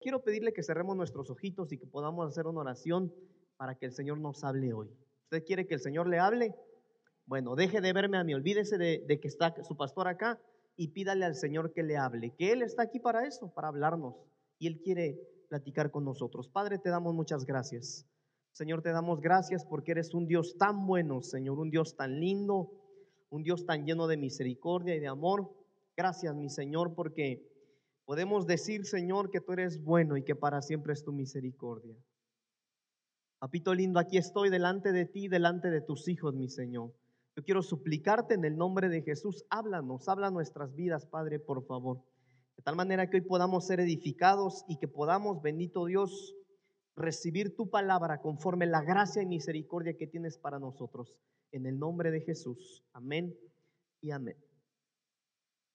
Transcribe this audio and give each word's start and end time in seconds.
Quiero 0.00 0.22
pedirle 0.22 0.54
que 0.54 0.62
cerremos 0.62 0.96
nuestros 0.96 1.28
ojitos 1.30 1.70
y 1.72 1.78
que 1.78 1.86
podamos 1.86 2.26
hacer 2.26 2.46
una 2.46 2.60
oración 2.60 3.12
para 3.58 3.74
que 3.74 3.84
el 3.84 3.92
Señor 3.92 4.18
nos 4.18 4.42
hable 4.44 4.72
hoy. 4.72 4.88
¿Usted 5.24 5.44
quiere 5.44 5.66
que 5.66 5.74
el 5.74 5.80
Señor 5.80 6.08
le 6.08 6.18
hable? 6.18 6.54
Bueno, 7.26 7.54
deje 7.54 7.82
de 7.82 7.92
verme 7.92 8.16
a 8.16 8.24
mí, 8.24 8.32
olvídese 8.32 8.78
de, 8.78 9.04
de 9.06 9.20
que 9.20 9.28
está 9.28 9.54
su 9.62 9.76
pastor 9.76 10.08
acá 10.08 10.40
y 10.74 10.88
pídale 10.88 11.26
al 11.26 11.34
Señor 11.34 11.74
que 11.74 11.82
le 11.82 11.98
hable, 11.98 12.34
que 12.34 12.50
Él 12.50 12.62
está 12.62 12.84
aquí 12.84 12.98
para 12.98 13.26
eso, 13.26 13.52
para 13.52 13.68
hablarnos. 13.68 14.14
Y 14.58 14.68
Él 14.68 14.80
quiere 14.80 15.20
platicar 15.50 15.90
con 15.90 16.04
nosotros. 16.06 16.48
Padre, 16.48 16.78
te 16.78 16.88
damos 16.88 17.12
muchas 17.12 17.44
gracias. 17.44 18.06
Señor, 18.52 18.80
te 18.80 18.92
damos 18.92 19.20
gracias 19.20 19.66
porque 19.66 19.92
eres 19.92 20.14
un 20.14 20.26
Dios 20.26 20.56
tan 20.56 20.86
bueno, 20.86 21.20
Señor, 21.20 21.58
un 21.58 21.70
Dios 21.70 21.94
tan 21.94 22.18
lindo, 22.18 22.72
un 23.28 23.42
Dios 23.42 23.66
tan 23.66 23.84
lleno 23.84 24.06
de 24.06 24.16
misericordia 24.16 24.96
y 24.96 25.00
de 25.00 25.08
amor. 25.08 25.50
Gracias, 25.94 26.34
mi 26.34 26.48
Señor, 26.48 26.94
porque 26.94 27.49
podemos 28.10 28.44
decir, 28.44 28.86
Señor, 28.86 29.30
que 29.30 29.40
tú 29.40 29.52
eres 29.52 29.84
bueno 29.84 30.16
y 30.16 30.24
que 30.24 30.34
para 30.34 30.62
siempre 30.62 30.92
es 30.92 31.04
tu 31.04 31.12
misericordia. 31.12 31.94
Papito 33.38 33.72
lindo, 33.72 34.00
aquí 34.00 34.18
estoy 34.18 34.50
delante 34.50 34.90
de 34.90 35.06
ti, 35.06 35.28
delante 35.28 35.70
de 35.70 35.80
tus 35.80 36.08
hijos, 36.08 36.34
mi 36.34 36.48
Señor. 36.48 36.92
Yo 37.36 37.44
quiero 37.44 37.62
suplicarte 37.62 38.34
en 38.34 38.44
el 38.44 38.56
nombre 38.56 38.88
de 38.88 39.02
Jesús, 39.02 39.44
háblanos, 39.48 40.08
habla 40.08 40.32
nuestras 40.32 40.74
vidas, 40.74 41.06
Padre, 41.06 41.38
por 41.38 41.64
favor. 41.64 42.02
De 42.56 42.64
tal 42.64 42.74
manera 42.74 43.08
que 43.08 43.18
hoy 43.18 43.20
podamos 43.20 43.68
ser 43.68 43.78
edificados 43.78 44.64
y 44.66 44.78
que 44.78 44.88
podamos, 44.88 45.40
bendito 45.40 45.86
Dios, 45.86 46.34
recibir 46.96 47.54
tu 47.54 47.70
palabra 47.70 48.20
conforme 48.20 48.66
la 48.66 48.82
gracia 48.82 49.22
y 49.22 49.26
misericordia 49.26 49.96
que 49.96 50.08
tienes 50.08 50.36
para 50.36 50.58
nosotros. 50.58 51.14
En 51.52 51.64
el 51.64 51.78
nombre 51.78 52.10
de 52.10 52.22
Jesús. 52.22 52.82
Amén 52.92 53.38
y 54.00 54.10
amén. 54.10 54.36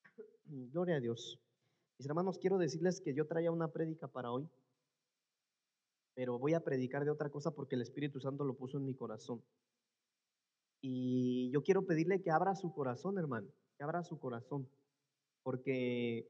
Gloria 0.74 0.98
a 0.98 1.00
Dios. 1.00 1.40
Mis 1.98 2.08
hermanos, 2.08 2.38
quiero 2.40 2.58
decirles 2.58 3.00
que 3.00 3.14
yo 3.14 3.26
traía 3.26 3.52
una 3.52 3.70
prédica 3.70 4.08
para 4.08 4.32
hoy, 4.32 4.50
pero 6.14 6.38
voy 6.38 6.54
a 6.54 6.64
predicar 6.64 7.06
de 7.06 7.12
otra 7.12 7.30
cosa 7.30 7.52
porque 7.52 7.76
el 7.76 7.82
Espíritu 7.82 8.20
Santo 8.20 8.44
lo 8.44 8.56
puso 8.56 8.78
en 8.78 8.86
mi 8.86 8.96
corazón. 8.96 9.42
Y 10.82 11.50
yo 11.52 11.64
quiero 11.64 11.86
pedirle 11.86 12.22
que 12.22 12.32
abra 12.32 12.56
su 12.56 12.74
corazón, 12.74 13.18
hermano, 13.18 13.48
que 13.78 13.84
abra 13.84 14.04
su 14.04 14.20
corazón, 14.20 14.70
porque 15.44 16.30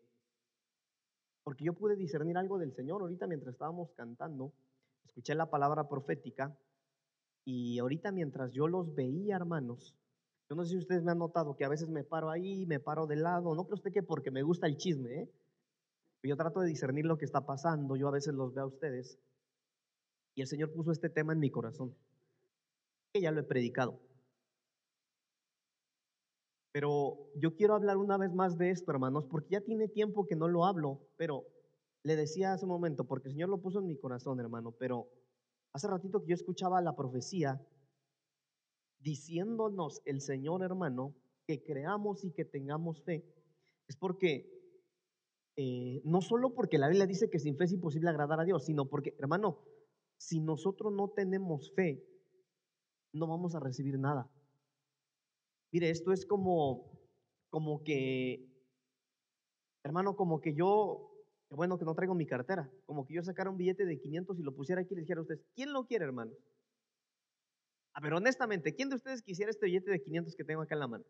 porque 1.44 1.64
yo 1.64 1.74
pude 1.74 1.96
discernir 1.96 2.38
algo 2.38 2.58
del 2.58 2.74
Señor. 2.74 3.02
Ahorita 3.02 3.28
mientras 3.28 3.54
estábamos 3.54 3.92
cantando, 3.94 4.52
escuché 5.04 5.36
la 5.36 5.50
palabra 5.50 5.88
profética. 5.88 6.58
Y 7.44 7.78
ahorita 7.78 8.12
mientras 8.12 8.52
yo 8.52 8.68
los 8.68 8.96
veía, 8.96 9.36
hermanos, 9.36 9.96
yo 10.50 10.56
no 10.56 10.64
sé 10.64 10.72
si 10.72 10.78
ustedes 10.78 11.04
me 11.04 11.12
han 11.12 11.20
notado 11.20 11.56
que 11.56 11.64
a 11.64 11.70
veces 11.70 11.90
me 11.90 12.04
paro 12.04 12.32
ahí, 12.32 12.66
me 12.66 12.80
paro 12.80 13.06
de 13.06 13.18
lado, 13.18 13.54
no 13.54 13.66
creo 13.66 13.76
usted 13.76 13.94
que 13.94 14.02
porque 14.02 14.32
me 14.32 14.42
gusta 14.42 14.66
el 14.66 14.78
chisme, 14.78 15.22
¿eh? 15.22 15.30
Yo 16.28 16.36
trato 16.36 16.60
de 16.62 16.68
discernir 16.68 17.06
lo 17.06 17.18
que 17.18 17.26
está 17.26 17.46
pasando, 17.46 17.96
yo 17.96 18.08
a 18.08 18.12
veces 18.12 18.34
los 18.34 18.54
veo 18.54 18.64
a 18.64 18.68
ustedes 18.68 19.20
y 20.34 20.42
el 20.42 20.48
Señor 20.48 20.74
puso 20.74 20.92
este 20.92 21.10
tema 21.10 21.34
en 21.34 21.40
mi 21.40 21.50
corazón, 21.50 21.96
que 23.14 23.22
ya 23.22 23.32
lo 23.32 23.40
he 23.40 23.44
predicado. 23.44 24.02
Pero 26.72 27.32
yo 27.36 27.56
quiero 27.56 27.74
hablar 27.74 27.98
una 27.98 28.18
vez 28.18 28.34
más 28.34 28.58
de 28.58 28.70
esto, 28.70 28.92
hermanos, 28.92 29.26
porque 29.26 29.52
ya 29.52 29.62
tiene 29.62 29.88
tiempo 29.88 30.26
que 30.26 30.36
no 30.36 30.50
lo 30.50 30.66
hablo, 30.66 31.08
pero 31.16 31.46
le 32.04 32.16
decía 32.18 32.54
hace 32.54 32.66
un 32.66 32.72
momento, 32.72 33.06
porque 33.06 33.30
el 33.30 33.36
Señor 33.36 33.50
lo 33.50 33.62
puso 33.62 33.80
en 33.80 33.88
mi 33.88 33.98
corazón, 33.98 34.40
hermano, 34.40 34.74
pero 34.74 35.08
hace 35.72 35.88
ratito 35.88 36.22
que 36.22 36.30
yo 36.30 36.36
escuchaba 36.36 36.82
la 36.82 36.96
profecía 36.96 37.66
diciéndonos 39.00 40.02
el 40.06 40.20
Señor, 40.20 40.64
hermano, 40.64 41.16
que 41.48 41.64
creamos 41.64 42.26
y 42.26 42.32
que 42.32 42.44
tengamos 42.44 43.02
fe, 43.04 43.24
es 43.88 43.96
porque, 43.96 44.55
eh, 45.58 46.02
no 46.04 46.22
solo 46.22 46.54
porque 46.54 46.78
la 46.78 46.88
Biblia 46.88 47.06
dice 47.06 47.30
que 47.30 47.40
sin 47.40 47.58
fe 47.58 47.66
es 47.66 47.72
imposible 47.72 48.10
agradar 48.10 48.40
a 48.40 48.44
Dios, 48.44 48.66
sino 48.66 48.90
porque, 48.90 49.16
hermano, 49.20 49.62
si 50.18 50.40
nosotros 50.40 50.92
no 50.92 51.10
tenemos 51.10 51.74
fe, 51.74 52.04
no 53.14 53.28
vamos 53.28 53.56
a 53.56 53.60
recibir 53.60 53.98
nada. 53.98 54.30
Mire, 55.72 55.90
esto 55.90 56.12
es 56.12 56.26
como, 56.26 56.92
como 57.50 57.84
que, 57.84 58.50
hermano, 59.84 60.16
como 60.16 60.42
que 60.42 60.54
yo, 60.54 61.12
bueno, 61.50 61.78
que 61.78 61.86
no 61.86 61.96
traigo 61.96 62.16
mi 62.16 62.26
cartera, 62.26 62.70
como 62.86 63.06
que 63.06 63.14
yo 63.14 63.24
sacara 63.24 63.50
un 63.50 63.58
billete 63.58 63.86
de 63.86 64.00
500 64.00 64.40
y 64.40 64.44
lo 64.44 64.54
pusiera 64.54 64.82
aquí 64.82 64.94
y 64.94 64.96
le 64.96 65.02
dijera 65.02 65.20
a 65.20 65.24
ustedes, 65.24 65.46
¿quién 65.54 65.72
lo 65.72 65.86
quiere, 65.86 66.06
hermano? 66.06 66.34
A 67.94 68.02
ver, 68.02 68.14
honestamente, 68.14 68.76
¿quién 68.76 68.90
de 68.90 68.96
ustedes 68.96 69.22
quisiera 69.22 69.52
este 69.52 69.68
billete 69.68 69.90
de 69.90 70.02
500 70.02 70.36
que 70.36 70.44
tengo 70.44 70.62
acá 70.62 70.76
en 70.76 70.80
la 70.82 70.88
mano? 70.88 71.06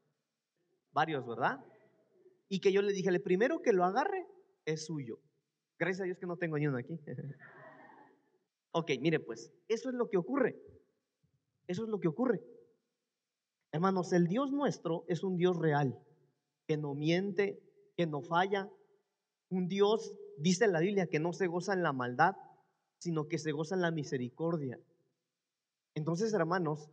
Varios, 0.91 1.25
¿verdad? 1.25 1.65
Y 2.47 2.59
que 2.59 2.71
yo 2.71 2.83
le 2.83 2.93
dije, 2.93 3.19
primero 3.19 3.61
que 3.63 3.73
lo 3.73 3.83
agarre 3.83 4.24
es 4.65 4.85
suyo. 4.85 5.19
Gracias 5.77 6.01
a 6.01 6.05
Dios 6.05 6.17
que 6.17 6.25
no 6.25 6.37
tengo 6.37 6.57
ni 6.57 6.67
uno 6.67 6.77
aquí. 6.77 6.99
ok, 8.71 8.91
mire 8.99 9.19
pues, 9.19 9.51
eso 9.67 9.89
es 9.89 9.95
lo 9.95 10.09
que 10.09 10.17
ocurre. 10.17 10.55
Eso 11.67 11.83
es 11.83 11.89
lo 11.89 11.99
que 11.99 12.07
ocurre. 12.07 12.41
Hermanos, 13.71 14.13
el 14.13 14.27
Dios 14.27 14.51
nuestro 14.51 15.03
es 15.07 15.23
un 15.23 15.37
Dios 15.37 15.57
real, 15.57 15.99
que 16.67 16.77
no 16.77 16.93
miente, 16.93 17.61
que 17.97 18.05
no 18.05 18.21
falla. 18.21 18.69
Un 19.49 19.67
Dios, 19.67 20.17
dice 20.37 20.67
la 20.67 20.79
Biblia, 20.79 21.07
que 21.07 21.19
no 21.19 21.33
se 21.33 21.47
goza 21.47 21.73
en 21.73 21.83
la 21.83 21.91
maldad, 21.91 22.35
sino 22.99 23.27
que 23.27 23.37
se 23.37 23.51
goza 23.51 23.75
en 23.75 23.81
la 23.81 23.91
misericordia. 23.91 24.79
Entonces, 25.93 26.33
hermanos, 26.33 26.89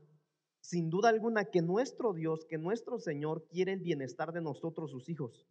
sin 0.61 0.91
duda 0.91 1.09
alguna 1.09 1.45
que 1.47 1.63
nuestro 1.63 2.13
Dios, 2.13 2.45
que 2.47 2.59
nuestro 2.59 2.99
Señor 2.99 3.47
quiere 3.49 3.73
el 3.73 3.81
bienestar 3.81 4.33
de 4.33 4.41
nosotros, 4.41 4.91
sus 4.91 5.09
hijos. 5.09 5.47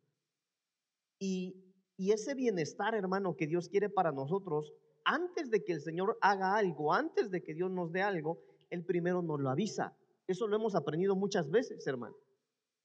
Y, 1.19 1.70
y 2.01 2.13
ese 2.13 2.33
bienestar, 2.33 2.95
hermano, 2.95 3.35
que 3.37 3.45
Dios 3.45 3.69
quiere 3.69 3.87
para 3.87 4.11
nosotros, 4.11 4.73
antes 5.03 5.51
de 5.51 5.63
que 5.63 5.73
el 5.73 5.81
Señor 5.81 6.17
haga 6.19 6.55
algo, 6.55 6.95
antes 6.95 7.29
de 7.29 7.43
que 7.43 7.53
Dios 7.53 7.69
nos 7.69 7.91
dé 7.91 8.01
algo, 8.01 8.41
Él 8.71 8.83
primero 8.83 9.21
nos 9.21 9.39
lo 9.39 9.51
avisa. 9.51 9.95
Eso 10.25 10.47
lo 10.47 10.55
hemos 10.55 10.73
aprendido 10.73 11.15
muchas 11.15 11.51
veces, 11.51 11.85
hermano. 11.85 12.15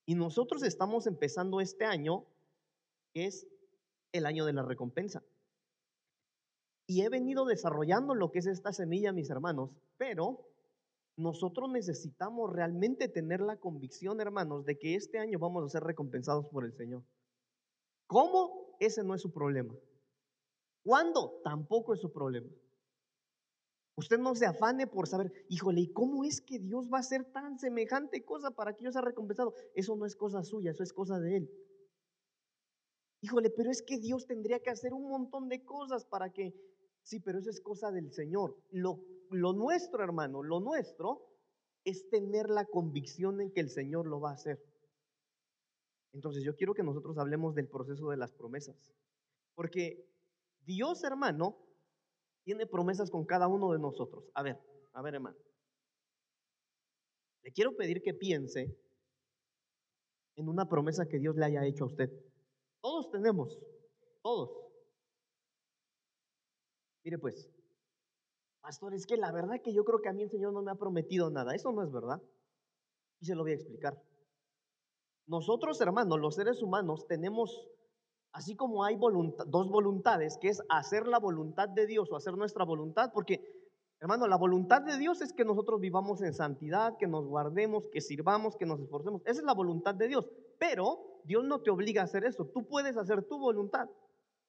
Y 0.05 0.17
nosotros 0.17 0.63
estamos 0.63 1.07
empezando 1.07 1.63
este 1.63 1.87
año, 1.87 2.27
que 3.15 3.25
es 3.25 3.47
el 4.13 4.27
año 4.27 4.45
de 4.45 4.53
la 4.53 4.63
recompensa. 4.63 5.25
Y 6.87 7.01
he 7.01 7.09
venido 7.09 7.47
desarrollando 7.47 8.15
lo 8.15 8.31
que 8.31 8.41
es 8.41 8.47
esta 8.47 8.75
semilla, 8.75 9.13
mis 9.13 9.31
hermanos, 9.31 9.71
pero 9.97 10.47
nosotros 11.17 11.71
necesitamos 11.71 12.53
realmente 12.53 13.09
tener 13.09 13.41
la 13.41 13.57
convicción, 13.57 14.21
hermanos, 14.21 14.67
de 14.67 14.79
que 14.79 14.95
este 14.95 15.19
año 15.19 15.39
vamos 15.39 15.65
a 15.65 15.71
ser 15.71 15.85
recompensados 15.85 16.51
por 16.51 16.67
el 16.67 16.75
Señor. 16.75 17.03
¿Cómo? 18.07 18.66
Ese 18.81 19.03
no 19.03 19.15
es 19.15 19.23
su 19.23 19.33
problema. 19.33 19.75
¿Cuándo? 20.85 21.41
Tampoco 21.43 21.95
es 21.95 22.01
su 22.01 22.13
problema. 22.13 22.49
Usted 23.97 24.19
no 24.19 24.35
se 24.35 24.45
afane 24.45 24.87
por 24.87 25.09
saber, 25.09 25.33
híjole, 25.49 25.81
¿y 25.81 25.93
cómo 25.93 26.23
es 26.25 26.43
que 26.43 26.59
Dios 26.59 26.93
va 26.93 26.99
a 26.99 27.01
hacer 27.01 27.25
tan 27.33 27.59
semejante 27.59 28.25
cosa 28.25 28.51
para 28.51 28.75
que 28.75 28.85
yo 28.85 28.93
sea 28.93 29.01
recompensado? 29.01 29.55
Eso 29.75 29.97
no 29.97 30.05
es 30.05 30.15
cosa 30.15 30.43
suya, 30.43 30.71
eso 30.71 30.83
es 30.83 30.93
cosa 30.93 31.19
de 31.19 31.39
Él. 31.39 31.51
Híjole, 33.23 33.49
pero 33.51 33.71
es 33.71 33.83
que 33.83 33.99
Dios 33.99 34.27
tendría 34.27 34.61
que 34.61 34.69
hacer 34.69 34.93
un 34.93 35.09
montón 35.09 35.49
de 35.49 35.65
cosas 35.65 36.05
para 36.05 36.31
que... 36.31 36.55
Sí, 37.03 37.21
pero 37.21 37.39
eso 37.39 37.49
es 37.49 37.61
cosa 37.61 37.91
del 37.91 38.13
Señor. 38.13 38.57
Lo, 38.71 39.01
lo 39.31 39.55
nuestro, 39.55 40.05
hermano, 40.05 40.43
lo 40.43 40.61
nuestro 40.61 41.27
es 41.85 42.11
tener 42.11 42.51
la 42.51 42.67
convicción 42.67 43.41
en 43.41 43.51
que 43.51 43.61
el 43.61 43.71
Señor 43.71 44.07
lo 44.07 44.21
va 44.21 44.31
a 44.31 44.35
hacer. 44.35 44.63
Entonces 46.17 46.43
yo 46.43 46.57
quiero 46.57 46.73
que 46.73 46.83
nosotros 46.83 47.19
hablemos 47.19 47.55
del 47.55 47.69
proceso 47.69 48.09
de 48.09 48.17
las 48.17 48.33
promesas. 48.33 48.75
Porque 49.55 50.09
Dios, 50.65 51.05
hermano, 51.05 51.59
tiene 52.43 52.67
promesas 52.67 53.11
con 53.11 53.27
cada 53.27 53.49
uno 53.49 53.71
de 53.73 53.79
nosotros. 53.79 54.25
A 54.33 54.43
ver, 54.43 54.59
a 54.95 55.03
ver, 55.03 55.17
hermano. 55.17 55.37
Le 57.43 57.53
quiero 57.53 57.77
pedir 57.77 58.01
que 58.01 58.15
piense 58.15 58.75
en 60.37 60.49
una 60.49 60.67
promesa 60.67 61.07
que 61.07 61.19
Dios 61.19 61.37
le 61.37 61.45
haya 61.45 61.67
hecho 61.67 61.85
a 61.85 61.89
usted. 61.89 62.11
Todos 62.81 63.11
tenemos, 63.11 63.59
todos. 64.23 64.51
Mire 67.05 67.19
pues, 67.19 67.51
pastor, 68.63 68.95
es 68.95 69.05
que 69.05 69.19
la 69.19 69.33
verdad 69.33 69.61
que 69.63 69.75
yo 69.75 69.85
creo 69.85 70.01
que 70.01 70.09
a 70.09 70.15
mí 70.15 70.23
el 70.23 70.31
Señor 70.31 70.55
no 70.55 70.63
me 70.63 70.71
ha 70.71 70.77
prometido 70.77 71.29
nada. 71.29 71.55
Eso 71.55 71.73
no 71.73 71.83
es 71.83 71.93
verdad. 71.93 72.23
Y 73.21 73.27
se 73.27 73.35
lo 73.35 73.43
voy 73.43 73.53
a 73.53 73.57
explicar. 73.57 74.03
Nosotros, 75.27 75.81
hermanos, 75.81 76.21
los 76.21 76.35
seres 76.35 76.63
humanos, 76.63 77.07
tenemos 77.07 77.69
Así 78.37 78.55
como 78.55 78.85
hay 78.85 78.99
dos 79.47 79.71
voluntades, 79.71 80.37
que 80.37 80.49
es 80.49 80.63
hacer 80.69 81.07
la 81.07 81.19
voluntad 81.19 81.71
de 81.71 81.87
Dios 81.87 82.13
o 82.13 82.17
hacer 82.17 82.37
nuestra 82.37 82.67
voluntad, 82.67 83.11
porque, 83.15 83.41
hermano, 83.99 84.27
la 84.27 84.37
voluntad 84.37 84.83
de 84.83 84.99
Dios 84.99 85.23
es 85.23 85.33
que 85.33 85.43
nosotros 85.43 85.81
vivamos 85.81 86.21
en 86.21 86.35
santidad, 86.35 86.99
que 86.99 87.07
nos 87.07 87.27
guardemos, 87.27 87.89
que 87.89 88.03
sirvamos, 88.03 88.55
que 88.55 88.67
nos 88.67 88.79
esforcemos. 88.79 89.23
Esa 89.25 89.41
es 89.41 89.47
la 89.47 89.55
voluntad 89.55 89.95
de 89.95 90.09
Dios. 90.09 90.29
Pero 90.59 91.23
Dios 91.25 91.45
no 91.45 91.63
te 91.63 91.71
obliga 91.71 92.03
a 92.03 92.05
hacer 92.05 92.27
eso. 92.27 92.45
Tú 92.53 92.67
puedes 92.69 92.99
hacer 92.99 93.23
tu 93.23 93.39
voluntad. 93.39 93.89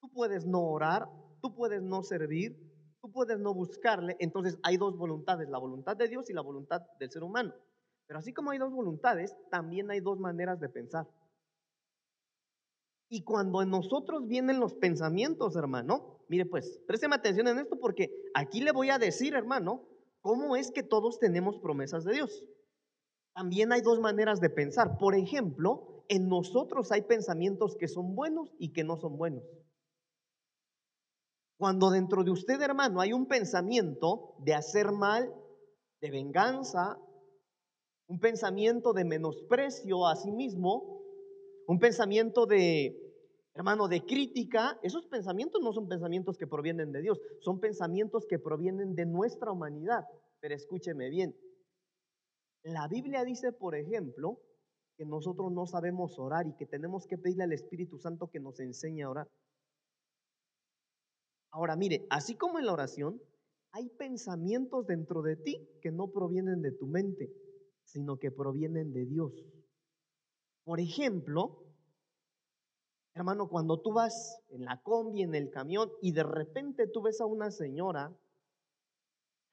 Tú 0.02 0.10
puedes 0.10 0.44
no 0.44 0.66
orar, 0.66 1.08
tú 1.40 1.54
puedes 1.54 1.82
no 1.82 2.02
servir, 2.02 2.60
tú 3.00 3.10
puedes 3.10 3.38
no 3.40 3.54
buscarle. 3.54 4.18
Entonces 4.20 4.58
hay 4.62 4.76
dos 4.76 4.98
voluntades, 4.98 5.48
la 5.48 5.56
voluntad 5.56 5.96
de 5.96 6.08
Dios 6.08 6.28
y 6.28 6.34
la 6.34 6.42
voluntad 6.42 6.82
del 7.00 7.10
ser 7.10 7.22
humano. 7.22 7.54
Pero 8.08 8.18
así 8.18 8.32
como 8.32 8.50
hay 8.50 8.58
dos 8.58 8.72
voluntades, 8.72 9.36
también 9.50 9.88
hay 9.92 10.00
dos 10.00 10.18
maneras 10.18 10.58
de 10.58 10.68
pensar. 10.68 11.06
Y 13.08 13.22
cuando 13.22 13.62
en 13.62 13.70
nosotros 13.70 14.26
vienen 14.26 14.58
los 14.58 14.74
pensamientos, 14.74 15.54
hermano, 15.54 16.18
Mire 16.28 16.44
pues, 16.44 16.78
présteme 16.86 17.16
atención 17.16 17.48
en 17.48 17.58
esto 17.58 17.78
porque 17.80 18.12
aquí 18.34 18.60
le 18.60 18.72
voy 18.72 18.90
a 18.90 18.98
decir, 18.98 19.34
hermano, 19.34 19.88
cómo 20.20 20.56
es 20.56 20.70
que 20.70 20.82
todos 20.82 21.18
tenemos 21.18 21.58
promesas 21.58 22.04
de 22.04 22.12
Dios. 22.12 22.44
También 23.34 23.72
hay 23.72 23.80
dos 23.80 23.98
maneras 23.98 24.40
de 24.40 24.50
pensar. 24.50 24.98
Por 24.98 25.14
ejemplo, 25.14 26.04
en 26.08 26.28
nosotros 26.28 26.92
hay 26.92 27.02
pensamientos 27.02 27.76
que 27.76 27.88
son 27.88 28.14
buenos 28.14 28.54
y 28.58 28.72
que 28.72 28.84
no 28.84 28.98
son 28.98 29.16
buenos. 29.16 29.42
Cuando 31.56 31.90
dentro 31.90 32.24
de 32.24 32.30
usted, 32.30 32.60
hermano, 32.60 33.00
hay 33.00 33.12
un 33.12 33.26
pensamiento 33.26 34.34
de 34.40 34.54
hacer 34.54 34.92
mal, 34.92 35.32
de 36.00 36.10
venganza, 36.10 36.98
un 38.08 38.18
pensamiento 38.20 38.92
de 38.92 39.04
menosprecio 39.04 40.06
a 40.06 40.16
sí 40.16 40.32
mismo, 40.32 41.02
un 41.66 41.78
pensamiento 41.78 42.46
de, 42.46 42.96
hermano, 43.54 43.86
de 43.86 44.04
crítica, 44.04 44.78
esos 44.82 45.06
pensamientos 45.06 45.62
no 45.62 45.72
son 45.74 45.88
pensamientos 45.88 46.38
que 46.38 46.46
provienen 46.46 46.90
de 46.90 47.02
Dios, 47.02 47.20
son 47.40 47.60
pensamientos 47.60 48.26
que 48.26 48.38
provienen 48.38 48.94
de 48.94 49.04
nuestra 49.04 49.52
humanidad. 49.52 50.04
Pero 50.40 50.54
escúcheme 50.54 51.10
bien, 51.10 51.36
la 52.62 52.88
Biblia 52.88 53.24
dice, 53.24 53.52
por 53.52 53.74
ejemplo, 53.74 54.40
que 54.96 55.04
nosotros 55.04 55.52
no 55.52 55.66
sabemos 55.66 56.18
orar 56.18 56.46
y 56.46 56.56
que 56.56 56.66
tenemos 56.66 57.06
que 57.06 57.18
pedirle 57.18 57.44
al 57.44 57.52
Espíritu 57.52 57.98
Santo 57.98 58.30
que 58.30 58.40
nos 58.40 58.58
enseñe 58.58 59.02
a 59.02 59.10
orar. 59.10 59.28
Ahora, 61.50 61.76
mire, 61.76 62.06
así 62.10 62.36
como 62.36 62.58
en 62.58 62.66
la 62.66 62.72
oración, 62.72 63.20
hay 63.72 63.88
pensamientos 63.90 64.86
dentro 64.86 65.20
de 65.22 65.36
ti 65.36 65.68
que 65.82 65.92
no 65.92 66.10
provienen 66.10 66.62
de 66.62 66.72
tu 66.72 66.86
mente, 66.86 67.30
sino 67.88 68.18
que 68.18 68.30
provienen 68.30 68.92
de 68.92 69.06
Dios. 69.06 69.32
Por 70.62 70.78
ejemplo, 70.78 71.64
hermano, 73.14 73.48
cuando 73.48 73.80
tú 73.80 73.94
vas 73.94 74.40
en 74.50 74.66
la 74.66 74.82
combi, 74.82 75.22
en 75.22 75.34
el 75.34 75.50
camión, 75.50 75.90
y 76.02 76.12
de 76.12 76.22
repente 76.22 76.86
tú 76.86 77.00
ves 77.00 77.20
a 77.22 77.26
una 77.26 77.50
señora 77.50 78.14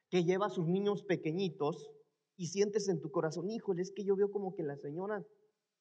que 0.10 0.26
lleva 0.26 0.48
a 0.48 0.50
sus 0.50 0.68
niños 0.68 1.04
pequeñitos 1.04 1.90
y 2.36 2.48
sientes 2.48 2.90
en 2.90 3.02
tu 3.02 3.10
corazón, 3.10 3.50
híjole, 3.50 3.82
es 3.82 3.94
que 3.96 4.04
yo 4.04 4.18
veo 4.18 4.30
como 4.30 4.54
que 4.54 4.64
la 4.64 4.76
señora 4.76 5.26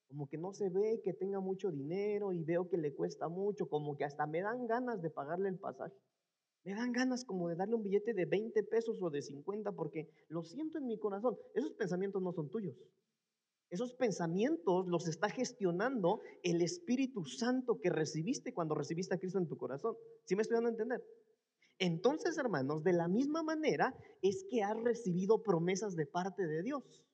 como 0.07 0.29
que 0.29 0.39
no 0.39 0.53
se 0.53 0.71
ve 0.71 1.00
que 1.03 1.12
tenga 1.12 1.41
mucho 1.41 1.73
dinero 1.73 2.33
y 2.33 2.45
veo 2.45 2.69
que 2.69 2.77
le 2.77 2.95
cuesta 2.95 3.29
mucho, 3.29 3.69
como 3.69 3.97
que 3.97 4.05
hasta 4.05 4.29
me 4.29 4.43
dan 4.43 4.69
ganas 4.69 5.03
de 5.03 5.11
pagarle 5.11 5.49
el 5.49 5.59
pasaje. 5.59 5.97
Me 6.64 6.75
dan 6.75 6.93
ganas 6.93 7.25
como 7.25 7.49
de 7.49 7.56
darle 7.56 7.75
un 7.75 7.82
billete 7.82 8.14
de 8.14 8.25
20 8.25 8.62
pesos 8.64 9.00
o 9.02 9.11
de 9.11 9.20
50 9.20 9.72
porque 9.72 10.08
lo 10.28 10.43
siento 10.43 10.78
en 10.78 10.87
mi 10.87 10.99
corazón. 10.99 11.37
Esos 11.55 11.75
pensamientos 11.75 12.22
no 12.22 12.32
son 12.32 12.49
tuyos. 12.49 12.75
Esos 13.70 13.94
pensamientos 13.94 14.87
los 14.87 15.08
está 15.08 15.28
gestionando 15.28 16.20
el 16.43 16.62
Espíritu 16.62 17.25
Santo 17.25 17.81
que 17.81 17.90
recibiste 17.90 18.55
cuando 18.55 18.75
recibiste 18.75 19.14
a 19.14 19.19
Cristo 19.19 19.38
en 19.38 19.49
tu 19.49 19.56
corazón. 19.58 19.96
¿Sí 20.25 20.37
me 20.37 20.43
estoy 20.43 20.56
dando 20.56 20.69
a 20.69 20.72
entender? 20.72 21.05
Entonces, 21.78 22.38
hermanos, 22.38 22.84
de 22.84 22.93
la 22.93 23.08
misma 23.08 23.43
manera 23.43 23.94
es 24.22 24.46
que 24.49 24.62
has 24.62 24.81
recibido 24.81 25.43
promesas 25.43 25.96
de 25.96 26.06
parte 26.06 26.46
de 26.46 26.62
Dios. 26.62 27.05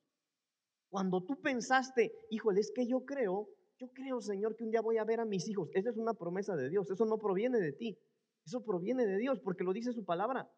Cuando 0.90 1.24
tú 1.24 1.40
pensaste, 1.40 2.12
híjole, 2.30 2.60
es 2.60 2.70
que 2.72 2.86
yo 2.86 3.04
creo, 3.04 3.48
yo 3.78 3.88
creo, 3.92 4.20
Señor, 4.20 4.54
que 4.54 4.64
un 4.64 4.70
día 4.70 4.82
voy 4.82 4.98
a 4.98 5.04
ver 5.04 5.20
a 5.20 5.24
mis 5.24 5.48
hijos. 5.48 5.70
Esa 5.72 5.90
es 5.90 5.96
una 5.96 6.14
promesa 6.14 6.54
de 6.56 6.68
Dios. 6.68 6.90
Eso 6.90 7.06
no 7.06 7.16
proviene 7.16 7.58
de 7.58 7.72
ti. 7.72 7.98
Eso 8.44 8.64
proviene 8.64 9.06
de 9.06 9.18
Dios 9.18 9.40
porque 9.40 9.64
lo 9.64 9.72
dice 9.72 9.92
su 9.92 10.04
palabra. 10.04 10.50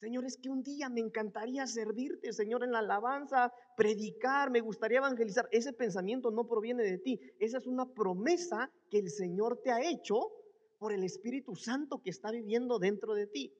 Señor, 0.00 0.26
es 0.26 0.36
que 0.36 0.50
un 0.50 0.62
día 0.62 0.90
me 0.90 1.00
encantaría 1.00 1.66
servirte, 1.66 2.32
Señor, 2.32 2.62
en 2.62 2.72
la 2.72 2.80
alabanza, 2.80 3.52
predicar, 3.76 4.50
me 4.50 4.60
gustaría 4.60 4.98
evangelizar. 4.98 5.48
Ese 5.50 5.72
pensamiento 5.72 6.30
no 6.30 6.46
proviene 6.46 6.84
de 6.84 6.98
ti. 6.98 7.18
Esa 7.38 7.58
es 7.58 7.66
una 7.66 7.86
promesa 7.86 8.70
que 8.90 8.98
el 8.98 9.10
Señor 9.10 9.62
te 9.64 9.70
ha 9.70 9.82
hecho 9.82 10.32
por 10.78 10.92
el 10.92 11.02
Espíritu 11.02 11.56
Santo 11.56 12.02
que 12.02 12.10
está 12.10 12.30
viviendo 12.30 12.78
dentro 12.78 13.14
de 13.14 13.26
ti. 13.26 13.54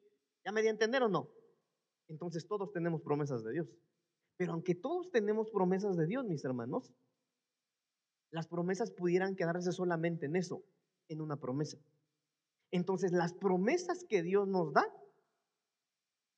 ¿Ya 0.45 0.53
me 0.53 0.61
di 0.61 0.69
a 0.69 0.73
entender 0.73 1.03
o 1.03 1.09
no? 1.09 1.31
Entonces 2.09 2.47
todos 2.47 2.71
tenemos 2.71 3.01
promesas 3.01 3.43
de 3.43 3.53
Dios. 3.53 3.69
Pero 4.37 4.53
aunque 4.53 4.75
todos 4.75 5.11
tenemos 5.11 5.51
promesas 5.51 5.97
de 5.97 6.07
Dios, 6.07 6.27
mis 6.27 6.45
hermanos, 6.45 6.93
las 8.31 8.47
promesas 8.47 8.91
pudieran 8.91 9.35
quedarse 9.35 9.73
solamente 9.73 10.27
en 10.27 10.37
eso, 10.37 10.63
en 11.09 11.23
una 11.23 11.39
promesa. 11.39 11.79
Entonces, 12.71 13.13
las 13.13 13.33
promesas 13.33 14.05
que 14.09 14.23
Dios 14.23 14.49
nos 14.49 14.73
da 14.73 14.85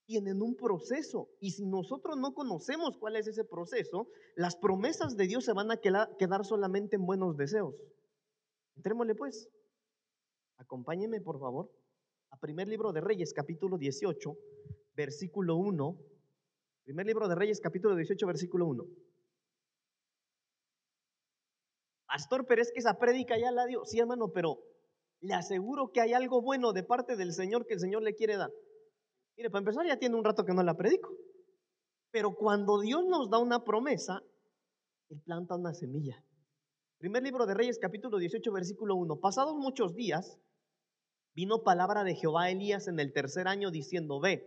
tienen 0.05 0.41
un 0.41 0.55
proceso. 0.55 1.29
Y 1.39 1.51
si 1.51 1.65
nosotros 1.65 2.17
no 2.17 2.33
conocemos 2.33 2.97
cuál 2.97 3.15
es 3.15 3.27
ese 3.27 3.43
proceso, 3.43 4.07
las 4.35 4.55
promesas 4.55 5.15
de 5.15 5.27
Dios 5.27 5.45
se 5.45 5.53
van 5.53 5.69
a 5.71 5.77
quedar 5.77 6.45
solamente 6.45 6.95
en 6.95 7.05
buenos 7.05 7.37
deseos. 7.37 7.75
Entrémosle 8.75 9.13
pues. 9.13 9.49
Acompáñenme, 10.57 11.21
por 11.21 11.39
favor, 11.39 11.71
a 12.31 12.37
primer 12.37 12.67
libro 12.67 12.91
de 12.91 13.01
Reyes, 13.01 13.33
capítulo 13.33 13.77
18, 13.77 14.35
versículo 14.93 15.55
1. 15.55 15.97
Primer 16.83 17.05
libro 17.05 17.27
de 17.27 17.35
Reyes, 17.35 17.61
capítulo 17.61 17.95
18, 17.95 18.25
versículo 18.25 18.65
1. 18.67 18.83
Pastor, 22.07 22.47
pero 22.47 22.61
es 22.61 22.71
que 22.71 22.79
esa 22.79 22.97
prédica 22.97 23.37
ya 23.37 23.51
la 23.51 23.67
dio. 23.67 23.85
Sí, 23.85 23.99
hermano, 23.99 24.31
pero 24.33 24.59
le 25.21 25.33
aseguro 25.33 25.91
que 25.91 26.01
hay 26.01 26.13
algo 26.13 26.41
bueno 26.41 26.73
de 26.73 26.83
parte 26.83 27.15
del 27.15 27.33
Señor 27.33 27.65
que 27.65 27.73
el 27.73 27.79
Señor 27.79 28.03
le 28.03 28.15
quiere 28.15 28.37
dar. 28.37 28.51
Mire, 29.37 29.49
para 29.49 29.59
empezar 29.59 29.85
ya 29.85 29.97
tiene 29.97 30.15
un 30.15 30.23
rato 30.23 30.45
que 30.45 30.53
no 30.53 30.63
la 30.63 30.75
predico. 30.75 31.13
Pero 32.11 32.35
cuando 32.35 32.79
Dios 32.79 33.05
nos 33.05 33.29
da 33.29 33.37
una 33.37 33.63
promesa, 33.63 34.23
Él 35.09 35.21
planta 35.21 35.55
una 35.55 35.73
semilla. 35.73 36.23
Primer 36.97 37.23
libro 37.23 37.45
de 37.45 37.53
Reyes, 37.53 37.79
capítulo 37.79 38.17
18, 38.17 38.51
versículo 38.51 38.95
1. 38.95 39.19
Pasados 39.19 39.55
muchos 39.55 39.95
días, 39.95 40.37
vino 41.33 41.63
palabra 41.63 42.03
de 42.03 42.15
Jehová 42.15 42.43
a 42.43 42.49
Elías 42.49 42.87
en 42.87 42.99
el 42.99 43.13
tercer 43.13 43.47
año 43.47 43.71
diciendo, 43.71 44.19
ve, 44.19 44.45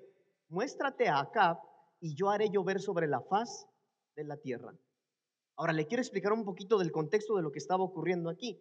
muéstrate 0.48 1.08
a 1.08 1.20
Acab 1.20 1.58
y 2.00 2.14
yo 2.14 2.28
haré 2.28 2.50
llover 2.50 2.80
sobre 2.80 3.06
la 3.06 3.22
faz 3.22 3.66
de 4.16 4.25
la 4.25 4.36
tierra. 4.36 4.76
Ahora 5.56 5.72
le 5.72 5.86
quiero 5.86 6.02
explicar 6.02 6.32
un 6.32 6.44
poquito 6.44 6.78
del 6.78 6.92
contexto 6.92 7.36
de 7.36 7.42
lo 7.42 7.52
que 7.52 7.58
estaba 7.58 7.84
ocurriendo 7.84 8.28
aquí. 8.28 8.60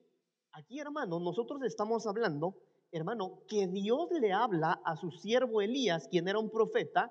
Aquí, 0.53 0.80
hermano, 0.80 1.19
nosotros 1.19 1.62
estamos 1.63 2.06
hablando, 2.07 2.57
hermano, 2.92 3.44
que 3.48 3.68
Dios 3.68 4.09
le 4.19 4.33
habla 4.33 4.81
a 4.83 4.98
su 4.98 5.09
siervo 5.12 5.62
Elías, 5.62 6.07
quien 6.09 6.27
era 6.27 6.39
un 6.39 6.50
profeta, 6.50 7.09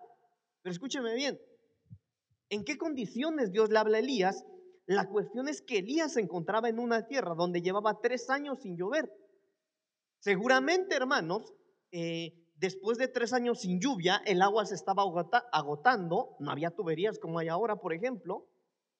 pero 0.62 0.72
escúcheme 0.72 1.14
bien, 1.14 1.40
¿en 2.50 2.64
qué 2.64 2.76
condiciones 2.76 3.50
Dios 3.50 3.70
le 3.70 3.78
habla 3.78 3.96
a 3.96 4.00
Elías? 4.00 4.44
La 4.84 5.08
cuestión 5.08 5.48
es 5.48 5.62
que 5.62 5.78
Elías 5.78 6.12
se 6.12 6.20
encontraba 6.20 6.68
en 6.68 6.78
una 6.78 7.06
tierra 7.06 7.34
donde 7.34 7.62
llevaba 7.62 8.00
tres 8.02 8.28
años 8.28 8.58
sin 8.60 8.76
llover. 8.76 9.10
Seguramente, 10.18 10.94
hermanos, 10.94 11.54
eh, 11.92 12.34
después 12.56 12.98
de 12.98 13.08
tres 13.08 13.32
años 13.32 13.60
sin 13.60 13.80
lluvia, 13.80 14.20
el 14.26 14.42
agua 14.42 14.66
se 14.66 14.74
estaba 14.74 15.02
agotando, 15.52 16.36
no 16.40 16.50
había 16.50 16.72
tuberías 16.72 17.18
como 17.18 17.38
hay 17.38 17.48
ahora, 17.48 17.76
por 17.76 17.94
ejemplo. 17.94 18.48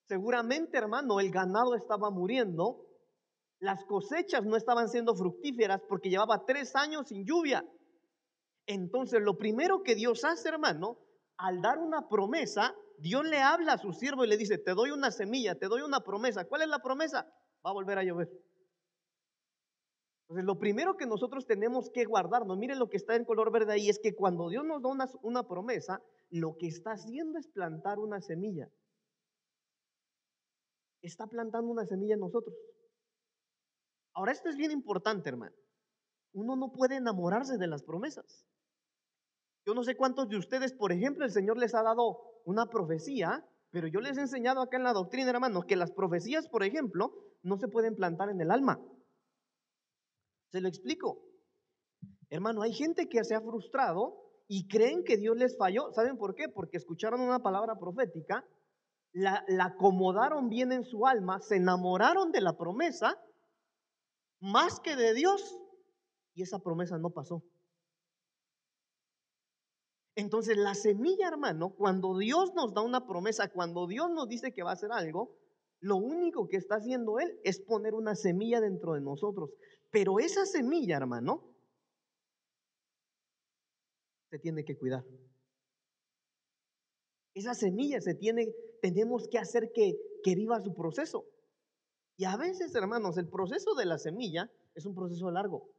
Seguramente, 0.08 0.78
hermano, 0.78 1.20
el 1.20 1.30
ganado 1.30 1.74
estaba 1.74 2.10
muriendo, 2.10 2.86
las 3.60 3.84
cosechas 3.84 4.44
no 4.44 4.56
estaban 4.56 4.88
siendo 4.88 5.14
fructíferas 5.14 5.82
porque 5.88 6.08
llevaba 6.08 6.44
tres 6.46 6.74
años 6.74 7.08
sin 7.08 7.26
lluvia. 7.26 7.64
Entonces, 8.66 9.20
lo 9.20 9.36
primero 9.36 9.82
que 9.82 9.94
Dios 9.94 10.24
hace, 10.24 10.48
hermano, 10.48 10.98
al 11.36 11.60
dar 11.60 11.78
una 11.78 12.08
promesa, 12.08 12.74
Dios 12.98 13.24
le 13.24 13.38
habla 13.38 13.74
a 13.74 13.78
su 13.78 13.92
siervo 13.92 14.24
y 14.24 14.28
le 14.28 14.38
dice, 14.38 14.56
te 14.58 14.72
doy 14.72 14.90
una 14.90 15.10
semilla, 15.10 15.58
te 15.58 15.66
doy 15.66 15.82
una 15.82 16.00
promesa. 16.00 16.46
¿Cuál 16.46 16.62
es 16.62 16.68
la 16.68 16.80
promesa? 16.80 17.30
Va 17.64 17.70
a 17.70 17.74
volver 17.74 17.98
a 17.98 18.04
llover. 18.04 18.30
Entonces, 20.22 20.46
lo 20.46 20.58
primero 20.58 20.96
que 20.96 21.06
nosotros 21.06 21.46
tenemos 21.46 21.90
que 21.90 22.04
guardarnos, 22.04 22.56
miren 22.56 22.78
lo 22.78 22.88
que 22.88 22.96
está 22.96 23.14
en 23.16 23.24
color 23.24 23.52
verde 23.52 23.74
ahí, 23.74 23.90
es 23.90 23.98
que 23.98 24.14
cuando 24.14 24.48
Dios 24.48 24.64
nos 24.64 24.80
da 24.80 24.88
una, 24.88 25.08
una 25.22 25.46
promesa, 25.46 26.02
lo 26.30 26.56
que 26.56 26.68
está 26.68 26.92
haciendo 26.92 27.38
es 27.38 27.48
plantar 27.48 27.98
una 27.98 28.20
semilla. 28.22 28.70
Está 31.02 31.26
plantando 31.26 31.70
una 31.70 31.84
semilla 31.84 32.14
en 32.14 32.20
nosotros. 32.20 32.54
Ahora, 34.14 34.32
esto 34.32 34.48
es 34.48 34.56
bien 34.56 34.70
importante, 34.70 35.28
hermano. 35.28 35.54
Uno 36.32 36.56
no 36.56 36.72
puede 36.72 36.96
enamorarse 36.96 37.58
de 37.58 37.66
las 37.66 37.82
promesas. 37.82 38.46
Yo 39.66 39.74
no 39.74 39.82
sé 39.82 39.96
cuántos 39.96 40.28
de 40.28 40.36
ustedes, 40.36 40.72
por 40.72 40.92
ejemplo, 40.92 41.24
el 41.24 41.32
Señor 41.32 41.58
les 41.58 41.74
ha 41.74 41.82
dado 41.82 42.18
una 42.44 42.66
profecía, 42.66 43.44
pero 43.70 43.86
yo 43.86 44.00
les 44.00 44.16
he 44.16 44.22
enseñado 44.22 44.62
acá 44.62 44.76
en 44.76 44.84
la 44.84 44.92
doctrina, 44.92 45.30
hermano, 45.30 45.62
que 45.62 45.76
las 45.76 45.92
profecías, 45.92 46.48
por 46.48 46.64
ejemplo, 46.64 47.12
no 47.42 47.56
se 47.58 47.68
pueden 47.68 47.94
plantar 47.94 48.30
en 48.30 48.40
el 48.40 48.50
alma. 48.50 48.80
Se 50.50 50.60
lo 50.60 50.68
explico. 50.68 51.22
Hermano, 52.30 52.62
hay 52.62 52.72
gente 52.72 53.08
que 53.08 53.24
se 53.24 53.34
ha 53.34 53.40
frustrado 53.40 54.16
y 54.48 54.66
creen 54.66 55.04
que 55.04 55.16
Dios 55.16 55.36
les 55.36 55.56
falló. 55.56 55.92
¿Saben 55.92 56.16
por 56.16 56.34
qué? 56.34 56.48
Porque 56.48 56.76
escucharon 56.76 57.20
una 57.20 57.40
palabra 57.40 57.76
profética, 57.78 58.44
la, 59.12 59.44
acomodaron 59.60 60.48
bien 60.48 60.72
en 60.72 60.84
su 60.84 61.06
alma, 61.06 61.40
se 61.40 61.56
enamoraron 61.56 62.30
de 62.32 62.40
la 62.40 62.56
promesa 62.56 63.16
más 64.40 64.80
que 64.80 64.96
de 64.96 65.14
Dios 65.14 65.56
y 66.34 66.42
esa 66.42 66.58
promesa 66.58 66.98
no 66.98 67.10
pasó. 67.10 67.44
Entonces 70.16 70.56
la 70.56 70.74
semilla, 70.74 71.28
hermano, 71.28 71.74
cuando 71.74 72.18
Dios 72.18 72.52
nos 72.54 72.74
da 72.74 72.82
una 72.82 73.06
promesa, 73.06 73.50
cuando 73.50 73.86
Dios 73.86 74.10
nos 74.10 74.28
dice 74.28 74.52
que 74.52 74.62
va 74.62 74.70
a 74.70 74.74
hacer 74.74 74.92
algo, 74.92 75.38
lo 75.80 75.96
único 75.96 76.48
que 76.48 76.56
está 76.56 76.76
haciendo 76.76 77.18
Él 77.18 77.40
es 77.42 77.60
poner 77.60 77.94
una 77.94 78.14
semilla 78.14 78.60
dentro 78.60 78.94
de 78.94 79.00
nosotros. 79.00 79.50
Pero 79.90 80.18
esa 80.18 80.44
semilla, 80.44 80.96
hermano, 80.96 81.56
se 84.30 84.38
tiene 84.38 84.64
que 84.64 84.76
cuidar. 84.76 85.04
Esa 87.34 87.54
semilla 87.54 88.00
se 88.00 88.14
tiene, 88.14 88.52
tenemos 88.82 89.28
que 89.28 89.38
hacer 89.38 89.72
que, 89.72 89.96
que 90.22 90.34
viva 90.34 90.60
su 90.60 90.74
proceso. 90.74 91.26
Y 92.20 92.26
a 92.26 92.36
veces, 92.36 92.74
hermanos, 92.74 93.16
el 93.16 93.30
proceso 93.30 93.74
de 93.74 93.86
la 93.86 93.96
semilla 93.96 94.52
es 94.74 94.84
un 94.84 94.94
proceso 94.94 95.30
largo. 95.30 95.70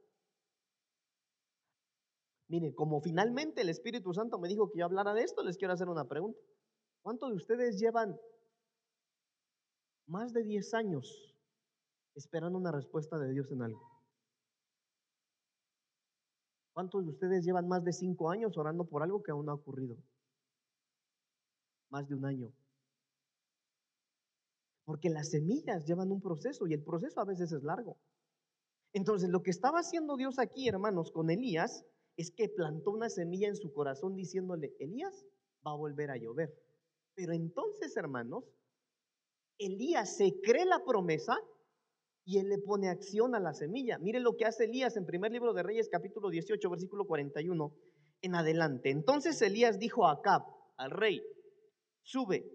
Mire, 2.48 2.74
como 2.74 3.00
finalmente 3.00 3.60
el 3.60 3.68
Espíritu 3.68 4.12
Santo 4.12 4.40
me 4.40 4.48
dijo 4.48 4.68
que 4.68 4.80
yo 4.80 4.86
hablara 4.86 5.14
de 5.14 5.22
esto, 5.22 5.44
les 5.44 5.56
quiero 5.56 5.72
hacer 5.72 5.88
una 5.88 6.08
pregunta. 6.08 6.40
¿Cuántos 7.00 7.30
de 7.30 7.36
ustedes 7.36 7.78
llevan 7.78 8.18
más 10.08 10.32
de 10.32 10.42
10 10.42 10.74
años 10.74 11.32
esperando 12.16 12.58
una 12.58 12.72
respuesta 12.72 13.20
de 13.20 13.30
Dios 13.30 13.48
en 13.52 13.62
algo? 13.62 14.02
¿Cuántos 16.72 17.04
de 17.04 17.10
ustedes 17.12 17.44
llevan 17.44 17.68
más 17.68 17.84
de 17.84 17.92
5 17.92 18.30
años 18.30 18.58
orando 18.58 18.82
por 18.82 19.04
algo 19.04 19.22
que 19.22 19.30
aún 19.30 19.46
no 19.46 19.52
ha 19.52 19.54
ocurrido? 19.54 19.96
Más 21.88 22.08
de 22.08 22.16
un 22.16 22.24
año. 22.24 22.52
Porque 24.84 25.10
las 25.10 25.30
semillas 25.30 25.86
llevan 25.86 26.10
un 26.10 26.20
proceso 26.20 26.66
y 26.66 26.74
el 26.74 26.82
proceso 26.82 27.20
a 27.20 27.24
veces 27.24 27.52
es 27.52 27.62
largo. 27.62 27.98
Entonces, 28.92 29.30
lo 29.30 29.42
que 29.42 29.50
estaba 29.50 29.78
haciendo 29.78 30.16
Dios 30.16 30.38
aquí, 30.38 30.68
hermanos, 30.68 31.12
con 31.12 31.30
Elías, 31.30 31.84
es 32.16 32.30
que 32.30 32.48
plantó 32.48 32.90
una 32.90 33.08
semilla 33.08 33.48
en 33.48 33.56
su 33.56 33.72
corazón 33.72 34.14
diciéndole, 34.14 34.74
Elías, 34.78 35.24
va 35.66 35.72
a 35.72 35.76
volver 35.76 36.10
a 36.10 36.16
llover. 36.16 36.52
Pero 37.14 37.32
entonces, 37.32 37.96
hermanos, 37.96 38.44
Elías 39.58 40.16
se 40.16 40.40
cree 40.40 40.64
la 40.64 40.84
promesa 40.84 41.38
y 42.24 42.38
él 42.38 42.48
le 42.48 42.58
pone 42.58 42.88
acción 42.88 43.34
a 43.34 43.40
la 43.40 43.54
semilla. 43.54 43.98
Mire 43.98 44.20
lo 44.20 44.36
que 44.36 44.44
hace 44.44 44.64
Elías 44.64 44.96
en 44.96 45.06
primer 45.06 45.32
libro 45.32 45.52
de 45.52 45.62
Reyes, 45.62 45.88
capítulo 45.88 46.30
18, 46.30 46.70
versículo 46.70 47.06
41 47.06 47.74
en 48.22 48.34
adelante. 48.34 48.90
Entonces 48.90 49.40
Elías 49.42 49.78
dijo 49.78 50.06
a 50.06 50.12
Acab, 50.12 50.42
al 50.76 50.90
rey, 50.90 51.22
sube, 52.02 52.50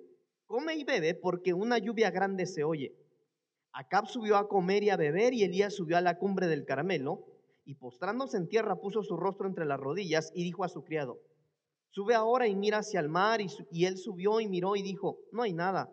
come 0.47 0.75
y 0.75 0.83
bebe, 0.83 1.13
porque 1.13 1.53
una 1.53 1.77
lluvia 1.77 2.09
grande 2.09 2.45
se 2.45 2.63
oye. 2.63 2.95
Acab 3.73 4.07
subió 4.07 4.37
a 4.37 4.47
comer 4.47 4.83
y 4.83 4.89
a 4.89 4.97
beber, 4.97 5.33
y 5.33 5.43
Elías 5.43 5.75
subió 5.75 5.97
a 5.97 6.01
la 6.01 6.17
cumbre 6.17 6.47
del 6.47 6.65
Carmelo, 6.65 7.25
y 7.63 7.75
postrándose 7.75 8.37
en 8.37 8.47
tierra 8.47 8.79
puso 8.79 9.03
su 9.03 9.17
rostro 9.17 9.47
entre 9.47 9.65
las 9.65 9.79
rodillas 9.79 10.31
y 10.33 10.43
dijo 10.43 10.63
a 10.63 10.69
su 10.69 10.83
criado, 10.83 11.19
sube 11.89 12.15
ahora 12.15 12.47
y 12.47 12.55
mira 12.55 12.79
hacia 12.79 13.01
el 13.01 13.09
mar, 13.09 13.41
y, 13.41 13.85
él 13.85 13.97
subió 13.97 14.39
y 14.39 14.47
miró 14.47 14.75
y 14.75 14.81
dijo, 14.81 15.19
no 15.31 15.43
hay 15.43 15.53
nada. 15.53 15.91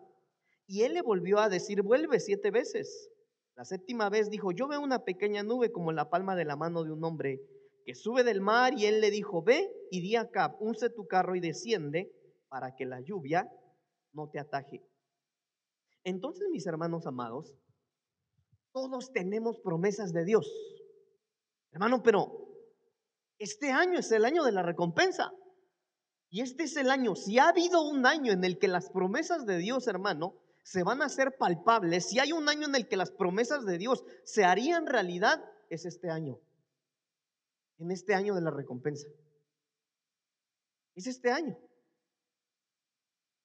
Y 0.67 0.83
él 0.83 0.93
le 0.93 1.01
volvió 1.01 1.39
a 1.39 1.49
decir, 1.49 1.81
vuelve 1.81 2.19
siete 2.19 2.49
veces. 2.49 3.11
La 3.55 3.65
séptima 3.65 4.09
vez 4.09 4.29
dijo, 4.29 4.51
yo 4.51 4.67
veo 4.67 4.81
una 4.81 5.03
pequeña 5.03 5.43
nube 5.43 5.71
como 5.71 5.91
la 5.91 6.09
palma 6.09 6.35
de 6.35 6.45
la 6.45 6.55
mano 6.55 6.83
de 6.83 6.91
un 6.91 7.03
hombre 7.03 7.41
que 7.85 7.93
sube 7.93 8.23
del 8.23 8.41
mar, 8.41 8.73
y 8.75 8.85
él 8.85 9.01
le 9.01 9.11
dijo, 9.11 9.43
ve 9.43 9.69
y 9.91 10.01
di 10.01 10.15
a 10.15 10.21
Acab, 10.21 10.55
unce 10.59 10.89
tu 10.89 11.05
carro 11.07 11.35
y 11.35 11.39
desciende 11.39 12.11
para 12.47 12.75
que 12.75 12.85
la 12.85 13.01
lluvia 13.01 13.47
no 14.15 14.29
te 14.29 14.39
ataje. 14.39 14.81
Entonces, 16.03 16.47
mis 16.51 16.65
hermanos 16.65 17.05
amados, 17.05 17.53
todos 18.71 19.11
tenemos 19.11 19.59
promesas 19.59 20.13
de 20.13 20.25
Dios. 20.25 20.51
Hermano, 21.71 22.01
pero 22.01 22.45
este 23.37 23.71
año 23.71 23.99
es 23.99 24.11
el 24.11 24.25
año 24.25 24.43
de 24.43 24.51
la 24.51 24.63
recompensa. 24.63 25.31
Y 26.29 26.41
este 26.41 26.63
es 26.63 26.75
el 26.75 26.89
año, 26.89 27.15
si 27.15 27.39
ha 27.39 27.49
habido 27.49 27.83
un 27.83 28.05
año 28.05 28.33
en 28.33 28.43
el 28.43 28.57
que 28.57 28.67
las 28.67 28.89
promesas 28.89 29.45
de 29.45 29.57
Dios, 29.57 29.87
hermano, 29.87 30.35
se 30.63 30.83
van 30.83 31.01
a 31.01 31.05
hacer 31.05 31.37
palpables, 31.37 32.09
si 32.09 32.19
hay 32.19 32.31
un 32.31 32.49
año 32.49 32.67
en 32.67 32.75
el 32.75 32.87
que 32.87 32.97
las 32.97 33.11
promesas 33.11 33.65
de 33.65 33.77
Dios 33.77 34.03
se 34.23 34.43
harían 34.43 34.87
realidad, 34.87 35.43
es 35.69 35.85
este 35.85 36.09
año. 36.09 36.39
En 37.77 37.91
este 37.91 38.15
año 38.15 38.35
de 38.35 38.41
la 38.41 38.51
recompensa. 38.51 39.07
Es 40.95 41.07
este 41.07 41.31
año. 41.31 41.57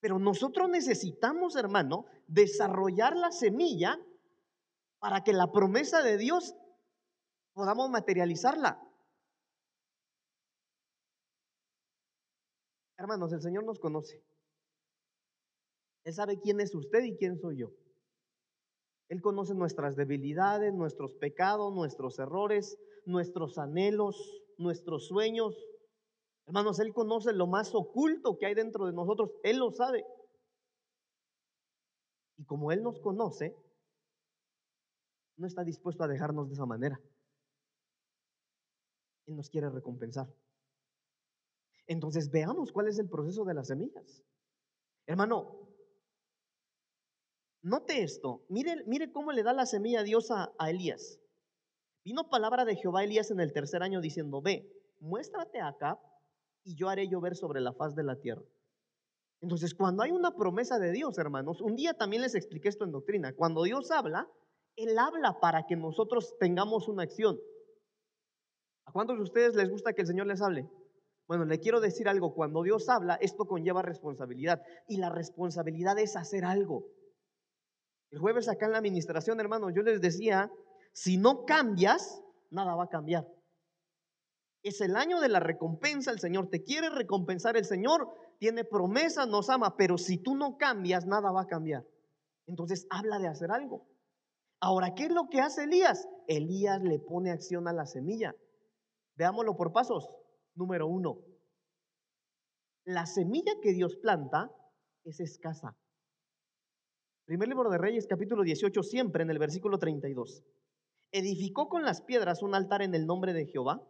Pero 0.01 0.19
nosotros 0.19 0.69
necesitamos, 0.69 1.57
hermano, 1.57 2.07
desarrollar 2.27 3.17
la 3.17 3.31
semilla 3.33 3.99
para 4.99 5.23
que 5.23 5.33
la 5.33 5.53
promesa 5.53 6.03
de 6.03 6.17
Dios 6.17 6.55
podamos 7.53 7.91
materializarla. 7.91 8.83
Hermanos, 12.97 13.33
el 13.33 13.41
Señor 13.41 13.65
nos 13.65 13.79
conoce. 13.79 14.23
Él 16.05 16.15
sabe 16.15 16.41
quién 16.41 16.61
es 16.61 16.75
usted 16.75 17.03
y 17.05 17.17
quién 17.17 17.39
soy 17.39 17.59
yo. 17.59 17.71
Él 19.09 19.21
conoce 19.21 19.55
nuestras 19.55 19.97
debilidades, 19.97 20.73
nuestros 20.73 21.15
pecados, 21.15 21.75
nuestros 21.75 22.19
errores, 22.19 22.79
nuestros 23.07 23.59
anhelos, 23.59 24.45
nuestros 24.57 25.09
sueños. 25.09 25.57
Hermanos, 26.51 26.81
Él 26.81 26.93
conoce 26.93 27.33
lo 27.33 27.47
más 27.47 27.73
oculto 27.77 28.37
que 28.37 28.47
hay 28.47 28.55
dentro 28.55 28.85
de 28.85 28.93
nosotros. 28.93 29.31
Él 29.45 29.59
lo 29.59 29.71
sabe. 29.71 30.05
Y 32.39 32.45
como 32.45 32.73
Él 32.73 32.83
nos 32.83 32.99
conoce, 32.99 33.55
no 35.37 35.47
está 35.47 35.63
dispuesto 35.63 36.03
a 36.03 36.09
dejarnos 36.09 36.49
de 36.49 36.55
esa 36.55 36.67
manera. 36.67 37.01
Él 39.27 39.37
nos 39.37 39.49
quiere 39.49 39.71
recompensar. 39.71 40.27
Entonces 41.87 42.33
veamos 42.33 42.73
cuál 42.73 42.89
es 42.89 42.99
el 42.99 43.09
proceso 43.09 43.45
de 43.45 43.55
las 43.55 43.69
semillas. 43.69 44.25
Hermano, 45.07 45.69
note 47.63 48.03
esto. 48.03 48.45
Mire, 48.49 48.83
mire 48.87 49.13
cómo 49.13 49.31
le 49.31 49.45
da 49.45 49.53
la 49.53 49.67
semilla 49.67 50.01
a 50.01 50.03
Dios 50.03 50.33
a, 50.33 50.53
a 50.59 50.69
Elías. 50.69 51.21
Vino 52.05 52.29
palabra 52.29 52.65
de 52.65 52.75
Jehová 52.75 53.01
a 53.01 53.05
Elías 53.05 53.31
en 53.31 53.39
el 53.39 53.53
tercer 53.53 53.85
año 53.85 54.01
diciendo, 54.01 54.43
ve, 54.43 54.69
muéstrate 54.99 55.61
acá 55.61 56.01
y 56.65 56.75
yo 56.75 56.89
haré 56.89 57.09
llover 57.09 57.37
sobre 57.37 57.61
la 57.61 57.73
faz 57.73 57.95
de 57.95 58.03
la 58.03 58.17
tierra. 58.17 58.43
Entonces, 59.41 59.75
cuando 59.75 60.03
hay 60.03 60.11
una 60.11 60.35
promesa 60.37 60.79
de 60.79 60.93
Dios, 60.93 61.17
hermanos, 61.19 61.61
un 61.61 61.75
día 61.75 61.95
también 61.95 62.23
les 62.23 62.35
expliqué 62.35 62.69
esto 62.69 62.85
en 62.85 62.93
doctrina, 62.93 63.33
cuando 63.35 63.63
Dios 63.63 63.91
habla, 63.91 64.29
Él 64.77 64.99
habla 64.99 65.41
para 65.41 65.67
que 65.67 65.77
nosotros 65.77 66.37
tengamos 66.39 66.89
una 66.89 67.05
acción. 67.05 67.41
¿A 68.85 68.93
cuántos 68.93 69.17
de 69.17 69.23
ustedes 69.23 69.55
les 69.55 69.71
gusta 69.71 69.93
que 69.93 70.03
el 70.03 70.07
Señor 70.07 70.27
les 70.27 70.43
hable? 70.43 70.69
Bueno, 71.27 71.45
le 71.45 71.61
quiero 71.61 71.81
decir 71.81 72.09
algo, 72.09 72.35
cuando 72.35 72.63
Dios 72.63 72.89
habla, 72.89 73.15
esto 73.15 73.47
conlleva 73.47 73.83
responsabilidad 73.83 74.63
y 74.89 74.97
la 74.97 75.11
responsabilidad 75.11 75.99
es 75.99 76.17
hacer 76.17 76.45
algo. 76.45 76.89
El 78.11 78.19
jueves 78.19 78.49
acá 78.49 78.67
en 78.67 78.73
la 78.73 78.79
administración, 78.79 79.39
hermanos, 79.39 79.73
yo 79.75 79.83
les 79.83 80.01
decía, 80.01 80.51
si 80.93 81.17
no 81.17 81.45
cambias, 81.45 82.21
nada 82.51 82.75
va 82.75 82.85
a 82.85 82.89
cambiar. 82.89 83.27
Es 84.63 84.81
el 84.81 84.97
año 84.97 85.21
de 85.21 85.29
la 85.29 85.41
recompensa, 85.41 86.11
el 86.11 86.19
Señor 86.19 86.51
te 86.51 86.63
quiere 86.63 86.91
recompensar, 86.91 87.57
el 87.57 87.65
Señor 87.65 88.09
tiene 88.39 88.65
promesa, 88.65 89.25
nos 89.25 89.49
ama, 89.49 89.77
pero 89.77 89.97
si 89.97 90.19
tú 90.19 90.35
no 90.35 90.59
cambias, 90.59 91.07
nada 91.07 91.31
va 91.31 91.43
a 91.43 91.47
cambiar. 91.47 91.87
Entonces 92.47 92.87
habla 92.91 93.19
de 93.19 93.29
hacer 93.29 93.51
algo. 93.51 93.87
Ahora, 94.61 94.95
¿qué 94.95 95.05
es 95.05 95.11
lo 95.11 95.29
que 95.31 95.41
hace 95.41 95.65
Elías? 95.65 96.07
Elías 96.27 96.83
le 96.83 96.99
pone 96.99 97.31
acción 97.31 97.69
a 97.69 97.73
la 97.73 97.87
semilla. 97.87 98.35
Veámoslo 99.17 99.57
por 99.57 99.73
pasos. 99.73 100.11
Número 100.55 100.87
uno, 100.87 101.21
la 102.85 103.07
semilla 103.07 103.53
que 103.63 103.73
Dios 103.73 103.97
planta 103.97 104.51
es 105.05 105.21
escasa. 105.21 105.77
Primer 107.25 107.49
libro 107.49 107.71
de 107.71 107.79
Reyes, 107.79 108.07
capítulo 108.07 108.43
18, 108.43 108.83
siempre 108.83 109.23
en 109.23 109.31
el 109.31 109.39
versículo 109.39 109.79
32. 109.79 110.43
Edificó 111.13 111.69
con 111.69 111.85
las 111.85 112.03
piedras 112.03 112.43
un 112.43 112.55
altar 112.55 112.83
en 112.83 112.95
el 112.95 113.07
nombre 113.07 113.33
de 113.33 113.47
Jehová 113.47 113.87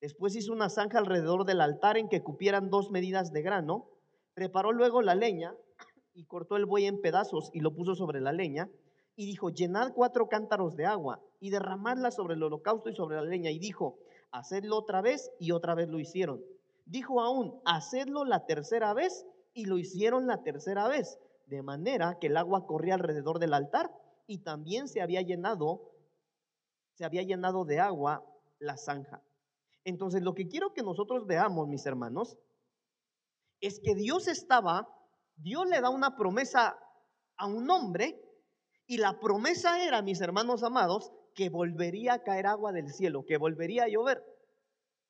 Después 0.00 0.34
hizo 0.34 0.52
una 0.52 0.70
zanja 0.70 0.98
alrededor 0.98 1.44
del 1.44 1.60
altar 1.60 1.98
en 1.98 2.08
que 2.08 2.22
cupieran 2.22 2.70
dos 2.70 2.90
medidas 2.90 3.32
de 3.32 3.42
grano. 3.42 3.88
Preparó 4.34 4.72
luego 4.72 5.02
la 5.02 5.14
leña 5.14 5.54
y 6.14 6.24
cortó 6.24 6.56
el 6.56 6.64
buey 6.64 6.86
en 6.86 7.00
pedazos 7.02 7.50
y 7.52 7.60
lo 7.60 7.74
puso 7.74 7.94
sobre 7.94 8.20
la 8.20 8.32
leña. 8.32 8.70
Y 9.14 9.26
dijo, 9.26 9.50
llenad 9.50 9.92
cuatro 9.92 10.28
cántaros 10.28 10.76
de 10.76 10.86
agua 10.86 11.20
y 11.38 11.50
derramadla 11.50 12.10
sobre 12.10 12.34
el 12.34 12.42
holocausto 12.42 12.88
y 12.88 12.94
sobre 12.94 13.16
la 13.16 13.24
leña. 13.24 13.50
Y 13.50 13.58
dijo, 13.58 13.98
hacedlo 14.30 14.78
otra 14.78 15.02
vez 15.02 15.30
y 15.38 15.52
otra 15.52 15.74
vez 15.74 15.88
lo 15.88 15.98
hicieron. 15.98 16.42
Dijo 16.86 17.20
aún, 17.20 17.60
hacedlo 17.66 18.24
la 18.24 18.46
tercera 18.46 18.94
vez 18.94 19.26
y 19.52 19.66
lo 19.66 19.76
hicieron 19.76 20.26
la 20.26 20.42
tercera 20.42 20.88
vez. 20.88 21.18
De 21.46 21.62
manera 21.62 22.18
que 22.18 22.28
el 22.28 22.38
agua 22.38 22.66
corría 22.66 22.94
alrededor 22.94 23.38
del 23.38 23.52
altar 23.52 23.90
y 24.26 24.38
también 24.38 24.88
se 24.88 25.02
había 25.02 25.20
llenado, 25.20 25.92
se 26.94 27.04
había 27.04 27.22
llenado 27.22 27.64
de 27.66 27.80
agua 27.80 28.24
la 28.58 28.76
zanja. 28.78 29.20
Entonces, 29.84 30.22
lo 30.22 30.34
que 30.34 30.48
quiero 30.48 30.72
que 30.72 30.82
nosotros 30.82 31.26
veamos, 31.26 31.68
mis 31.68 31.86
hermanos, 31.86 32.36
es 33.60 33.80
que 33.82 33.94
Dios 33.94 34.28
estaba, 34.28 34.88
Dios 35.36 35.66
le 35.68 35.80
da 35.80 35.90
una 35.90 36.16
promesa 36.16 36.78
a 37.36 37.46
un 37.46 37.70
hombre 37.70 38.20
y 38.86 38.98
la 38.98 39.18
promesa 39.20 39.82
era, 39.82 40.02
mis 40.02 40.20
hermanos 40.20 40.62
amados, 40.62 41.12
que 41.34 41.48
volvería 41.48 42.14
a 42.14 42.22
caer 42.22 42.46
agua 42.46 42.72
del 42.72 42.92
cielo, 42.92 43.24
que 43.24 43.38
volvería 43.38 43.84
a 43.84 43.88
llover. 43.88 44.22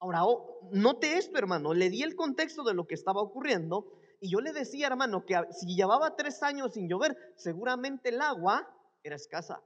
Ahora, 0.00 0.24
oh, 0.24 0.68
note 0.72 1.18
esto, 1.18 1.38
hermano, 1.38 1.74
le 1.74 1.90
di 1.90 2.02
el 2.02 2.14
contexto 2.14 2.62
de 2.62 2.74
lo 2.74 2.86
que 2.86 2.94
estaba 2.94 3.20
ocurriendo 3.20 3.92
y 4.20 4.30
yo 4.30 4.40
le 4.40 4.52
decía, 4.52 4.86
hermano, 4.86 5.24
que 5.24 5.40
si 5.50 5.74
llevaba 5.74 6.14
tres 6.14 6.42
años 6.42 6.74
sin 6.74 6.88
llover, 6.88 7.16
seguramente 7.36 8.10
el 8.10 8.20
agua 8.20 8.68
era 9.02 9.16
escasa. 9.16 9.62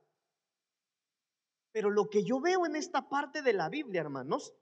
Pero 1.73 1.91
lo 1.91 2.09
que 2.09 2.25
yo 2.25 2.41
veo 2.41 2.67
en 2.67 2.77
esta 2.77 3.09
parte 3.09 3.43
de 3.43 3.53
la 3.53 3.69
Biblia, 3.69 4.01
hermanos, 4.01 4.55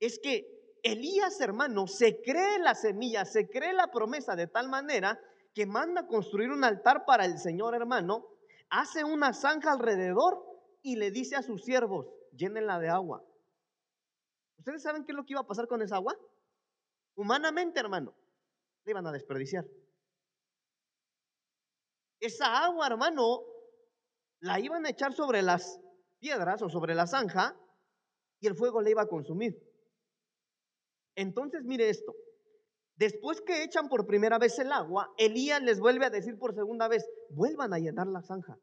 es 0.00 0.18
que 0.22 0.58
Elías, 0.82 1.40
hermano, 1.40 1.86
se 1.86 2.20
cree 2.22 2.58
la 2.58 2.74
semilla, 2.74 3.24
se 3.24 3.48
cree 3.48 3.72
la 3.72 3.90
promesa 3.90 4.36
de 4.36 4.46
tal 4.46 4.68
manera 4.68 5.20
que 5.54 5.66
manda 5.66 6.06
construir 6.06 6.50
un 6.50 6.64
altar 6.64 7.04
para 7.04 7.24
el 7.24 7.38
Señor, 7.38 7.74
hermano, 7.74 8.26
hace 8.70 9.04
una 9.04 9.32
zanja 9.32 9.72
alrededor 9.72 10.44
y 10.82 10.96
le 10.96 11.10
dice 11.10 11.36
a 11.36 11.42
sus 11.42 11.64
siervos, 11.64 12.06
llénenla 12.32 12.78
de 12.78 12.88
agua. 12.88 13.24
¿Ustedes 14.58 14.82
saben 14.82 15.04
qué 15.04 15.12
es 15.12 15.16
lo 15.16 15.24
que 15.24 15.32
iba 15.32 15.40
a 15.40 15.46
pasar 15.46 15.66
con 15.66 15.82
esa 15.82 15.96
agua? 15.96 16.16
Humanamente, 17.16 17.80
hermano, 17.80 18.14
le 18.84 18.92
iban 18.92 19.06
a 19.06 19.12
desperdiciar. 19.12 19.66
Esa 22.20 22.64
agua, 22.64 22.86
hermano, 22.86 23.42
la 24.40 24.60
iban 24.60 24.86
a 24.86 24.90
echar 24.90 25.12
sobre 25.12 25.42
las 25.42 25.80
piedras 26.20 26.62
o 26.62 26.68
sobre 26.68 26.94
la 26.94 27.06
zanja 27.06 27.56
y 28.40 28.46
el 28.46 28.54
fuego 28.54 28.80
le 28.80 28.90
iba 28.90 29.02
a 29.02 29.08
consumir. 29.08 29.67
Entonces, 31.18 31.64
mire 31.64 31.88
esto. 31.90 32.14
Después 32.94 33.40
que 33.40 33.64
echan 33.64 33.88
por 33.88 34.06
primera 34.06 34.38
vez 34.38 34.56
el 34.60 34.70
agua, 34.70 35.12
Elías 35.18 35.60
les 35.60 35.80
vuelve 35.80 36.06
a 36.06 36.10
decir 36.10 36.38
por 36.38 36.54
segunda 36.54 36.86
vez, 36.86 37.04
vuelvan 37.30 37.72
a 37.74 37.80
llenar 37.80 38.06
la 38.06 38.22
zanja. 38.22 38.56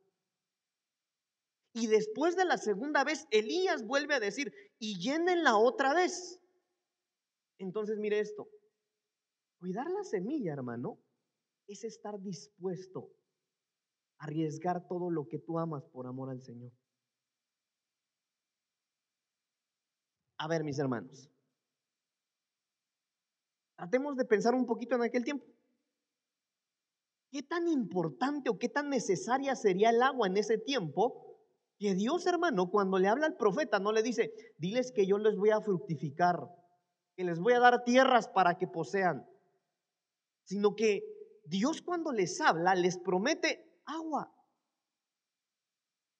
Y 1.73 1.87
después 1.87 2.37
de 2.37 2.45
la 2.45 2.57
segunda 2.57 3.03
vez, 3.03 3.27
Elías 3.31 3.85
vuelve 3.85 4.15
a 4.15 4.21
decir, 4.21 4.53
y 4.79 4.97
llénenla 5.01 5.57
otra 5.57 5.93
vez. 5.93 6.39
Entonces, 7.57 7.97
mire 7.97 8.21
esto. 8.21 8.47
Cuidar 9.59 9.89
la 9.91 10.05
semilla, 10.05 10.53
hermano, 10.53 10.97
es 11.67 11.83
estar 11.83 12.21
dispuesto 12.21 13.11
a 14.19 14.25
arriesgar 14.25 14.87
todo 14.87 15.09
lo 15.09 15.27
que 15.27 15.39
tú 15.39 15.59
amas 15.59 15.83
por 15.89 16.07
amor 16.07 16.29
al 16.29 16.41
Señor. 16.41 16.71
A 20.37 20.47
ver, 20.47 20.63
mis 20.63 20.79
hermanos, 20.79 21.29
tratemos 23.75 24.15
de 24.15 24.25
pensar 24.25 24.55
un 24.55 24.65
poquito 24.65 24.95
en 24.95 25.03
aquel 25.03 25.23
tiempo. 25.23 25.45
¿Qué 27.31 27.43
tan 27.43 27.67
importante 27.67 28.49
o 28.49 28.57
qué 28.57 28.69
tan 28.69 28.89
necesaria 28.89 29.55
sería 29.55 29.89
el 29.89 30.01
agua 30.01 30.27
en 30.27 30.37
ese 30.37 30.57
tiempo? 30.57 31.41
Que 31.77 31.93
Dios, 31.93 32.25
hermano, 32.25 32.69
cuando 32.69 32.97
le 32.97 33.09
habla 33.09 33.25
al 33.25 33.35
profeta, 33.35 33.79
no 33.79 33.91
le 33.91 34.01
dice, 34.01 34.33
diles 34.57 34.93
que 34.93 35.05
yo 35.05 35.17
les 35.17 35.35
voy 35.35 35.49
a 35.49 35.59
fructificar, 35.59 36.39
que 37.17 37.25
les 37.25 37.39
voy 37.39 37.53
a 37.53 37.59
dar 37.59 37.83
tierras 37.83 38.29
para 38.29 38.57
que 38.57 38.67
posean, 38.67 39.27
sino 40.45 40.75
que 40.75 41.03
Dios 41.45 41.81
cuando 41.81 42.13
les 42.13 42.39
habla 42.39 42.75
les 42.75 42.97
promete 42.97 43.81
agua. 43.85 44.31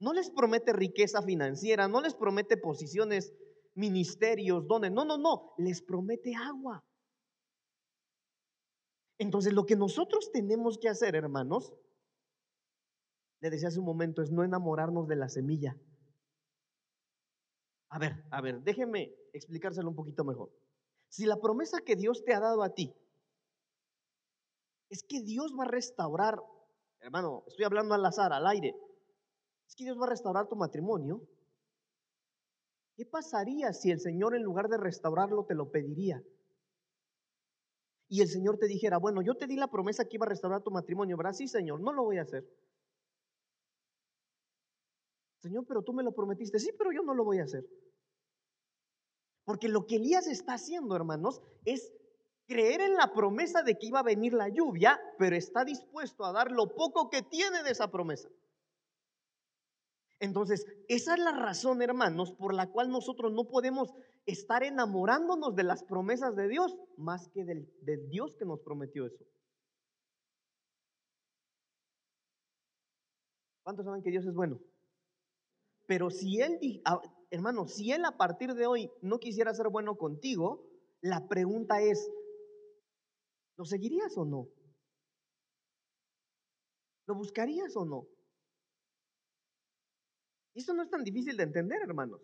No 0.01 0.11
les 0.11 0.29
promete 0.29 0.73
riqueza 0.73 1.21
financiera, 1.21 1.87
no 1.87 2.01
les 2.01 2.13
promete 2.13 2.57
posiciones, 2.57 3.33
ministerios, 3.75 4.67
donde, 4.67 4.89
no, 4.89 5.05
no, 5.05 5.17
no, 5.17 5.53
les 5.57 5.81
promete 5.81 6.35
agua. 6.35 6.83
Entonces 9.17 9.53
lo 9.53 9.65
que 9.65 9.75
nosotros 9.75 10.31
tenemos 10.31 10.77
que 10.77 10.89
hacer, 10.89 11.15
hermanos, 11.15 11.73
le 13.39 13.49
decía 13.49 13.69
hace 13.69 13.79
un 13.79 13.85
momento, 13.85 14.21
es 14.21 14.31
no 14.31 14.43
enamorarnos 14.43 15.07
de 15.07 15.15
la 15.15 15.29
semilla. 15.29 15.77
A 17.89 17.99
ver, 17.99 18.25
a 18.31 18.41
ver, 18.41 18.61
déjeme 18.61 19.15
explicárselo 19.33 19.89
un 19.89 19.95
poquito 19.95 20.25
mejor. 20.25 20.51
Si 21.07 21.25
la 21.25 21.39
promesa 21.39 21.81
que 21.81 21.95
Dios 21.95 22.23
te 22.25 22.33
ha 22.33 22.39
dado 22.39 22.63
a 22.63 22.73
ti 22.73 22.93
es 24.89 25.03
que 25.03 25.21
Dios 25.21 25.55
va 25.57 25.63
a 25.63 25.69
restaurar, 25.69 26.41
hermano, 26.99 27.43
estoy 27.47 27.65
hablando 27.65 27.93
al 27.93 28.05
azar, 28.05 28.33
al 28.33 28.47
aire, 28.47 28.75
es 29.67 29.75
que 29.75 29.83
Dios 29.83 29.99
va 29.99 30.05
a 30.05 30.09
restaurar 30.09 30.47
tu 30.47 30.55
matrimonio. 30.55 31.21
¿Qué 32.95 33.05
pasaría 33.05 33.73
si 33.73 33.91
el 33.91 33.99
Señor 33.99 34.35
en 34.35 34.43
lugar 34.43 34.69
de 34.69 34.77
restaurarlo 34.77 35.45
te 35.45 35.55
lo 35.55 35.71
pediría? 35.71 36.23
Y 38.07 38.21
el 38.21 38.27
Señor 38.27 38.57
te 38.57 38.67
dijera, 38.67 38.97
bueno, 38.97 39.21
yo 39.21 39.35
te 39.35 39.47
di 39.47 39.55
la 39.55 39.69
promesa 39.69 40.05
que 40.05 40.17
iba 40.17 40.25
a 40.25 40.29
restaurar 40.29 40.61
tu 40.61 40.71
matrimonio, 40.71 41.17
¿verdad? 41.17 41.33
Sí, 41.33 41.47
Señor, 41.47 41.81
no 41.81 41.91
lo 41.91 42.03
voy 42.03 42.17
a 42.17 42.21
hacer. 42.21 42.47
Señor, 45.41 45.65
pero 45.67 45.83
tú 45.83 45.93
me 45.93 46.03
lo 46.03 46.11
prometiste. 46.11 46.59
Sí, 46.59 46.71
pero 46.77 46.91
yo 46.91 47.03
no 47.03 47.13
lo 47.13 47.23
voy 47.23 47.39
a 47.39 47.43
hacer. 47.43 47.65
Porque 49.43 49.69
lo 49.69 49.85
que 49.85 49.97
Elías 49.97 50.27
está 50.27 50.55
haciendo, 50.55 50.95
hermanos, 50.95 51.41
es 51.65 51.93
creer 52.47 52.81
en 52.81 52.95
la 52.95 53.13
promesa 53.13 53.61
de 53.63 53.77
que 53.77 53.87
iba 53.87 53.99
a 53.99 54.03
venir 54.03 54.33
la 54.33 54.49
lluvia, 54.49 54.99
pero 55.17 55.35
está 55.35 55.63
dispuesto 55.63 56.25
a 56.25 56.31
dar 56.31 56.51
lo 56.51 56.75
poco 56.75 57.09
que 57.09 57.21
tiene 57.21 57.63
de 57.63 57.71
esa 57.71 57.91
promesa. 57.91 58.29
Entonces, 60.25 60.65
esa 60.87 61.13
es 61.13 61.19
la 61.19 61.31
razón, 61.31 61.83
hermanos, 61.83 62.31
por 62.33 62.53
la 62.53 62.71
cual 62.71 62.89
nosotros 62.89 63.31
no 63.31 63.45
podemos 63.45 63.93
estar 64.25 64.63
enamorándonos 64.63 65.55
de 65.55 65.63
las 65.63 65.83
promesas 65.83 66.35
de 66.35 66.47
Dios 66.47 66.75
más 66.97 67.29
que 67.29 67.45
del, 67.45 67.69
Dios 68.09 68.35
que 68.35 68.45
nos 68.45 68.59
prometió 68.61 69.05
eso. 69.05 69.23
¿Cuántos 73.63 73.85
saben 73.85 74.01
que 74.01 74.09
Dios 74.09 74.25
es 74.25 74.33
bueno? 74.33 74.59
Pero 75.87 76.09
si 76.09 76.41
Él, 76.41 76.59
hermano, 77.29 77.67
si 77.67 77.91
Él 77.91 78.03
a 78.05 78.17
partir 78.17 78.55
de 78.55 78.65
hoy 78.65 78.91
no 79.01 79.19
quisiera 79.19 79.53
ser 79.53 79.69
bueno 79.69 79.95
contigo, 79.95 80.67
la 81.01 81.27
pregunta 81.27 81.81
es, 81.81 82.11
¿lo 83.57 83.65
seguirías 83.65 84.17
o 84.17 84.25
no? 84.25 84.47
¿Lo 87.05 87.13
buscarías 87.13 87.75
o 87.75 87.85
no? 87.85 88.07
Y 90.55 90.61
eso 90.61 90.73
no 90.73 90.83
es 90.83 90.89
tan 90.89 91.03
difícil 91.03 91.35
de 91.35 91.43
entender, 91.43 91.81
hermanos. 91.83 92.21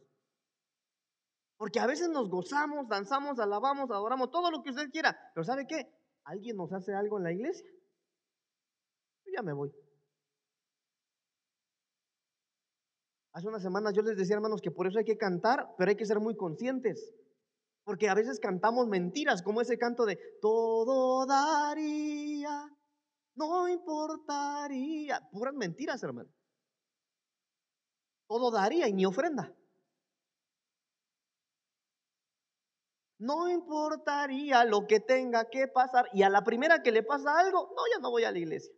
Porque 1.57 1.79
a 1.79 1.85
veces 1.85 2.09
nos 2.09 2.29
gozamos, 2.29 2.87
danzamos, 2.87 3.39
alabamos, 3.39 3.91
adoramos, 3.91 4.31
todo 4.31 4.49
lo 4.49 4.63
que 4.63 4.71
usted 4.71 4.89
quiera. 4.89 5.15
Pero 5.35 5.43
¿sabe 5.43 5.67
qué? 5.67 5.93
Alguien 6.23 6.55
nos 6.55 6.71
hace 6.71 6.93
algo 6.93 7.17
en 7.17 7.25
la 7.25 7.33
iglesia. 7.33 7.69
Yo 9.25 9.33
ya 9.35 9.43
me 9.43 9.53
voy. 9.53 9.71
Hace 13.33 13.47
unas 13.47 13.61
semanas 13.61 13.93
yo 13.93 14.01
les 14.01 14.17
decía, 14.17 14.35
hermanos, 14.37 14.61
que 14.61 14.71
por 14.71 14.87
eso 14.87 14.97
hay 14.97 15.05
que 15.05 15.17
cantar, 15.17 15.75
pero 15.77 15.89
hay 15.89 15.97
que 15.97 16.05
ser 16.05 16.19
muy 16.19 16.35
conscientes. 16.35 17.13
Porque 17.83 18.09
a 18.09 18.13
veces 18.13 18.39
cantamos 18.39 18.87
mentiras, 18.87 19.41
como 19.41 19.59
ese 19.59 19.77
canto 19.77 20.05
de 20.05 20.17
todo 20.41 21.25
daría, 21.25 22.65
no 23.35 23.67
importaría. 23.67 25.19
Puras 25.31 25.53
mentiras, 25.53 26.01
hermano. 26.01 26.29
Todo 28.31 28.49
daría 28.49 28.87
y 28.87 28.93
ni 28.93 29.05
ofrenda. 29.05 29.53
No 33.19 33.49
importaría 33.49 34.63
lo 34.63 34.87
que 34.87 35.01
tenga 35.01 35.49
que 35.49 35.67
pasar. 35.67 36.05
Y 36.13 36.23
a 36.23 36.29
la 36.29 36.41
primera 36.41 36.81
que 36.81 36.93
le 36.93 37.03
pasa 37.03 37.37
algo, 37.37 37.73
no, 37.75 37.81
ya 37.93 37.99
no 37.99 38.09
voy 38.09 38.23
a 38.23 38.31
la 38.31 38.39
iglesia. 38.39 38.73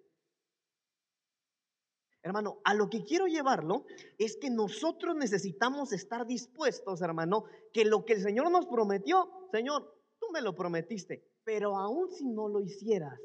Hermano, 2.24 2.62
a 2.64 2.74
lo 2.74 2.90
que 2.90 3.04
quiero 3.04 3.28
llevarlo 3.28 3.86
es 4.18 4.38
que 4.42 4.50
nosotros 4.50 5.16
necesitamos 5.16 5.94
estar 5.94 6.26
dispuestos, 6.26 7.04
hermano, 7.04 7.44
que 7.72 7.86
lo 7.86 8.06
que 8.06 8.14
el 8.14 8.24
Señor 8.24 8.50
nos 8.50 8.66
prometió, 8.66 9.30
Señor, 9.52 10.02
tú 10.20 10.32
me 10.34 10.42
lo 10.42 10.56
prometiste, 10.56 11.32
pero 11.44 11.78
aún 11.78 12.10
si 12.10 12.26
no 12.26 12.48
lo 12.48 12.60
hicieras, 12.60 13.20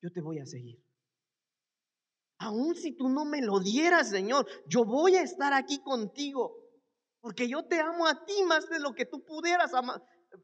yo 0.00 0.10
te 0.10 0.22
voy 0.22 0.38
a 0.38 0.46
seguir. 0.46 0.87
Aún 2.38 2.76
si 2.76 2.92
tú 2.92 3.08
no 3.08 3.24
me 3.24 3.42
lo 3.42 3.58
dieras, 3.60 4.10
Señor, 4.10 4.46
yo 4.66 4.84
voy 4.84 5.16
a 5.16 5.22
estar 5.22 5.52
aquí 5.52 5.82
contigo, 5.82 6.56
porque 7.20 7.48
yo 7.48 7.64
te 7.64 7.80
amo 7.80 8.06
a 8.06 8.24
ti 8.24 8.42
más 8.46 8.68
de 8.68 8.78
lo 8.78 8.94
que 8.94 9.06
tú 9.06 9.24
pudieras, 9.24 9.72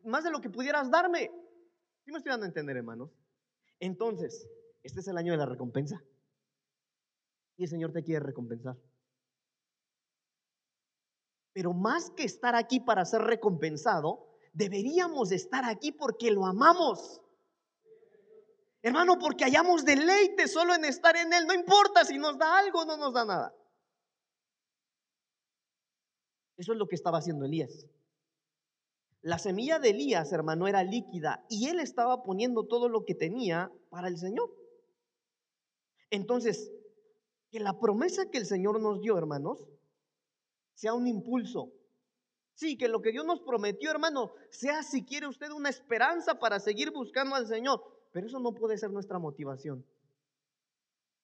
más 0.03 0.25
de 0.25 0.31
lo 0.31 0.41
que 0.41 0.51
pudieras 0.51 0.91
darme. 0.91 1.31
¿Sí 2.05 2.11
me 2.11 2.19
estoy 2.19 2.31
dando 2.31 2.45
a 2.45 2.49
entender, 2.49 2.77
hermanos? 2.77 3.11
Entonces, 3.79 4.49
este 4.83 5.01
es 5.01 5.09
el 5.09 5.17
año 5.17 5.33
de 5.33 5.39
la 5.39 5.47
recompensa. 5.47 6.03
Y 7.57 7.65
el 7.65 7.71
Señor 7.71 7.93
te 7.93 8.03
quiere 8.03 8.25
recompensar. 8.25 8.77
Pero 11.53 11.73
más 11.73 12.11
que 12.11 12.25
estar 12.25 12.57
aquí 12.57 12.81
para 12.81 13.05
ser 13.05 13.23
recompensado, 13.23 14.37
deberíamos 14.53 15.31
estar 15.31 15.65
aquí 15.65 15.93
porque 15.93 16.33
lo 16.33 16.45
amamos. 16.45 17.23
Hermano, 18.85 19.19
porque 19.19 19.47
hayamos 19.47 19.83
deleite 19.87 20.47
solo 20.47 20.75
en 20.75 20.85
estar 20.85 21.17
en 21.17 21.33
Él. 21.33 21.47
No 21.47 21.55
importa 21.55 22.05
si 22.05 22.19
nos 22.19 22.37
da 22.37 22.59
algo 22.59 22.83
o 22.83 22.85
no 22.85 22.99
nos 22.99 23.15
da 23.15 23.25
nada. 23.25 23.55
Eso 26.59 26.73
es 26.73 26.79
lo 26.79 26.87
que 26.87 26.95
estaba 26.95 27.17
haciendo 27.17 27.47
Elías. 27.47 27.87
La 29.23 29.39
semilla 29.39 29.79
de 29.79 29.89
Elías, 29.89 30.31
hermano, 30.35 30.69
era 30.69 30.85
líquida 30.85 31.47
y 31.49 31.69
él 31.69 31.81
estaba 31.81 32.23
poniendo 32.23 32.67
todo 32.67 32.91
lo 32.91 33.07
que 33.07 33.15
tenía 33.15 33.73
para 33.89 34.09
el 34.09 34.19
Señor. 34.19 34.55
Entonces, 36.11 36.71
que 37.51 37.61
la 37.61 37.81
promesa 37.81 38.31
que 38.31 38.37
el 38.37 38.45
Señor 38.45 38.83
nos 38.83 39.01
dio, 39.01 39.17
hermanos, 39.17 39.65
sea 40.75 40.93
un 40.93 41.07
impulso. 41.07 41.73
Sí, 42.53 42.77
que 42.77 42.89
lo 42.89 43.01
que 43.01 43.13
Dios 43.13 43.25
nos 43.25 43.41
prometió, 43.41 43.91
hermano, 43.91 44.35
sea 44.51 44.83
si 44.83 45.07
quiere 45.07 45.27
usted 45.27 45.51
una 45.53 45.71
esperanza 45.71 46.39
para 46.39 46.61
seguir 46.61 46.93
buscando 46.93 47.35
al 47.35 47.47
Señor. 47.47 47.94
Pero 48.15 48.29
eso 48.29 48.39
no 48.39 48.55
puede 48.55 48.79
ser 48.79 48.93
nuestra 48.93 49.19
motivación. 49.19 49.85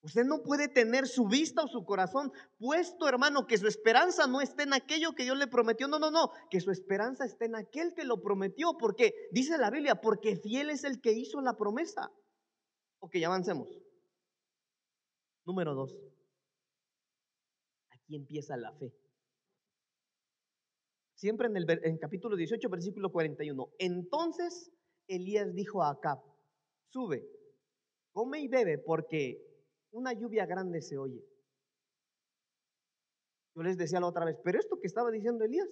Usted 0.02 0.24
no 0.24 0.42
puede 0.42 0.66
tener 0.66 1.06
su 1.06 1.28
vista 1.28 1.62
o 1.62 1.68
su 1.68 1.84
corazón 1.84 2.32
puesto, 2.58 3.08
hermano, 3.08 3.46
que 3.46 3.58
su 3.58 3.68
esperanza 3.68 4.26
no 4.26 4.40
esté 4.40 4.64
en 4.64 4.72
aquello 4.72 5.12
que 5.12 5.22
Dios 5.22 5.38
le 5.38 5.46
prometió. 5.46 5.86
No, 5.86 6.00
no, 6.00 6.10
no, 6.10 6.32
que 6.50 6.60
su 6.60 6.72
esperanza 6.72 7.24
esté 7.24 7.44
en 7.44 7.54
aquel 7.54 7.94
que 7.94 8.02
lo 8.02 8.20
prometió, 8.20 8.76
porque 8.76 9.14
dice 9.30 9.56
la 9.56 9.70
Biblia, 9.70 10.00
porque 10.00 10.34
fiel 10.34 10.68
es 10.70 10.82
el 10.82 11.00
que 11.00 11.12
hizo 11.12 11.40
la 11.40 11.56
promesa. 11.56 12.10
Ok, 12.98 13.14
avancemos. 13.24 13.68
Número 15.46 15.76
dos. 15.76 15.96
Aquí 17.90 18.16
empieza 18.16 18.56
la 18.56 18.72
fe. 18.72 18.92
Siempre 21.14 21.46
en 21.46 21.56
el 21.56 21.98
capítulo 22.00 22.34
18, 22.34 22.68
versículo 22.68 23.12
41. 23.12 23.74
Entonces 23.78 24.72
Elías 25.06 25.54
dijo 25.54 25.84
a 25.84 25.90
Acab, 25.90 26.29
sube, 26.90 27.26
come 28.12 28.40
y 28.40 28.48
bebe, 28.48 28.78
porque 28.78 29.40
una 29.92 30.12
lluvia 30.12 30.46
grande 30.46 30.82
se 30.82 30.98
oye. 30.98 31.24
Yo 33.54 33.62
les 33.62 33.76
decía 33.76 34.00
la 34.00 34.06
otra 34.06 34.24
vez, 34.24 34.36
pero 34.44 34.58
esto 34.58 34.78
que 34.80 34.86
estaba 34.86 35.10
diciendo 35.10 35.44
Elías 35.44 35.68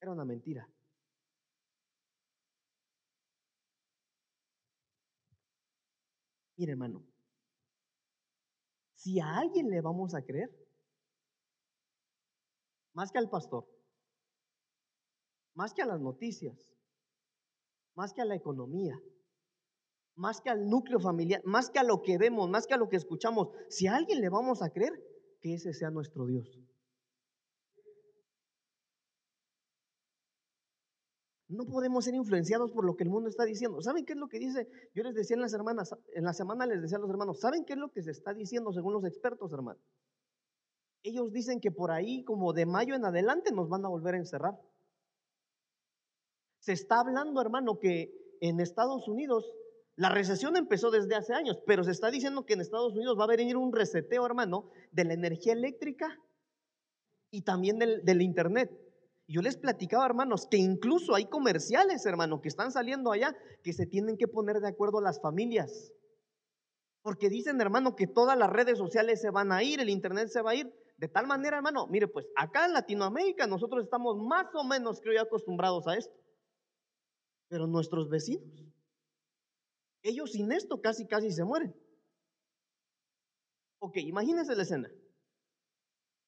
era 0.00 0.12
una 0.12 0.24
mentira. 0.24 0.68
Mire, 6.56 6.72
hermano, 6.72 7.04
si 8.94 9.20
a 9.20 9.36
alguien 9.36 9.68
le 9.68 9.80
vamos 9.80 10.14
a 10.14 10.22
creer, 10.22 10.50
más 12.94 13.10
que 13.10 13.18
al 13.18 13.28
pastor, 13.28 13.66
más 15.54 15.74
que 15.74 15.82
a 15.82 15.86
las 15.86 16.00
noticias, 16.00 16.72
más 17.96 18.12
que 18.12 18.22
a 18.22 18.24
la 18.24 18.36
economía, 18.36 18.98
más 20.16 20.40
que 20.40 20.50
al 20.50 20.68
núcleo 20.68 21.00
familiar, 21.00 21.42
más 21.44 21.70
que 21.70 21.78
a 21.78 21.82
lo 21.82 22.02
que 22.02 22.18
vemos, 22.18 22.48
más 22.48 22.66
que 22.66 22.74
a 22.74 22.76
lo 22.76 22.88
que 22.88 22.96
escuchamos, 22.96 23.48
si 23.68 23.86
a 23.86 23.96
alguien 23.96 24.20
le 24.20 24.28
vamos 24.28 24.62
a 24.62 24.70
creer, 24.70 24.92
que 25.40 25.54
ese 25.54 25.74
sea 25.74 25.90
nuestro 25.90 26.26
Dios. 26.26 26.58
No 31.48 31.66
podemos 31.66 32.04
ser 32.04 32.14
influenciados 32.14 32.72
por 32.72 32.84
lo 32.84 32.96
que 32.96 33.04
el 33.04 33.10
mundo 33.10 33.28
está 33.28 33.44
diciendo. 33.44 33.80
¿Saben 33.82 34.04
qué 34.04 34.14
es 34.14 34.18
lo 34.18 34.28
que 34.28 34.38
dice? 34.38 34.66
Yo 34.94 35.02
les 35.02 35.14
decía 35.14 35.34
en 35.34 35.42
las 35.42 35.52
hermanas, 35.52 35.94
en 36.14 36.24
la 36.24 36.32
semana 36.32 36.66
les 36.66 36.80
decía 36.80 36.96
a 36.96 37.00
los 37.00 37.10
hermanos, 37.10 37.40
¿saben 37.40 37.64
qué 37.64 37.74
es 37.74 37.78
lo 37.78 37.90
que 37.92 38.02
se 38.02 38.10
está 38.10 38.32
diciendo 38.32 38.72
según 38.72 38.94
los 38.94 39.04
expertos, 39.04 39.52
hermano? 39.52 39.78
Ellos 41.02 41.30
dicen 41.32 41.60
que 41.60 41.70
por 41.70 41.90
ahí, 41.90 42.24
como 42.24 42.54
de 42.54 42.64
mayo 42.64 42.94
en 42.94 43.04
adelante, 43.04 43.52
nos 43.52 43.68
van 43.68 43.84
a 43.84 43.88
volver 43.88 44.14
a 44.14 44.18
encerrar. 44.18 44.58
Se 46.60 46.72
está 46.72 47.00
hablando, 47.00 47.42
hermano, 47.42 47.78
que 47.78 48.10
en 48.40 48.58
Estados 48.58 49.06
Unidos 49.06 49.44
la 49.96 50.08
recesión 50.08 50.56
empezó 50.56 50.90
desde 50.90 51.14
hace 51.14 51.34
años, 51.34 51.58
pero 51.66 51.84
se 51.84 51.92
está 51.92 52.10
diciendo 52.10 52.44
que 52.44 52.54
en 52.54 52.60
Estados 52.60 52.94
Unidos 52.94 53.16
va 53.18 53.24
a 53.24 53.28
venir 53.28 53.56
un 53.56 53.72
reseteo, 53.72 54.26
hermano, 54.26 54.70
de 54.90 55.04
la 55.04 55.14
energía 55.14 55.52
eléctrica 55.52 56.18
y 57.30 57.42
también 57.42 57.78
del, 57.78 58.22
Internet. 58.22 58.72
Yo 59.28 59.40
les 59.40 59.56
platicaba, 59.56 60.04
hermanos, 60.04 60.48
que 60.50 60.56
incluso 60.56 61.14
hay 61.14 61.26
comerciales, 61.26 62.04
hermano, 62.06 62.40
que 62.40 62.48
están 62.48 62.72
saliendo 62.72 63.12
allá, 63.12 63.36
que 63.62 63.72
se 63.72 63.86
tienen 63.86 64.16
que 64.16 64.26
poner 64.26 64.60
de 64.60 64.68
acuerdo 64.68 65.00
las 65.00 65.20
familias. 65.20 65.92
Porque 67.02 67.28
dicen, 67.28 67.60
hermano, 67.60 67.94
que 67.94 68.06
todas 68.06 68.36
las 68.36 68.50
redes 68.50 68.78
sociales 68.78 69.20
se 69.20 69.30
van 69.30 69.52
a 69.52 69.62
ir, 69.62 69.80
el 69.80 69.90
Internet 69.90 70.28
se 70.28 70.42
va 70.42 70.50
a 70.50 70.54
ir. 70.56 70.74
De 70.96 71.08
tal 71.08 71.26
manera, 71.26 71.56
hermano, 71.56 71.86
mire, 71.86 72.08
pues 72.08 72.26
acá 72.36 72.66
en 72.66 72.72
Latinoamérica 72.72 73.46
nosotros 73.46 73.84
estamos 73.84 74.16
más 74.18 74.46
o 74.54 74.64
menos, 74.64 75.00
creo, 75.00 75.22
acostumbrados 75.22 75.86
a 75.86 75.96
esto. 75.96 76.14
Pero 77.48 77.66
nuestros 77.66 78.08
vecinos, 78.08 78.73
ellos 80.04 80.32
sin 80.32 80.52
esto 80.52 80.80
casi, 80.80 81.06
casi 81.06 81.32
se 81.32 81.44
mueren. 81.44 81.74
Ok, 83.80 83.96
imagínense 83.96 84.54
la 84.54 84.62
escena. 84.62 84.90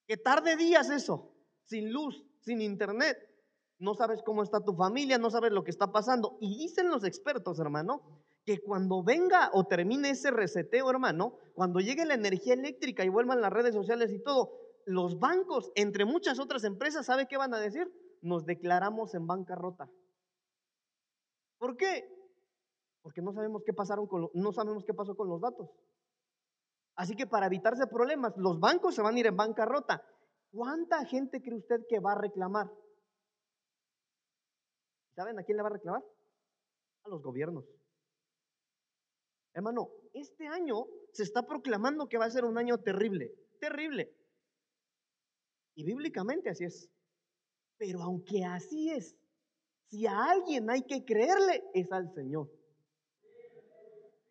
Que 0.09 0.17
tarde 0.17 0.57
días 0.57 0.91
eso, 0.91 1.35
sin 1.65 1.93
luz, 1.93 2.25
sin 2.41 2.61
internet. 2.61 3.17
No 3.79 3.95
sabes 3.95 4.23
cómo 4.23 4.43
está 4.43 4.65
tu 4.65 4.75
familia, 4.75 5.19
no 5.19 5.31
sabes 5.31 5.53
lo 5.53 5.63
que 5.63 5.71
está 5.71 5.93
pasando. 5.93 6.39
Y 6.41 6.57
dicen 6.57 6.89
los 6.91 7.05
expertos, 7.05 7.59
hermano, 7.59 8.25
que 8.45 8.63
cuando 8.63 9.03
venga 9.03 9.51
o 9.53 9.65
termine 9.65 10.11
ese 10.11 10.31
reseteo, 10.31 10.89
hermano, 10.89 11.39
cuando 11.55 11.81
llegue 11.81 12.07
la 12.07 12.15
energía 12.15 12.55
eléctrica 12.55 13.05
y 13.05 13.11
vuelvan 13.11 13.43
las 13.43 13.53
redes 13.53 13.75
sociales 13.75 14.11
y 14.13 14.23
todo, 14.23 14.53
los 14.87 15.19
bancos, 15.19 15.73
entre 15.75 16.05
muchas 16.05 16.39
otras 16.39 16.65
empresas, 16.65 17.07
¿sabe 17.07 17.27
qué 17.29 17.37
van 17.37 17.53
a 17.53 17.61
decir? 17.61 17.93
Nos 18.23 18.47
declaramos 18.47 19.15
en 19.15 19.27
bancarrota. 19.27 19.91
¿Por 21.59 21.77
qué? 21.77 22.16
Porque 23.07 23.23
no 23.23 23.33
sabemos 23.33 23.63
qué 23.65 23.73
pasaron 23.73 24.09
con 24.09 24.29
no 24.35 24.53
sabemos 24.53 24.85
qué 24.85 24.93
pasó 24.93 25.15
con 25.15 25.29
los 25.29 25.41
datos. 25.41 25.71
Así 26.97 27.15
que 27.15 27.25
para 27.25 27.47
evitarse 27.47 27.87
problemas, 27.87 28.37
los 28.37 28.59
bancos 28.59 28.97
se 28.97 29.01
van 29.01 29.15
a 29.15 29.21
ir 29.21 29.27
en 29.29 29.37
bancarrota. 29.37 30.05
¿Cuánta 30.51 31.05
gente 31.05 31.41
cree 31.41 31.57
usted 31.57 31.87
que 31.89 32.01
va 32.01 32.15
a 32.15 32.19
reclamar? 32.21 32.69
¿Saben 35.15 35.39
a 35.39 35.45
quién 35.45 35.57
le 35.57 35.63
va 35.63 35.69
a 35.69 35.75
reclamar? 35.75 36.05
A 37.05 37.09
los 37.09 37.23
gobiernos. 37.23 37.65
Hermano, 39.55 39.89
este 40.13 40.49
año 40.49 40.89
se 41.13 41.23
está 41.23 41.47
proclamando 41.47 42.09
que 42.09 42.19
va 42.19 42.25
a 42.25 42.31
ser 42.31 42.45
un 42.45 42.59
año 42.59 42.79
terrible, 42.79 43.33
terrible. 43.61 44.13
Y 45.77 45.85
bíblicamente 45.85 46.51
así 46.51 46.65
es. 46.65 46.91
Pero 47.77 48.03
aunque 48.03 48.45
así 48.45 48.91
es, 48.91 49.17
si 49.91 50.09
a 50.09 50.25
alguien 50.25 50.69
hay 50.71 50.83
que 50.83 51.05
creerle, 51.05 51.63
es 51.73 51.93
al 51.93 52.13
Señor. 52.13 52.51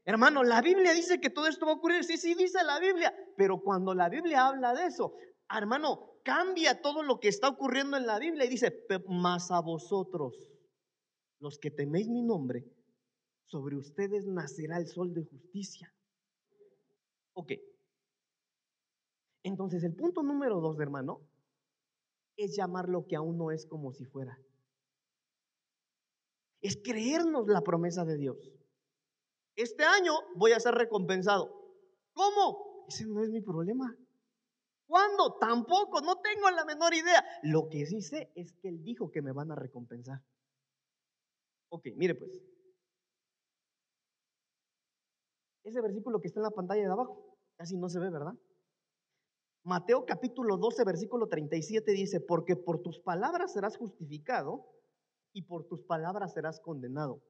Hermano, 0.06 0.44
la 0.44 0.62
Biblia 0.62 0.94
dice 0.94 1.20
que 1.20 1.32
todo 1.32 1.48
esto 1.48 1.66
va 1.66 1.72
a 1.72 1.76
ocurrir. 1.76 2.04
Sí, 2.04 2.18
sí, 2.18 2.36
dice 2.36 2.64
la 2.64 2.80
Biblia. 2.80 3.14
Pero 3.36 3.60
cuando 3.62 3.96
la 3.96 4.08
Biblia 4.08 4.48
habla 4.48 4.74
de 4.76 4.86
eso, 4.86 5.16
hermano, 5.50 6.20
cambia 6.24 6.80
todo 6.82 7.02
lo 7.02 7.20
que 7.20 7.28
está 7.28 7.50
ocurriendo 7.50 7.98
en 7.98 8.06
la 8.06 8.20
Biblia 8.20 8.46
y 8.46 8.50
dice, 8.50 8.86
más 9.08 9.50
a 9.50 9.62
vosotros, 9.62 10.48
los 11.40 11.58
que 11.58 11.72
teméis 11.72 12.08
mi 12.08 12.22
nombre, 12.22 12.66
sobre 13.46 13.78
ustedes 13.78 14.26
nacerá 14.26 14.78
el 14.78 14.88
sol 14.88 15.12
de 15.14 15.24
justicia. 15.24 15.92
Ok. 17.34 17.54
Entonces, 19.44 19.84
el 19.84 19.96
punto 19.96 20.22
número 20.22 20.62
dos, 20.62 20.80
hermano, 20.80 21.22
es 22.38 22.56
llamar 22.56 22.90
lo 22.90 23.08
que 23.08 23.16
aún 23.16 23.38
no 23.38 23.50
es 23.50 23.66
como 23.66 23.92
si 23.92 24.06
fuera. 24.06 24.40
Es 26.62 26.78
creernos 26.78 27.48
la 27.48 27.62
promesa 27.62 28.06
de 28.06 28.18
Dios 28.18 28.55
este 29.56 29.84
año 29.84 30.14
voy 30.36 30.52
a 30.52 30.60
ser 30.60 30.76
recompensado. 30.76 31.54
¿Cómo? 32.14 32.86
Ese 32.88 33.06
no 33.06 33.24
es 33.24 33.30
mi 33.30 33.42
problema. 33.42 33.96
¿Cuándo? 34.88 35.38
Tampoco, 35.40 36.02
no 36.02 36.18
tengo 36.22 36.50
la 36.52 36.66
menor 36.66 36.94
idea. 36.94 37.24
Lo 37.44 37.70
que 37.70 37.86
sí 37.86 38.02
sé 38.02 38.32
es 38.36 38.54
que 38.54 38.70
Él 38.70 38.84
dijo 38.84 39.12
que 39.12 39.22
me 39.22 39.32
van 39.32 39.52
a 39.52 39.56
recompensar. 39.56 40.22
Ok, 41.70 41.88
mire 41.96 42.16
pues. 42.16 42.42
Ese 45.64 45.82
versículo 45.82 46.22
que 46.22 46.28
está 46.28 46.40
en 46.40 46.44
la 46.44 46.52
pantalla 46.52 46.84
de 46.84 46.92
abajo, 46.92 47.36
casi 47.58 47.76
no 47.76 47.90
se 47.90 48.00
ve, 48.00 48.12
¿verdad? 48.12 48.36
Mateo 49.64 50.06
capítulo 50.06 50.58
12, 50.58 50.84
versículo 50.84 51.28
37 51.28 51.92
dice, 51.92 52.22
porque 52.22 52.56
por 52.56 52.84
tus 52.84 53.00
palabras 53.00 53.54
serás 53.54 53.78
justificado 53.78 54.64
y 55.34 55.42
por 55.42 55.68
tus 55.68 55.82
palabras 55.82 56.34
serás 56.34 56.60
condenado. 56.60 57.24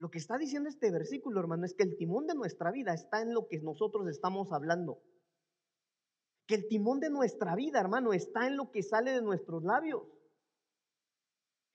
Lo 0.00 0.10
que 0.10 0.18
está 0.18 0.38
diciendo 0.38 0.68
este 0.68 0.90
versículo, 0.90 1.40
hermano, 1.40 1.64
es 1.64 1.74
que 1.74 1.82
el 1.82 1.96
timón 1.96 2.26
de 2.26 2.34
nuestra 2.34 2.70
vida 2.70 2.94
está 2.94 3.20
en 3.20 3.34
lo 3.34 3.48
que 3.48 3.58
nosotros 3.60 4.08
estamos 4.08 4.52
hablando. 4.52 5.02
Que 6.46 6.54
el 6.54 6.68
timón 6.68 7.00
de 7.00 7.10
nuestra 7.10 7.56
vida, 7.56 7.80
hermano, 7.80 8.12
está 8.12 8.46
en 8.46 8.56
lo 8.56 8.70
que 8.70 8.82
sale 8.82 9.12
de 9.12 9.22
nuestros 9.22 9.64
labios. 9.64 10.02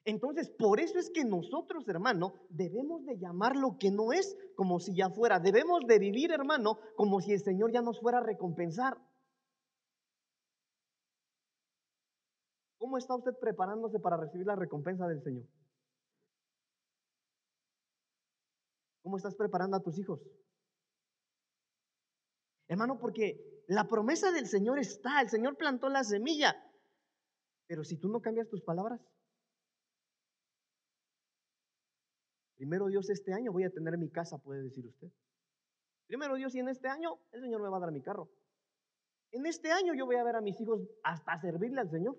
Entonces, 0.05 0.49
por 0.49 0.79
eso 0.79 0.99
es 0.99 1.09
que 1.09 1.23
nosotros, 1.23 1.87
hermano, 1.87 2.33
debemos 2.49 3.05
de 3.05 3.17
llamar 3.17 3.55
lo 3.55 3.77
que 3.77 3.91
no 3.91 4.11
es 4.13 4.37
como 4.55 4.79
si 4.79 4.95
ya 4.95 5.09
fuera. 5.09 5.39
Debemos 5.39 5.81
de 5.87 5.99
vivir, 5.99 6.31
hermano, 6.31 6.77
como 6.95 7.21
si 7.21 7.33
el 7.33 7.39
Señor 7.39 7.71
ya 7.71 7.81
nos 7.81 7.99
fuera 7.99 8.17
a 8.19 8.23
recompensar. 8.23 8.97
¿Cómo 12.77 12.97
está 12.97 13.15
usted 13.15 13.33
preparándose 13.39 13.99
para 13.99 14.17
recibir 14.17 14.45
la 14.45 14.57
recompensa 14.57 15.07
del 15.07 15.21
Señor? 15.23 15.45
¿Cómo 19.13 19.19
estás 19.19 19.35
preparando 19.35 19.77
a 19.77 19.83
tus 19.83 19.99
hijos? 19.99 20.27
Hermano, 22.67 22.97
porque 22.97 23.63
la 23.67 23.87
promesa 23.87 24.31
del 24.31 24.47
Señor 24.47 24.79
está, 24.79 25.21
el 25.21 25.29
Señor 25.29 25.55
plantó 25.55 25.87
la 25.87 26.03
semilla, 26.03 26.55
pero 27.67 27.83
si 27.83 27.99
tú 27.99 28.09
no 28.09 28.21
cambias 28.21 28.49
tus 28.49 28.63
palabras, 28.63 28.99
primero 32.55 32.87
Dios 32.87 33.07
este 33.11 33.33
año 33.35 33.51
voy 33.51 33.65
a 33.65 33.69
tener 33.69 33.99
mi 33.99 34.09
casa, 34.09 34.39
puede 34.39 34.63
decir 34.63 34.87
usted. 34.87 35.09
Primero 36.07 36.33
Dios 36.33 36.55
y 36.55 36.59
en 36.61 36.69
este 36.69 36.87
año 36.87 37.19
el 37.33 37.41
Señor 37.41 37.61
me 37.61 37.69
va 37.69 37.77
a 37.77 37.81
dar 37.81 37.91
mi 37.91 38.01
carro. 38.01 38.31
En 39.29 39.45
este 39.45 39.71
año 39.71 39.93
yo 39.93 40.07
voy 40.07 40.15
a 40.15 40.23
ver 40.23 40.37
a 40.37 40.41
mis 40.41 40.59
hijos 40.59 40.81
hasta 41.03 41.39
servirle 41.39 41.81
al 41.81 41.91
Señor. 41.91 42.17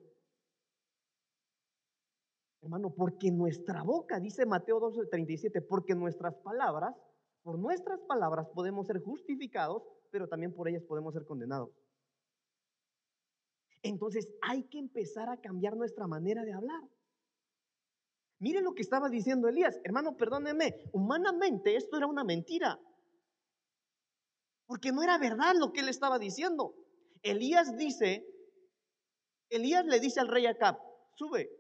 Hermano, 2.64 2.94
porque 2.94 3.30
nuestra 3.30 3.82
boca, 3.82 4.18
dice 4.18 4.46
Mateo 4.46 4.80
12, 4.80 5.06
37, 5.10 5.60
porque 5.60 5.94
nuestras 5.94 6.34
palabras 6.36 6.94
Por 7.42 7.58
nuestras 7.58 8.00
palabras 8.00 8.48
podemos 8.54 8.86
ser 8.86 9.00
justificados, 9.02 9.82
pero 10.10 10.26
también 10.26 10.54
por 10.54 10.66
ellas 10.66 10.82
podemos 10.82 11.12
ser 11.12 11.26
condenados. 11.26 11.70
Entonces 13.82 14.32
hay 14.40 14.62
que 14.64 14.78
empezar 14.78 15.28
a 15.28 15.36
cambiar 15.36 15.76
nuestra 15.76 16.06
manera 16.06 16.42
de 16.42 16.54
hablar. 16.54 16.80
Miren 18.38 18.64
lo 18.64 18.74
que 18.74 18.80
estaba 18.80 19.10
diciendo 19.10 19.46
Elías. 19.46 19.78
Hermano, 19.84 20.16
perdóneme, 20.16 20.88
humanamente 20.92 21.76
esto 21.76 21.98
era 21.98 22.06
una 22.06 22.24
mentira. 22.24 22.80
Porque 24.64 24.90
no 24.90 25.02
era 25.02 25.18
verdad 25.18 25.54
lo 25.54 25.70
que 25.70 25.80
él 25.80 25.90
estaba 25.90 26.18
diciendo. 26.18 26.74
Elías 27.22 27.76
dice, 27.76 28.26
Elías 29.50 29.84
le 29.84 30.00
dice 30.00 30.20
al 30.20 30.28
rey 30.28 30.46
Acab, 30.46 30.78
sube, 31.14 31.50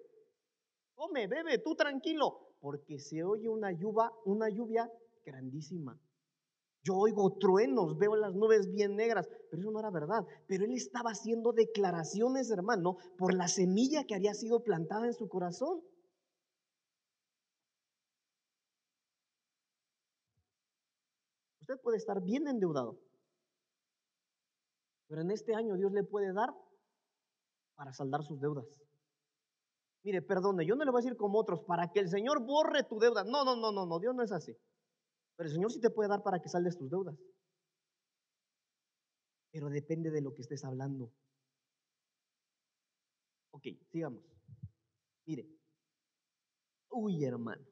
come, 0.94 1.26
bebe, 1.26 1.58
tú 1.58 1.74
tranquilo, 1.74 2.54
porque 2.60 2.98
se 2.98 3.22
oye 3.24 3.48
una 3.48 3.72
lluvia, 3.72 4.10
una 4.24 4.48
lluvia 4.48 4.90
grandísima. 5.24 5.98
Yo 6.82 6.96
oigo 6.96 7.38
truenos, 7.38 7.96
veo 7.96 8.14
las 8.14 8.34
nubes 8.34 8.70
bien 8.70 8.94
negras, 8.94 9.26
pero 9.50 9.62
eso 9.62 9.70
no 9.70 9.80
era 9.80 9.90
verdad. 9.90 10.26
Pero 10.46 10.64
él 10.64 10.72
estaba 10.74 11.10
haciendo 11.10 11.52
declaraciones, 11.52 12.50
hermano, 12.50 12.98
por 13.16 13.32
la 13.32 13.48
semilla 13.48 14.04
que 14.04 14.14
había 14.14 14.34
sido 14.34 14.62
plantada 14.62 15.06
en 15.06 15.14
su 15.14 15.26
corazón. 15.28 15.82
Usted 21.60 21.80
puede 21.80 21.96
estar 21.96 22.22
bien 22.22 22.46
endeudado, 22.46 23.00
pero 25.08 25.22
en 25.22 25.30
este 25.30 25.54
año 25.54 25.76
Dios 25.76 25.90
le 25.92 26.04
puede 26.04 26.34
dar 26.34 26.50
para 27.74 27.94
saldar 27.94 28.22
sus 28.22 28.38
deudas. 28.38 28.83
Mire, 30.04 30.20
perdone, 30.20 30.66
yo 30.66 30.76
no 30.76 30.84
le 30.84 30.90
voy 30.90 31.00
a 31.00 31.02
decir 31.02 31.16
como 31.16 31.38
otros, 31.38 31.62
para 31.64 31.90
que 31.90 32.00
el 32.00 32.10
Señor 32.10 32.44
borre 32.44 32.84
tu 32.84 32.98
deuda. 32.98 33.24
No, 33.24 33.42
no, 33.42 33.56
no, 33.56 33.72
no, 33.72 33.86
no, 33.86 33.98
Dios 33.98 34.14
no 34.14 34.22
es 34.22 34.32
así. 34.32 34.54
Pero 35.34 35.48
el 35.48 35.54
Señor 35.54 35.72
sí 35.72 35.80
te 35.80 35.90
puede 35.90 36.10
dar 36.10 36.22
para 36.22 36.40
que 36.40 36.50
saldes 36.50 36.76
tus 36.76 36.90
deudas. 36.90 37.18
Pero 39.50 39.70
depende 39.70 40.10
de 40.10 40.20
lo 40.20 40.34
que 40.34 40.42
estés 40.42 40.62
hablando. 40.62 41.10
Ok, 43.52 43.66
sigamos. 43.90 44.22
Mire. 45.24 45.48
Uy, 46.90 47.24
hermano. 47.24 47.64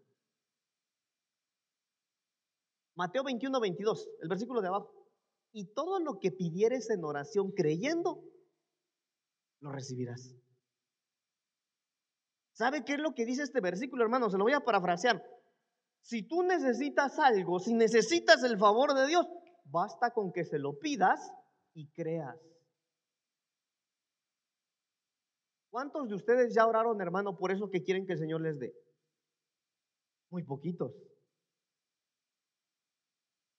Mateo 2.94 3.24
21, 3.24 3.60
22, 3.60 4.08
el 4.22 4.28
versículo 4.28 4.62
de 4.62 4.68
abajo. 4.68 4.90
Y 5.52 5.66
todo 5.74 6.00
lo 6.00 6.18
que 6.18 6.32
pidieres 6.32 6.88
en 6.88 7.04
oración 7.04 7.52
creyendo, 7.52 8.24
lo 9.60 9.70
recibirás. 9.70 10.34
¿Sabe 12.52 12.84
qué 12.84 12.94
es 12.94 12.98
lo 12.98 13.14
que 13.14 13.24
dice 13.24 13.42
este 13.42 13.60
versículo, 13.60 14.04
hermano? 14.04 14.28
Se 14.28 14.36
lo 14.38 14.44
voy 14.44 14.52
a 14.52 14.60
parafrasear. 14.60 15.22
Si 16.02 16.26
tú 16.26 16.42
necesitas 16.42 17.18
algo, 17.18 17.58
si 17.58 17.74
necesitas 17.74 18.42
el 18.42 18.58
favor 18.58 18.94
de 18.94 19.06
Dios, 19.06 19.26
basta 19.64 20.10
con 20.10 20.32
que 20.32 20.44
se 20.44 20.58
lo 20.58 20.78
pidas 20.78 21.32
y 21.74 21.88
creas. 21.92 22.36
¿Cuántos 25.70 26.08
de 26.08 26.16
ustedes 26.16 26.54
ya 26.54 26.66
oraron, 26.66 27.00
hermano, 27.00 27.38
por 27.38 27.50
eso 27.50 27.70
que 27.70 27.82
quieren 27.82 28.06
que 28.06 28.12
el 28.12 28.18
Señor 28.18 28.42
les 28.42 28.58
dé? 28.58 28.74
Muy 30.30 30.42
poquitos. 30.42 30.92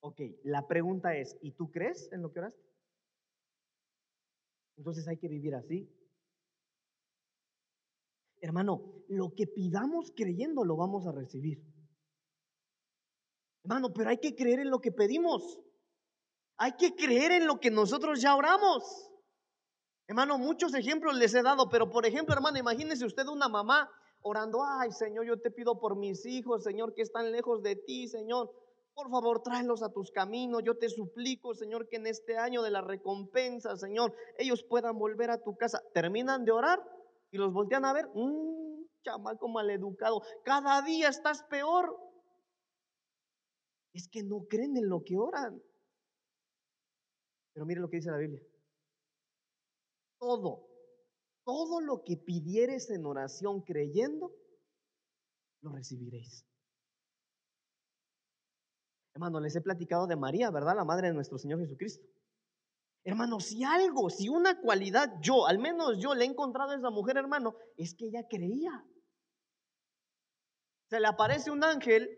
Ok, 0.00 0.20
la 0.44 0.66
pregunta 0.68 1.16
es, 1.16 1.36
¿y 1.40 1.52
tú 1.52 1.70
crees 1.70 2.12
en 2.12 2.22
lo 2.22 2.30
que 2.30 2.40
oraste? 2.40 2.62
Entonces 4.76 5.08
hay 5.08 5.16
que 5.16 5.28
vivir 5.28 5.54
así. 5.54 5.88
Hermano, 8.44 8.82
lo 9.08 9.32
que 9.34 9.46
pidamos 9.46 10.12
creyendo 10.14 10.66
lo 10.66 10.76
vamos 10.76 11.06
a 11.06 11.12
recibir. 11.12 11.64
Hermano, 13.64 13.90
pero 13.94 14.10
hay 14.10 14.18
que 14.18 14.34
creer 14.34 14.60
en 14.60 14.68
lo 14.68 14.80
que 14.80 14.92
pedimos. 14.92 15.62
Hay 16.58 16.72
que 16.72 16.94
creer 16.94 17.32
en 17.32 17.46
lo 17.46 17.58
que 17.58 17.70
nosotros 17.70 18.20
ya 18.20 18.36
oramos. 18.36 19.10
Hermano, 20.06 20.36
muchos 20.36 20.74
ejemplos 20.74 21.16
les 21.16 21.32
he 21.32 21.42
dado, 21.42 21.70
pero 21.70 21.88
por 21.88 22.04
ejemplo, 22.04 22.34
hermano, 22.34 22.58
imagínese 22.58 23.06
usted 23.06 23.26
una 23.28 23.48
mamá 23.48 23.90
orando, 24.20 24.62
ay 24.62 24.92
Señor, 24.92 25.24
yo 25.24 25.40
te 25.40 25.50
pido 25.50 25.80
por 25.80 25.96
mis 25.96 26.26
hijos, 26.26 26.64
Señor, 26.64 26.92
que 26.92 27.00
están 27.00 27.32
lejos 27.32 27.62
de 27.62 27.76
ti, 27.76 28.08
Señor. 28.08 28.50
Por 28.92 29.10
favor, 29.10 29.42
tráelos 29.42 29.82
a 29.82 29.90
tus 29.90 30.10
caminos. 30.10 30.62
Yo 30.62 30.76
te 30.76 30.90
suplico, 30.90 31.54
Señor, 31.54 31.88
que 31.88 31.96
en 31.96 32.08
este 32.08 32.36
año 32.36 32.60
de 32.60 32.70
la 32.70 32.82
recompensa, 32.82 33.74
Señor, 33.78 34.14
ellos 34.36 34.62
puedan 34.68 34.98
volver 34.98 35.30
a 35.30 35.42
tu 35.42 35.56
casa. 35.56 35.80
Terminan 35.94 36.44
de 36.44 36.52
orar 36.52 36.93
y 37.34 37.36
los 37.36 37.52
voltean 37.52 37.84
a 37.84 37.92
ver. 37.92 38.08
Mmm, 38.14 38.86
chamaco 39.02 39.48
maleducado. 39.48 40.22
Cada 40.44 40.80
día 40.82 41.08
estás 41.08 41.42
peor 41.42 41.98
es 43.92 44.08
que 44.08 44.22
no 44.22 44.46
creen 44.46 44.76
en 44.76 44.88
lo 44.88 45.02
que 45.02 45.16
oran. 45.16 45.60
Pero 47.52 47.66
mire 47.66 47.80
lo 47.80 47.90
que 47.90 47.96
dice 47.96 48.12
la 48.12 48.18
Biblia. 48.18 48.40
Todo, 50.20 50.64
todo 51.44 51.80
lo 51.80 52.04
que 52.04 52.16
pidieres 52.16 52.88
en 52.90 53.04
oración 53.04 53.62
creyendo, 53.62 54.32
lo 55.60 55.72
recibiréis. 55.72 56.46
Hermano, 59.12 59.40
les 59.40 59.56
he 59.56 59.60
platicado 59.60 60.06
de 60.06 60.16
María, 60.16 60.52
¿verdad? 60.52 60.76
La 60.76 60.84
madre 60.84 61.08
de 61.08 61.14
nuestro 61.14 61.38
Señor 61.38 61.58
Jesucristo. 61.58 62.06
Hermano, 63.04 63.38
si 63.38 63.62
algo, 63.62 64.08
si 64.08 64.30
una 64.30 64.58
cualidad 64.60 65.12
yo, 65.20 65.46
al 65.46 65.58
menos 65.58 65.98
yo 65.98 66.14
le 66.14 66.24
he 66.24 66.28
encontrado 66.28 66.70
a 66.70 66.76
esa 66.76 66.90
mujer, 66.90 67.18
hermano, 67.18 67.54
es 67.76 67.94
que 67.94 68.06
ella 68.06 68.26
creía. 68.26 68.82
Se 70.88 70.98
le 70.98 71.06
aparece 71.06 71.50
un 71.50 71.62
ángel 71.64 72.08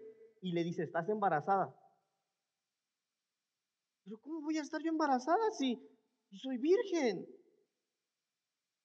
y 0.41 0.53
le 0.53 0.63
dice, 0.63 0.85
estás 0.85 1.09
embarazada. 1.09 1.75
Pero 4.05 4.21
¿cómo 4.21 4.41
voy 4.43 4.59
a 4.59 4.63
estar 4.63 4.81
yo 4.81 4.91
embarazada 4.91 5.51
si 5.51 5.77
soy 6.31 6.59
virgen? 6.59 7.27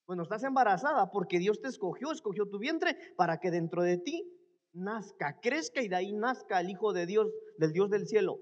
Bueno, 0.08 0.24
estás 0.24 0.44
embarazada 0.44 1.12
porque 1.12 1.38
Dios 1.38 1.62
te 1.62 1.68
escogió, 1.68 2.12
escogió 2.12 2.50
tu 2.50 2.58
vientre 2.58 2.98
para 3.16 3.38
que 3.38 3.52
dentro 3.52 3.84
de 3.84 3.98
ti 3.98 4.28
nazca, 4.74 5.40
crezca 5.40 5.84
y 5.84 5.88
de 5.88 5.96
ahí 5.96 6.14
nazca 6.14 6.60
el 6.60 6.72
Hijo 6.72 6.94
de 6.94 7.06
Dios, 7.06 7.28
del 7.58 7.72
Dios 7.72 7.92
del 7.92 8.08
cielo. 8.08 8.40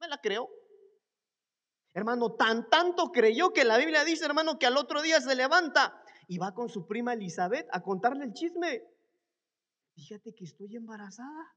Me 0.00 0.08
la 0.08 0.18
creo. 0.18 0.55
Hermano, 1.96 2.34
tan 2.34 2.68
tanto 2.68 3.10
creyó 3.10 3.54
que 3.54 3.64
la 3.64 3.78
Biblia 3.78 4.04
dice, 4.04 4.26
hermano, 4.26 4.58
que 4.58 4.66
al 4.66 4.76
otro 4.76 5.00
día 5.00 5.18
se 5.22 5.34
levanta 5.34 5.98
y 6.28 6.36
va 6.36 6.52
con 6.52 6.68
su 6.68 6.86
prima 6.86 7.14
Elizabeth 7.14 7.66
a 7.72 7.80
contarle 7.80 8.26
el 8.26 8.34
chisme. 8.34 8.82
Fíjate 9.94 10.34
que 10.34 10.44
estoy 10.44 10.76
embarazada. 10.76 11.56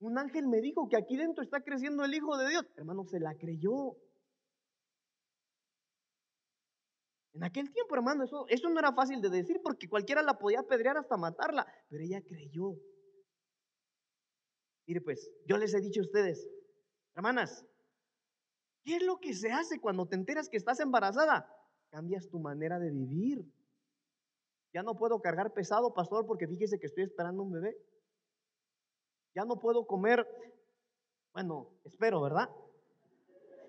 Un 0.00 0.18
ángel 0.18 0.48
me 0.48 0.60
dijo 0.60 0.86
que 0.90 0.98
aquí 0.98 1.16
dentro 1.16 1.42
está 1.42 1.62
creciendo 1.62 2.04
el 2.04 2.12
Hijo 2.12 2.36
de 2.36 2.50
Dios. 2.50 2.66
Hermano, 2.76 3.06
se 3.06 3.18
la 3.20 3.34
creyó. 3.38 3.96
En 7.32 7.42
aquel 7.42 7.72
tiempo, 7.72 7.94
hermano, 7.94 8.24
eso, 8.24 8.44
eso 8.48 8.68
no 8.68 8.78
era 8.78 8.92
fácil 8.92 9.22
de 9.22 9.30
decir 9.30 9.62
porque 9.64 9.88
cualquiera 9.88 10.20
la 10.20 10.36
podía 10.36 10.60
apedrear 10.60 10.98
hasta 10.98 11.16
matarla, 11.16 11.66
pero 11.88 12.04
ella 12.04 12.20
creyó. 12.20 12.74
Mire, 14.86 15.00
pues, 15.00 15.30
yo 15.46 15.56
les 15.56 15.72
he 15.72 15.80
dicho 15.80 16.02
a 16.02 16.04
ustedes, 16.04 16.46
hermanas, 17.14 17.64
¿qué 18.84 18.96
es 18.96 19.02
lo 19.02 19.18
que 19.18 19.34
se 19.34 19.50
hace 19.50 19.80
cuando 19.80 20.06
te 20.06 20.14
enteras 20.14 20.48
que 20.48 20.56
estás 20.56 20.78
embarazada? 20.80 21.50
Cambias 21.90 22.28
tu 22.28 22.38
manera 22.38 22.78
de 22.78 22.90
vivir. 22.90 23.44
Ya 24.72 24.82
no 24.82 24.96
puedo 24.96 25.20
cargar 25.20 25.52
pesado, 25.52 25.94
pastor, 25.94 26.26
porque 26.26 26.46
fíjese 26.46 26.78
que 26.78 26.86
estoy 26.86 27.04
esperando 27.04 27.42
un 27.42 27.52
bebé. 27.52 27.76
Ya 29.34 29.44
no 29.44 29.58
puedo 29.58 29.86
comer, 29.86 30.26
bueno, 31.32 31.70
espero, 31.84 32.20
¿verdad? 32.20 32.48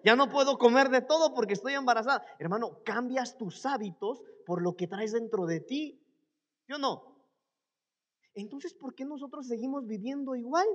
Ya 0.04 0.16
no 0.16 0.30
puedo 0.30 0.58
comer 0.60 0.90
de 0.90 1.02
todo 1.02 1.34
porque 1.34 1.54
estoy 1.54 1.74
embarazada. 1.74 2.24
Hermano, 2.38 2.84
cambias 2.84 3.38
tus 3.38 3.66
hábitos 3.66 4.22
por 4.46 4.62
lo 4.62 4.76
que 4.76 4.88
traes 4.88 5.14
dentro 5.14 5.48
de 5.48 5.62
ti. 5.62 6.00
¿Sí 6.68 6.74
o 6.74 6.78
no? 6.78 7.16
Entonces, 8.36 8.74
¿por 8.74 8.94
qué 8.94 9.06
nosotros 9.06 9.48
seguimos 9.48 9.88
viviendo 9.88 10.36
igual? 10.36 10.68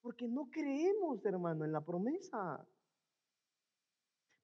Porque 0.00 0.28
no 0.28 0.48
creemos, 0.50 1.24
hermano, 1.24 1.64
en 1.64 1.72
la 1.72 1.80
promesa. 1.80 2.64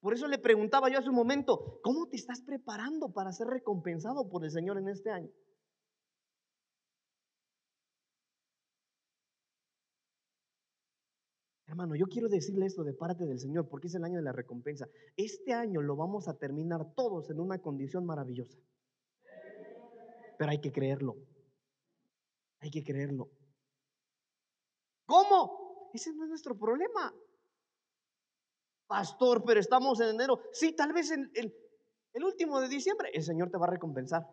Por 0.01 0.13
eso 0.13 0.27
le 0.27 0.37
preguntaba 0.37 0.89
yo 0.89 0.99
hace 0.99 1.09
un 1.09 1.15
momento, 1.15 1.79
¿cómo 1.83 2.07
te 2.07 2.15
estás 2.15 2.41
preparando 2.41 3.11
para 3.11 3.33
ser 3.33 3.47
recompensado 3.47 4.29
por 4.29 4.45
el 4.45 4.51
Señor 4.51 4.77
en 4.77 4.87
este 4.87 5.11
año? 5.11 5.29
Hermano, 11.67 11.95
yo 11.95 12.07
quiero 12.07 12.29
decirle 12.29 12.65
esto 12.65 12.83
de 12.83 12.93
parte 12.93 13.25
del 13.25 13.39
Señor 13.39 13.67
porque 13.69 13.87
es 13.87 13.95
el 13.95 14.03
año 14.03 14.15
de 14.15 14.23
la 14.23 14.31
recompensa. 14.31 14.87
Este 15.15 15.53
año 15.53 15.81
lo 15.81 15.95
vamos 15.95 16.27
a 16.27 16.37
terminar 16.37 16.93
todos 16.95 17.29
en 17.29 17.39
una 17.39 17.59
condición 17.59 18.05
maravillosa. 18.05 18.57
Pero 20.37 20.49
hay 20.49 20.59
que 20.59 20.71
creerlo. 20.71 21.15
Hay 22.61 22.71
que 22.71 22.83
creerlo. 22.83 23.29
¿Cómo? 25.05 25.89
Ese 25.93 26.13
no 26.13 26.23
es 26.23 26.29
nuestro 26.29 26.57
problema. 26.57 27.13
Pastor, 28.89 29.43
pero 29.45 29.59
estamos 29.59 30.01
en 30.01 30.09
enero. 30.09 30.41
Sí, 30.51 30.71
tal 30.71 30.93
vez 30.93 31.11
en 31.11 31.29
el, 31.35 31.55
el 32.11 32.23
último 32.23 32.59
de 32.59 32.67
diciembre 32.67 33.11
el 33.13 33.21
Señor 33.21 33.51
te 33.51 33.59
va 33.59 33.67
a 33.67 33.69
recompensar. 33.69 34.27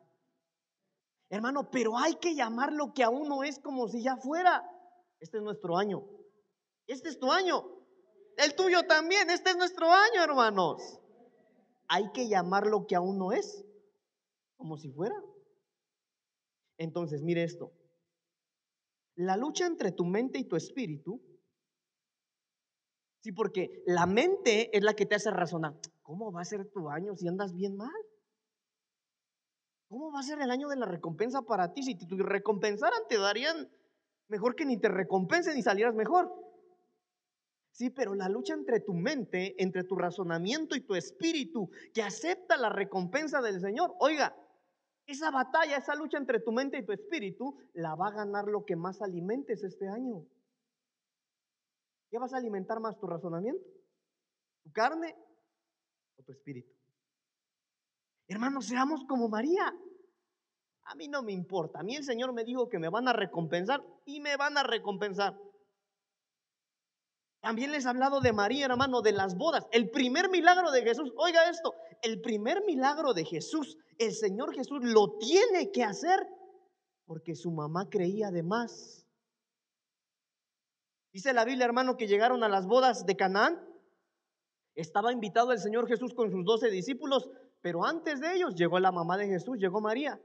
Hermano, 1.28 1.70
pero 1.70 1.98
hay 1.98 2.14
que 2.14 2.34
llamar 2.34 2.72
lo 2.72 2.94
que 2.94 3.02
aún 3.02 3.28
no 3.28 3.44
es 3.44 3.58
como 3.58 3.86
si 3.86 4.02
ya 4.02 4.16
fuera. 4.16 4.66
Este 5.20 5.36
es 5.36 5.42
nuestro 5.42 5.76
año. 5.76 6.06
Este 6.86 7.10
es 7.10 7.20
tu 7.20 7.30
año. 7.30 7.66
El 8.38 8.54
tuyo 8.54 8.86
también. 8.86 9.28
Este 9.28 9.50
es 9.50 9.58
nuestro 9.58 9.92
año, 9.92 10.24
hermanos. 10.24 11.02
Hay 11.88 12.10
que 12.12 12.26
llamar 12.26 12.66
lo 12.66 12.86
que 12.86 12.96
aún 12.96 13.18
no 13.18 13.32
es, 13.32 13.62
como 14.56 14.78
si 14.78 14.90
fuera. 14.90 15.22
Entonces, 16.78 17.22
mire 17.22 17.44
esto. 17.44 17.72
La 19.16 19.36
lucha 19.36 19.66
entre 19.66 19.92
tu 19.92 20.06
mente 20.06 20.38
y 20.38 20.44
tu 20.44 20.56
espíritu. 20.56 21.20
Sí, 23.20 23.33
porque 23.33 23.83
la 23.87 24.07
mente 24.07 24.76
es 24.76 24.83
la 24.83 24.94
que 24.94 25.07
te 25.07 25.16
hace 25.16 25.31
razonar. 25.31 25.74
¿Cómo 26.02 26.31
va 26.31 26.42
a 26.42 26.44
ser 26.44 26.66
tu 26.66 26.88
año 26.88 27.16
si 27.16 27.26
andas 27.26 27.52
bien 27.52 27.76
mal? 27.76 27.90
¿Cómo 29.88 30.12
va 30.12 30.20
a 30.20 30.22
ser 30.22 30.40
el 30.40 30.50
año 30.50 30.68
de 30.68 30.76
la 30.76 30.87
recompensa 30.87 31.42
para 31.42 31.72
ti? 31.72 31.83
Si 31.83 31.94
te 31.94 32.07
recompensaran, 32.16 33.02
te 33.09 33.18
darían 33.18 33.68
mejor 34.29 34.55
que 34.57 34.64
ni 34.64 34.76
te 34.76 34.88
recompensen 34.88 35.57
y 35.59 35.62
salieras 35.62 35.94
mejor. 35.94 36.33
Sí, 37.70 37.90
pero 37.90 38.14
la 38.14 38.29
lucha 38.29 38.55
entre 38.55 38.81
tu 38.81 38.94
mente, 38.94 39.55
entre 39.62 39.85
tu 39.85 39.96
razonamiento 39.96 40.74
y 40.76 40.81
tu 40.81 40.94
espíritu, 40.94 41.70
que 41.92 42.02
acepta 42.02 42.57
la 42.57 42.70
recompensa 42.70 43.42
del 43.42 43.61
Señor, 43.61 43.94
oiga, 43.98 44.35
esa 45.07 45.31
batalla, 45.31 45.76
esa 45.76 45.94
lucha 45.94 46.18
entre 46.18 46.40
tu 46.40 46.52
mente 46.52 46.79
y 46.79 46.85
tu 46.85 46.92
espíritu, 46.92 47.57
la 47.74 47.94
va 47.94 48.09
a 48.09 48.12
ganar 48.12 48.46
lo 48.46 48.64
que 48.64 48.76
más 48.76 49.02
alimentes 49.02 49.62
este 49.62 49.88
año. 49.88 50.24
¿Qué 52.10 52.18
vas 52.18 52.32
a 52.32 52.36
alimentar 52.36 52.80
más? 52.80 52.98
¿Tu 52.98 53.06
razonamiento? 53.06 53.66
¿Tu 54.62 54.72
carne 54.72 55.16
o 56.16 56.22
tu 56.22 56.32
espíritu? 56.32 56.72
Hermanos, 58.28 58.66
seamos 58.66 59.04
como 59.04 59.28
María. 59.28 59.74
A 60.84 60.94
mí 60.94 61.08
no 61.08 61.22
me 61.22 61.32
importa. 61.32 61.80
A 61.80 61.82
mí 61.82 61.96
el 61.96 62.04
Señor 62.04 62.32
me 62.32 62.44
dijo 62.44 62.68
que 62.68 62.78
me 62.78 62.88
van 62.88 63.08
a 63.08 63.12
recompensar 63.12 63.84
y 64.04 64.20
me 64.20 64.36
van 64.36 64.56
a 64.56 64.62
recompensar. 64.62 65.36
También 67.40 67.70
les 67.70 67.84
he 67.84 67.88
hablado 67.88 68.20
de 68.20 68.32
María, 68.32 68.66
hermano, 68.66 69.02
de 69.02 69.12
las 69.12 69.36
bodas. 69.36 69.66
El 69.70 69.90
primer 69.90 70.30
milagro 70.30 70.70
de 70.70 70.82
Jesús, 70.82 71.12
oiga 71.16 71.48
esto, 71.48 71.74
el 72.02 72.20
primer 72.20 72.64
milagro 72.64 73.14
de 73.14 73.24
Jesús, 73.24 73.78
el 73.98 74.12
Señor 74.12 74.54
Jesús 74.54 74.82
lo 74.82 75.16
tiene 75.18 75.70
que 75.70 75.84
hacer 75.84 76.26
porque 77.04 77.34
su 77.36 77.50
mamá 77.52 77.88
creía 77.88 78.30
de 78.30 78.42
más. 78.42 79.05
Dice 81.16 81.33
la 81.33 81.46
Biblia, 81.46 81.64
hermano, 81.64 81.96
que 81.96 82.09
llegaron 82.09 82.44
a 82.44 82.48
las 82.50 82.66
bodas 82.66 83.07
de 83.07 83.16
Canaán. 83.16 83.59
Estaba 84.74 85.12
invitado 85.12 85.50
el 85.50 85.59
Señor 85.59 85.88
Jesús 85.88 86.12
con 86.12 86.31
sus 86.31 86.44
doce 86.44 86.68
discípulos, 86.68 87.31
pero 87.62 87.87
antes 87.87 88.20
de 88.20 88.35
ellos 88.35 88.55
llegó 88.55 88.79
la 88.81 88.92
mamá 88.92 89.16
de 89.16 89.26
Jesús, 89.26 89.57
llegó 89.57 89.81
María. 89.81 90.20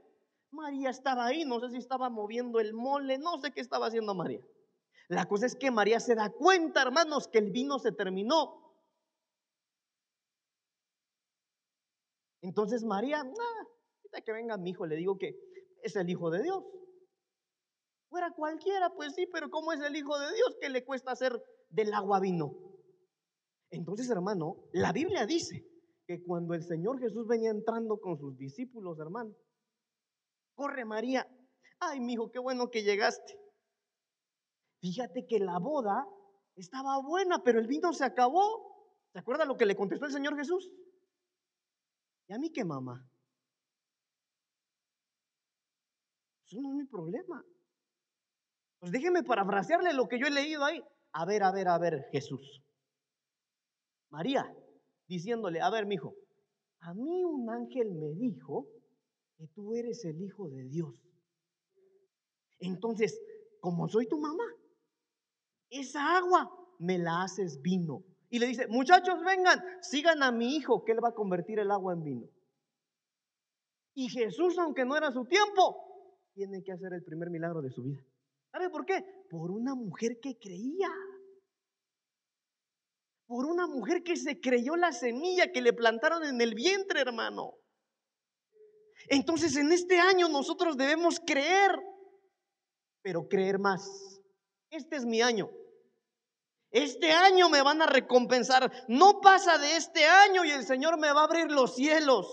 María 0.50 0.90
estaba 0.90 1.24
ahí, 1.24 1.46
no 1.46 1.60
sé 1.60 1.70
si 1.70 1.78
estaba 1.78 2.10
moviendo 2.10 2.60
el 2.60 2.74
mole, 2.74 3.16
no 3.16 3.38
sé 3.38 3.52
qué 3.52 3.62
estaba 3.62 3.86
haciendo 3.86 4.14
María. 4.14 4.42
La 5.08 5.24
cosa 5.24 5.46
es 5.46 5.56
que 5.56 5.70
María 5.70 5.98
se 5.98 6.14
da 6.14 6.28
cuenta, 6.28 6.82
hermanos, 6.82 7.26
que 7.26 7.38
el 7.38 7.50
vino 7.50 7.78
se 7.78 7.92
terminó. 7.92 8.76
Entonces 12.42 12.84
María, 12.84 13.22
ah, 13.22 14.20
que 14.20 14.32
venga 14.32 14.58
mi 14.58 14.72
hijo, 14.72 14.84
le 14.84 14.96
digo 14.96 15.16
que 15.16 15.40
es 15.82 15.96
el 15.96 16.10
hijo 16.10 16.30
de 16.30 16.42
Dios. 16.42 16.62
Fuera 18.12 18.30
cualquiera, 18.30 18.90
pues 18.90 19.14
sí, 19.14 19.26
pero 19.26 19.48
¿cómo 19.48 19.72
es 19.72 19.80
el 19.80 19.96
hijo 19.96 20.18
de 20.18 20.34
Dios 20.34 20.58
que 20.60 20.68
le 20.68 20.84
cuesta 20.84 21.12
hacer 21.12 21.32
del 21.70 21.94
agua 21.94 22.20
vino? 22.20 22.54
Entonces, 23.70 24.10
hermano, 24.10 24.68
la 24.74 24.92
Biblia 24.92 25.24
dice 25.24 25.66
que 26.06 26.22
cuando 26.22 26.52
el 26.52 26.62
Señor 26.62 27.00
Jesús 27.00 27.26
venía 27.26 27.48
entrando 27.48 27.98
con 27.98 28.18
sus 28.18 28.36
discípulos, 28.36 28.98
hermano, 28.98 29.34
corre 30.54 30.84
María, 30.84 31.26
ay, 31.78 32.00
mi 32.00 32.12
hijo, 32.12 32.30
qué 32.30 32.38
bueno 32.38 32.70
que 32.70 32.82
llegaste. 32.82 33.40
Fíjate 34.82 35.24
que 35.26 35.38
la 35.38 35.58
boda 35.58 36.06
estaba 36.54 37.00
buena, 37.00 37.42
pero 37.42 37.60
el 37.60 37.66
vino 37.66 37.94
se 37.94 38.04
acabó. 38.04 38.92
¿Se 39.10 39.20
acuerda 39.20 39.46
lo 39.46 39.56
que 39.56 39.64
le 39.64 39.74
contestó 39.74 40.04
el 40.04 40.12
Señor 40.12 40.36
Jesús? 40.36 40.70
¿Y 42.28 42.34
a 42.34 42.38
mí 42.38 42.52
qué 42.52 42.62
mamá? 42.62 43.08
Eso 46.44 46.60
no 46.60 46.72
es 46.72 46.74
mi 46.74 46.84
problema. 46.84 47.42
Pues 48.82 48.90
déjeme 48.90 49.22
parafrasearle 49.22 49.92
lo 49.92 50.08
que 50.08 50.18
yo 50.18 50.26
he 50.26 50.30
leído 50.32 50.64
ahí. 50.64 50.82
A 51.12 51.24
ver, 51.24 51.44
a 51.44 51.52
ver, 51.52 51.68
a 51.68 51.78
ver, 51.78 52.04
Jesús. 52.10 52.64
María, 54.10 54.44
diciéndole, 55.06 55.60
a 55.60 55.70
ver, 55.70 55.86
mi 55.86 55.94
hijo, 55.94 56.16
a 56.80 56.92
mí 56.92 57.24
un 57.24 57.48
ángel 57.48 57.92
me 57.92 58.12
dijo 58.14 58.66
que 59.38 59.46
tú 59.54 59.76
eres 59.76 60.04
el 60.04 60.20
hijo 60.20 60.48
de 60.48 60.64
Dios. 60.64 61.00
Entonces, 62.58 63.22
como 63.60 63.86
soy 63.86 64.08
tu 64.08 64.18
mamá, 64.18 64.46
esa 65.70 66.16
agua 66.16 66.50
me 66.80 66.98
la 66.98 67.22
haces 67.22 67.62
vino. 67.62 68.02
Y 68.30 68.40
le 68.40 68.48
dice, 68.48 68.66
muchachos, 68.66 69.22
vengan, 69.24 69.62
sigan 69.80 70.24
a 70.24 70.32
mi 70.32 70.56
hijo, 70.56 70.82
que 70.82 70.90
él 70.90 71.04
va 71.04 71.10
a 71.10 71.14
convertir 71.14 71.60
el 71.60 71.70
agua 71.70 71.92
en 71.92 72.02
vino. 72.02 72.28
Y 73.94 74.08
Jesús, 74.08 74.58
aunque 74.58 74.84
no 74.84 74.96
era 74.96 75.12
su 75.12 75.24
tiempo, 75.26 75.76
tiene 76.34 76.64
que 76.64 76.72
hacer 76.72 76.92
el 76.94 77.04
primer 77.04 77.30
milagro 77.30 77.62
de 77.62 77.70
su 77.70 77.84
vida. 77.84 78.04
¿Sabe 78.52 78.70
por 78.70 78.84
qué? 78.84 79.02
Por 79.28 79.50
una 79.50 79.74
mujer 79.74 80.18
que 80.22 80.38
creía 80.38 80.88
por 83.32 83.46
una 83.46 83.66
mujer 83.66 84.02
que 84.02 84.14
se 84.14 84.38
creyó 84.42 84.76
la 84.76 84.92
semilla 84.92 85.50
que 85.50 85.62
le 85.62 85.72
plantaron 85.72 86.22
en 86.22 86.38
el 86.42 86.54
vientre, 86.54 87.00
hermano. 87.00 87.54
Entonces 89.08 89.56
en 89.56 89.72
este 89.72 89.98
año 89.98 90.28
nosotros 90.28 90.76
debemos 90.76 91.18
creer, 91.18 91.74
pero 93.00 93.26
creer 93.28 93.58
más. 93.58 94.20
Este 94.68 94.96
es 94.96 95.06
mi 95.06 95.22
año. 95.22 95.50
Este 96.70 97.10
año 97.12 97.48
me 97.48 97.62
van 97.62 97.80
a 97.80 97.86
recompensar. 97.86 98.70
No 98.88 99.22
pasa 99.22 99.56
de 99.56 99.76
este 99.76 100.04
año 100.04 100.44
y 100.44 100.50
el 100.50 100.66
Señor 100.66 100.98
me 100.98 101.10
va 101.10 101.22
a 101.22 101.24
abrir 101.24 101.50
los 101.50 101.74
cielos. 101.74 102.26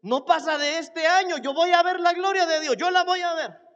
No 0.00 0.24
pasa 0.24 0.56
de 0.56 0.78
este 0.78 1.06
año. 1.06 1.36
Yo 1.36 1.52
voy 1.52 1.72
a 1.72 1.82
ver 1.82 2.00
la 2.00 2.14
gloria 2.14 2.46
de 2.46 2.60
Dios. 2.60 2.74
Yo 2.78 2.90
la 2.90 3.04
voy 3.04 3.20
a 3.20 3.34
ver. 3.34 3.69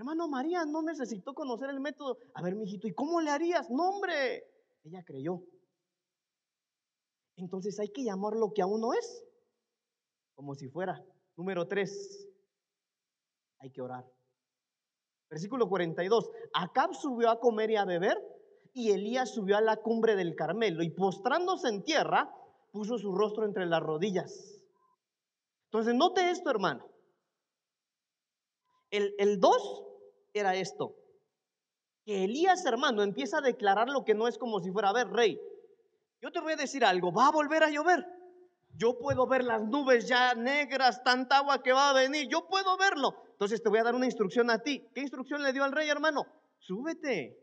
Hermano, 0.00 0.28
María 0.28 0.64
no 0.64 0.80
necesitó 0.80 1.34
conocer 1.34 1.68
el 1.68 1.78
método. 1.78 2.16
A 2.32 2.40
ver, 2.40 2.56
mijito, 2.56 2.88
¿y 2.88 2.94
cómo 2.94 3.20
le 3.20 3.28
harías? 3.28 3.68
No, 3.68 3.90
hombre. 3.90 4.46
Ella 4.82 5.04
creyó. 5.04 5.42
Entonces 7.36 7.78
hay 7.78 7.90
que 7.90 8.02
llamar 8.02 8.32
lo 8.32 8.54
que 8.54 8.62
aún 8.62 8.80
no 8.80 8.94
es, 8.94 9.22
como 10.34 10.54
si 10.54 10.68
fuera. 10.70 11.04
Número 11.36 11.68
tres, 11.68 12.26
hay 13.58 13.70
que 13.70 13.82
orar. 13.82 14.10
Versículo 15.28 15.68
42. 15.68 16.30
Acab 16.54 16.94
subió 16.94 17.28
a 17.28 17.38
comer 17.38 17.70
y 17.70 17.76
a 17.76 17.84
beber, 17.84 18.16
y 18.72 18.92
Elías 18.92 19.34
subió 19.34 19.58
a 19.58 19.60
la 19.60 19.76
cumbre 19.76 20.16
del 20.16 20.34
Carmelo, 20.34 20.82
y 20.82 20.88
postrándose 20.88 21.68
en 21.68 21.84
tierra, 21.84 22.34
puso 22.72 22.96
su 22.96 23.14
rostro 23.14 23.44
entre 23.44 23.66
las 23.66 23.82
rodillas. 23.82 24.64
Entonces, 25.66 25.94
note 25.94 26.30
esto, 26.30 26.48
hermano. 26.48 26.88
El 28.90 29.38
2 29.38 29.88
era 30.32 30.54
esto. 30.54 30.94
Que 32.04 32.24
Elías, 32.24 32.64
hermano, 32.66 33.02
empieza 33.02 33.38
a 33.38 33.42
declarar 33.42 33.88
lo 33.88 34.04
que 34.04 34.14
no 34.14 34.28
es 34.28 34.38
como 34.38 34.60
si 34.60 34.70
fuera, 34.70 34.90
a 34.90 34.92
ver, 34.92 35.08
rey, 35.08 35.38
yo 36.20 36.30
te 36.30 36.40
voy 36.40 36.52
a 36.52 36.56
decir 36.56 36.84
algo, 36.84 37.12
va 37.12 37.28
a 37.28 37.32
volver 37.32 37.62
a 37.62 37.70
llover. 37.70 38.06
Yo 38.76 38.98
puedo 38.98 39.26
ver 39.26 39.44
las 39.44 39.62
nubes 39.62 40.06
ya 40.06 40.34
negras, 40.34 41.02
tanta 41.02 41.38
agua 41.38 41.62
que 41.62 41.72
va 41.72 41.90
a 41.90 41.94
venir, 41.94 42.28
yo 42.28 42.46
puedo 42.46 42.76
verlo. 42.76 43.14
Entonces 43.32 43.62
te 43.62 43.68
voy 43.68 43.78
a 43.78 43.84
dar 43.84 43.94
una 43.94 44.06
instrucción 44.06 44.50
a 44.50 44.62
ti. 44.62 44.88
¿Qué 44.94 45.00
instrucción 45.00 45.42
le 45.42 45.52
dio 45.52 45.64
al 45.64 45.72
rey, 45.72 45.88
hermano? 45.88 46.26
Súbete, 46.58 47.36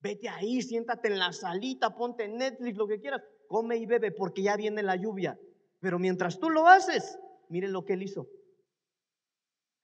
vete 0.00 0.28
ahí, 0.28 0.62
siéntate 0.62 1.08
en 1.08 1.18
la 1.18 1.32
salita, 1.32 1.96
ponte 1.96 2.28
Netflix, 2.28 2.76
lo 2.76 2.86
que 2.86 3.00
quieras, 3.00 3.22
come 3.48 3.76
y 3.78 3.86
bebe 3.86 4.12
porque 4.12 4.42
ya 4.42 4.56
viene 4.56 4.82
la 4.82 4.96
lluvia. 4.96 5.38
Pero 5.80 5.98
mientras 5.98 6.38
tú 6.38 6.50
lo 6.50 6.68
haces, 6.68 7.18
miren 7.48 7.72
lo 7.72 7.84
que 7.84 7.94
él 7.94 8.02
hizo. 8.02 8.26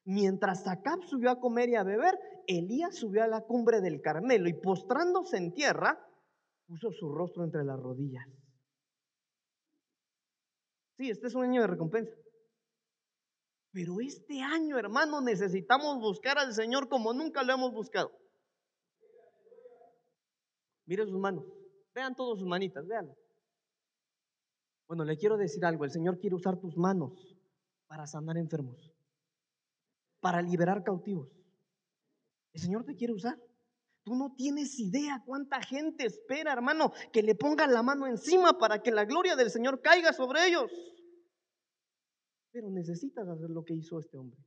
Mientras 0.06 0.64
Acab 0.68 1.02
subió 1.02 1.32
a 1.32 1.40
comer 1.40 1.68
y 1.68 1.74
a 1.74 1.82
beber, 1.82 2.16
Elías 2.46 2.94
subió 2.94 3.24
a 3.24 3.26
la 3.26 3.40
cumbre 3.40 3.80
del 3.80 4.00
Carmelo 4.00 4.48
y 4.48 4.54
postrándose 4.54 5.36
en 5.36 5.52
tierra, 5.52 5.98
puso 6.68 6.92
su 6.92 7.12
rostro 7.12 7.42
entre 7.42 7.64
las 7.64 7.78
rodillas. 7.80 8.24
Sí, 10.96 11.10
este 11.10 11.26
es 11.26 11.34
un 11.34 11.42
año 11.42 11.60
de 11.60 11.66
recompensa. 11.66 12.14
Pero 13.72 14.00
este 14.00 14.40
año, 14.42 14.78
hermano, 14.78 15.20
necesitamos 15.20 15.98
buscar 15.98 16.38
al 16.38 16.54
Señor 16.54 16.88
como 16.88 17.12
nunca 17.12 17.42
lo 17.42 17.54
hemos 17.54 17.72
buscado. 17.72 18.12
Mire 20.86 21.04
sus 21.04 21.18
manos. 21.18 21.44
Vean 21.92 22.14
todas 22.14 22.38
sus 22.38 22.46
manitas, 22.46 22.86
vean. 22.86 23.12
Bueno, 24.86 25.04
le 25.04 25.16
quiero 25.16 25.36
decir 25.36 25.64
algo. 25.64 25.84
El 25.84 25.90
Señor 25.90 26.20
quiere 26.20 26.36
usar 26.36 26.60
tus 26.60 26.76
manos 26.76 27.36
para 27.88 28.06
sanar 28.06 28.36
enfermos 28.36 28.95
para 30.26 30.42
liberar 30.42 30.82
cautivos. 30.82 31.30
El 32.52 32.60
Señor 32.60 32.84
te 32.84 32.96
quiere 32.96 33.12
usar. 33.12 33.40
Tú 34.02 34.16
no 34.16 34.34
tienes 34.36 34.76
idea 34.80 35.22
cuánta 35.24 35.62
gente 35.62 36.04
espera, 36.04 36.52
hermano, 36.52 36.90
que 37.12 37.22
le 37.22 37.36
pongan 37.36 37.72
la 37.72 37.84
mano 37.84 38.08
encima 38.08 38.58
para 38.58 38.82
que 38.82 38.90
la 38.90 39.04
gloria 39.04 39.36
del 39.36 39.50
Señor 39.50 39.80
caiga 39.80 40.12
sobre 40.12 40.48
ellos. 40.48 40.68
Pero 42.50 42.70
necesitas 42.70 43.28
hacer 43.28 43.50
lo 43.50 43.62
que 43.62 43.74
hizo 43.74 44.00
este 44.00 44.18
hombre. 44.18 44.44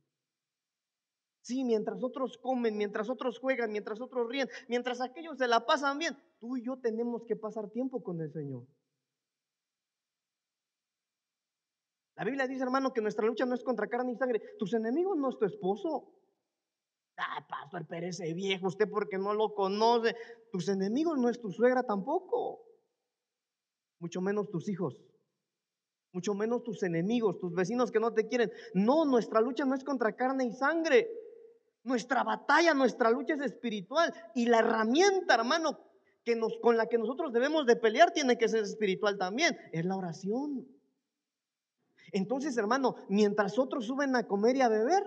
Sí, 1.40 1.64
mientras 1.64 2.04
otros 2.04 2.36
comen, 2.36 2.76
mientras 2.76 3.08
otros 3.08 3.38
juegan, 3.38 3.72
mientras 3.72 4.02
otros 4.02 4.28
ríen, 4.28 4.50
mientras 4.68 5.00
aquellos 5.00 5.38
se 5.38 5.48
la 5.48 5.64
pasan 5.64 5.96
bien, 5.96 6.14
tú 6.40 6.58
y 6.58 6.62
yo 6.62 6.76
tenemos 6.76 7.24
que 7.24 7.36
pasar 7.36 7.70
tiempo 7.70 8.02
con 8.02 8.20
el 8.20 8.30
Señor. 8.30 8.66
La 12.20 12.26
Biblia 12.26 12.46
dice, 12.46 12.62
hermano, 12.62 12.92
que 12.92 13.00
nuestra 13.00 13.26
lucha 13.26 13.46
no 13.46 13.54
es 13.54 13.64
contra 13.64 13.88
carne 13.88 14.12
y 14.12 14.14
sangre. 14.14 14.42
Tus 14.58 14.74
enemigos 14.74 15.16
no 15.16 15.30
es 15.30 15.38
tu 15.38 15.46
esposo. 15.46 16.12
Ah, 17.16 17.46
pastor 17.48 17.86
Pérez, 17.86 18.18
viejo, 18.34 18.66
usted 18.66 18.90
porque 18.90 19.16
no 19.16 19.32
lo 19.32 19.54
conoce. 19.54 20.14
Tus 20.52 20.68
enemigos 20.68 21.16
no 21.16 21.30
es 21.30 21.40
tu 21.40 21.50
suegra 21.50 21.82
tampoco. 21.82 22.60
Mucho 24.00 24.20
menos 24.20 24.50
tus 24.50 24.68
hijos. 24.68 25.00
Mucho 26.12 26.34
menos 26.34 26.62
tus 26.62 26.82
enemigos, 26.82 27.38
tus 27.38 27.54
vecinos 27.54 27.90
que 27.90 28.00
no 28.00 28.12
te 28.12 28.28
quieren. 28.28 28.52
No, 28.74 29.06
nuestra 29.06 29.40
lucha 29.40 29.64
no 29.64 29.74
es 29.74 29.82
contra 29.82 30.14
carne 30.14 30.44
y 30.44 30.52
sangre. 30.52 31.08
Nuestra 31.84 32.22
batalla, 32.22 32.74
nuestra 32.74 33.10
lucha 33.10 33.32
es 33.32 33.40
espiritual. 33.40 34.12
Y 34.34 34.44
la 34.44 34.58
herramienta, 34.58 35.36
hermano, 35.36 35.78
que 36.22 36.36
nos, 36.36 36.58
con 36.58 36.76
la 36.76 36.84
que 36.84 36.98
nosotros 36.98 37.32
debemos 37.32 37.64
de 37.64 37.76
pelear 37.76 38.10
tiene 38.10 38.36
que 38.36 38.46
ser 38.46 38.64
espiritual 38.64 39.16
también. 39.16 39.56
Es 39.72 39.86
la 39.86 39.96
oración. 39.96 40.66
Entonces, 42.12 42.56
hermano, 42.56 42.96
mientras 43.08 43.58
otros 43.58 43.86
suben 43.86 44.16
a 44.16 44.26
comer 44.26 44.56
y 44.56 44.62
a 44.62 44.68
beber, 44.68 45.02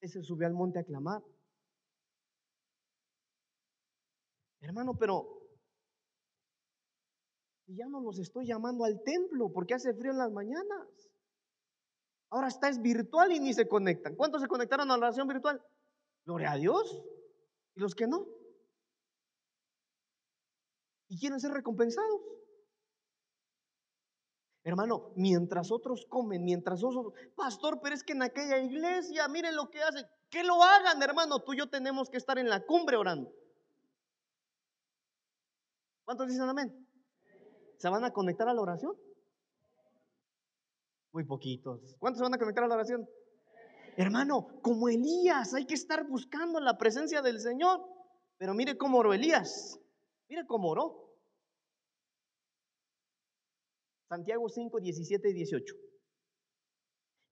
ese 0.00 0.22
subió 0.22 0.46
al 0.46 0.54
monte 0.54 0.78
a 0.78 0.84
clamar. 0.84 1.22
Hermano, 4.60 4.94
pero 4.98 5.38
ya 7.66 7.86
no 7.86 8.00
los 8.00 8.18
estoy 8.18 8.46
llamando 8.46 8.84
al 8.84 9.02
templo 9.02 9.52
porque 9.52 9.74
hace 9.74 9.94
frío 9.94 10.12
en 10.12 10.18
las 10.18 10.32
mañanas. 10.32 11.10
Ahora 12.30 12.48
está 12.48 12.68
es 12.68 12.80
virtual 12.80 13.32
y 13.32 13.40
ni 13.40 13.54
se 13.54 13.68
conectan. 13.68 14.14
¿Cuántos 14.14 14.42
se 14.42 14.48
conectaron 14.48 14.90
a 14.90 14.96
la 14.96 15.06
oración 15.06 15.28
virtual? 15.28 15.62
Gloria 16.24 16.52
a 16.52 16.56
Dios. 16.56 17.02
¿Y 17.74 17.80
los 17.80 17.94
que 17.94 18.06
no? 18.06 18.26
¿Y 21.08 21.18
quieren 21.18 21.40
ser 21.40 21.52
recompensados? 21.52 22.37
Hermano, 24.68 25.12
mientras 25.16 25.72
otros 25.72 26.04
comen, 26.10 26.44
mientras 26.44 26.84
otros, 26.84 27.14
pastor, 27.34 27.80
pero 27.82 27.94
es 27.94 28.04
que 28.04 28.12
en 28.12 28.20
aquella 28.20 28.58
iglesia, 28.58 29.26
miren 29.26 29.56
lo 29.56 29.70
que 29.70 29.82
hacen, 29.82 30.04
que 30.28 30.44
lo 30.44 30.62
hagan, 30.62 31.02
hermano, 31.02 31.40
tú 31.40 31.54
y 31.54 31.58
yo 31.58 31.70
tenemos 31.70 32.10
que 32.10 32.18
estar 32.18 32.38
en 32.38 32.50
la 32.50 32.66
cumbre 32.66 32.98
orando. 32.98 33.32
¿Cuántos 36.04 36.28
dicen 36.28 36.50
amén? 36.50 36.86
¿Se 37.78 37.88
van 37.88 38.04
a 38.04 38.12
conectar 38.12 38.46
a 38.46 38.52
la 38.52 38.60
oración? 38.60 38.94
Muy 41.12 41.24
poquitos. 41.24 41.96
¿Cuántos 41.98 42.18
se 42.18 42.24
van 42.24 42.34
a 42.34 42.38
conectar 42.38 42.64
a 42.64 42.68
la 42.68 42.74
oración? 42.74 43.08
Hermano, 43.96 44.48
como 44.60 44.90
Elías, 44.90 45.54
hay 45.54 45.64
que 45.64 45.72
estar 45.72 46.06
buscando 46.06 46.60
la 46.60 46.76
presencia 46.76 47.22
del 47.22 47.40
Señor. 47.40 47.80
Pero 48.36 48.52
mire 48.52 48.76
cómo 48.76 48.98
oró 48.98 49.14
Elías. 49.14 49.80
Mire 50.28 50.46
cómo 50.46 50.68
oró. 50.68 51.07
Santiago 54.08 54.48
5, 54.48 54.80
17 54.80 55.28
y 55.28 55.32
18. 55.34 55.74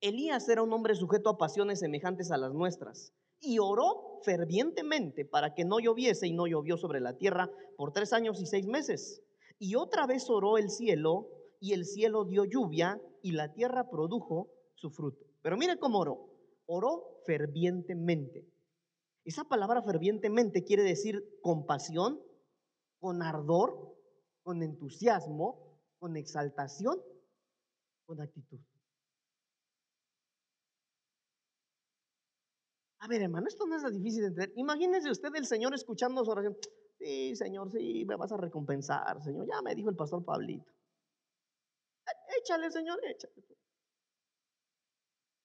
Elías 0.03 0.47
era 0.51 0.63
un 0.63 0.73
hombre 0.75 0.95
sujeto 0.95 1.31
a 1.31 1.39
pasiones 1.39 1.79
semejantes 1.79 2.31
a 2.31 2.37
las 2.37 2.53
nuestras 2.53 3.15
y 3.41 3.59
oró 3.59 4.21
fervientemente 4.25 5.25
para 5.25 5.55
que 5.55 5.65
no 5.65 5.81
lloviese 5.81 6.27
y 6.27 6.35
no 6.35 6.47
llovió 6.47 6.77
sobre 6.77 7.01
la 7.01 7.17
tierra 7.17 7.51
por 7.79 7.93
tres 7.93 8.13
años 8.13 8.43
y 8.43 8.47
seis 8.47 8.67
meses. 8.67 9.23
Y 9.59 9.75
otra 9.75 10.07
vez 10.07 10.29
oró 10.29 10.59
el 10.59 10.69
cielo 10.69 11.31
y 11.61 11.73
el 11.73 11.87
cielo 11.87 12.27
dio 12.27 12.45
lluvia 12.45 13.01
y 13.23 13.33
la 13.33 13.55
tierra 13.55 13.89
produjo 13.89 14.51
su 14.75 14.91
fruto. 14.91 15.25
Pero 15.41 15.57
mire 15.57 15.79
cómo 15.79 16.01
oró. 16.01 16.29
Oró 16.67 17.23
fervientemente. 17.25 18.47
Esa 19.25 19.45
palabra 19.45 19.83
fervientemente 19.83 20.63
quiere 20.63 20.83
decir 20.83 21.25
con 21.41 21.65
pasión, 21.65 22.21
con 23.01 23.23
ardor, 23.23 23.97
con 24.43 24.63
entusiasmo, 24.63 25.66
con 25.99 26.17
exaltación, 26.17 27.03
con 28.05 28.21
actitud. 28.21 28.61
A 32.99 33.09
ver, 33.09 33.23
hermano, 33.23 33.47
esto 33.47 33.67
no 33.67 33.77
es 33.77 33.93
difícil 33.93 34.23
de 34.23 34.29
entender. 34.29 34.53
Imagínese 34.57 35.11
usted 35.11 35.35
el 35.37 35.47
Señor 35.47 35.75
escuchando 35.75 36.25
su 36.25 36.31
oración. 36.31 36.57
Sí, 36.99 37.37
Señor, 37.37 37.71
sí, 37.71 38.05
me 38.05 38.17
vas 38.17 38.33
a 38.33 38.37
recompensar, 38.37 39.23
Señor. 39.23 39.47
Ya 39.47 39.63
me 39.63 39.75
dijo 39.75 39.91
el 39.91 39.97
pastor 39.97 40.25
Pablito. 40.25 40.73
E, 42.07 42.41
échale, 42.41 42.71
Señor, 42.71 42.99
échale. 43.05 43.45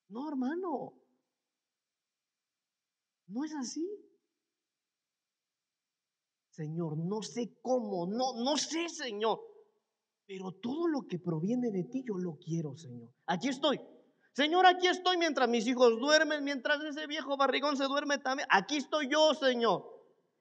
No, 0.09 0.27
hermano. 0.27 0.93
No 3.27 3.45
es 3.45 3.53
así. 3.53 3.87
Señor, 6.49 6.97
no 6.97 7.21
sé 7.21 7.57
cómo, 7.61 8.05
no, 8.07 8.33
no 8.43 8.57
sé, 8.57 8.89
Señor. 8.89 9.39
Pero 10.31 10.53
todo 10.53 10.87
lo 10.87 11.05
que 11.09 11.19
proviene 11.19 11.71
de 11.71 11.83
ti, 11.83 12.05
yo 12.07 12.17
lo 12.17 12.37
quiero, 12.37 12.73
Señor. 12.77 13.09
Aquí 13.25 13.49
estoy. 13.49 13.81
Señor, 14.31 14.65
aquí 14.65 14.87
estoy 14.87 15.17
mientras 15.17 15.49
mis 15.49 15.67
hijos 15.67 15.99
duermen, 15.99 16.45
mientras 16.45 16.81
ese 16.85 17.05
viejo 17.05 17.35
barrigón 17.35 17.75
se 17.75 17.83
duerme 17.83 18.17
también. 18.17 18.47
Aquí 18.49 18.77
estoy 18.77 19.09
yo, 19.09 19.33
Señor. 19.33 19.83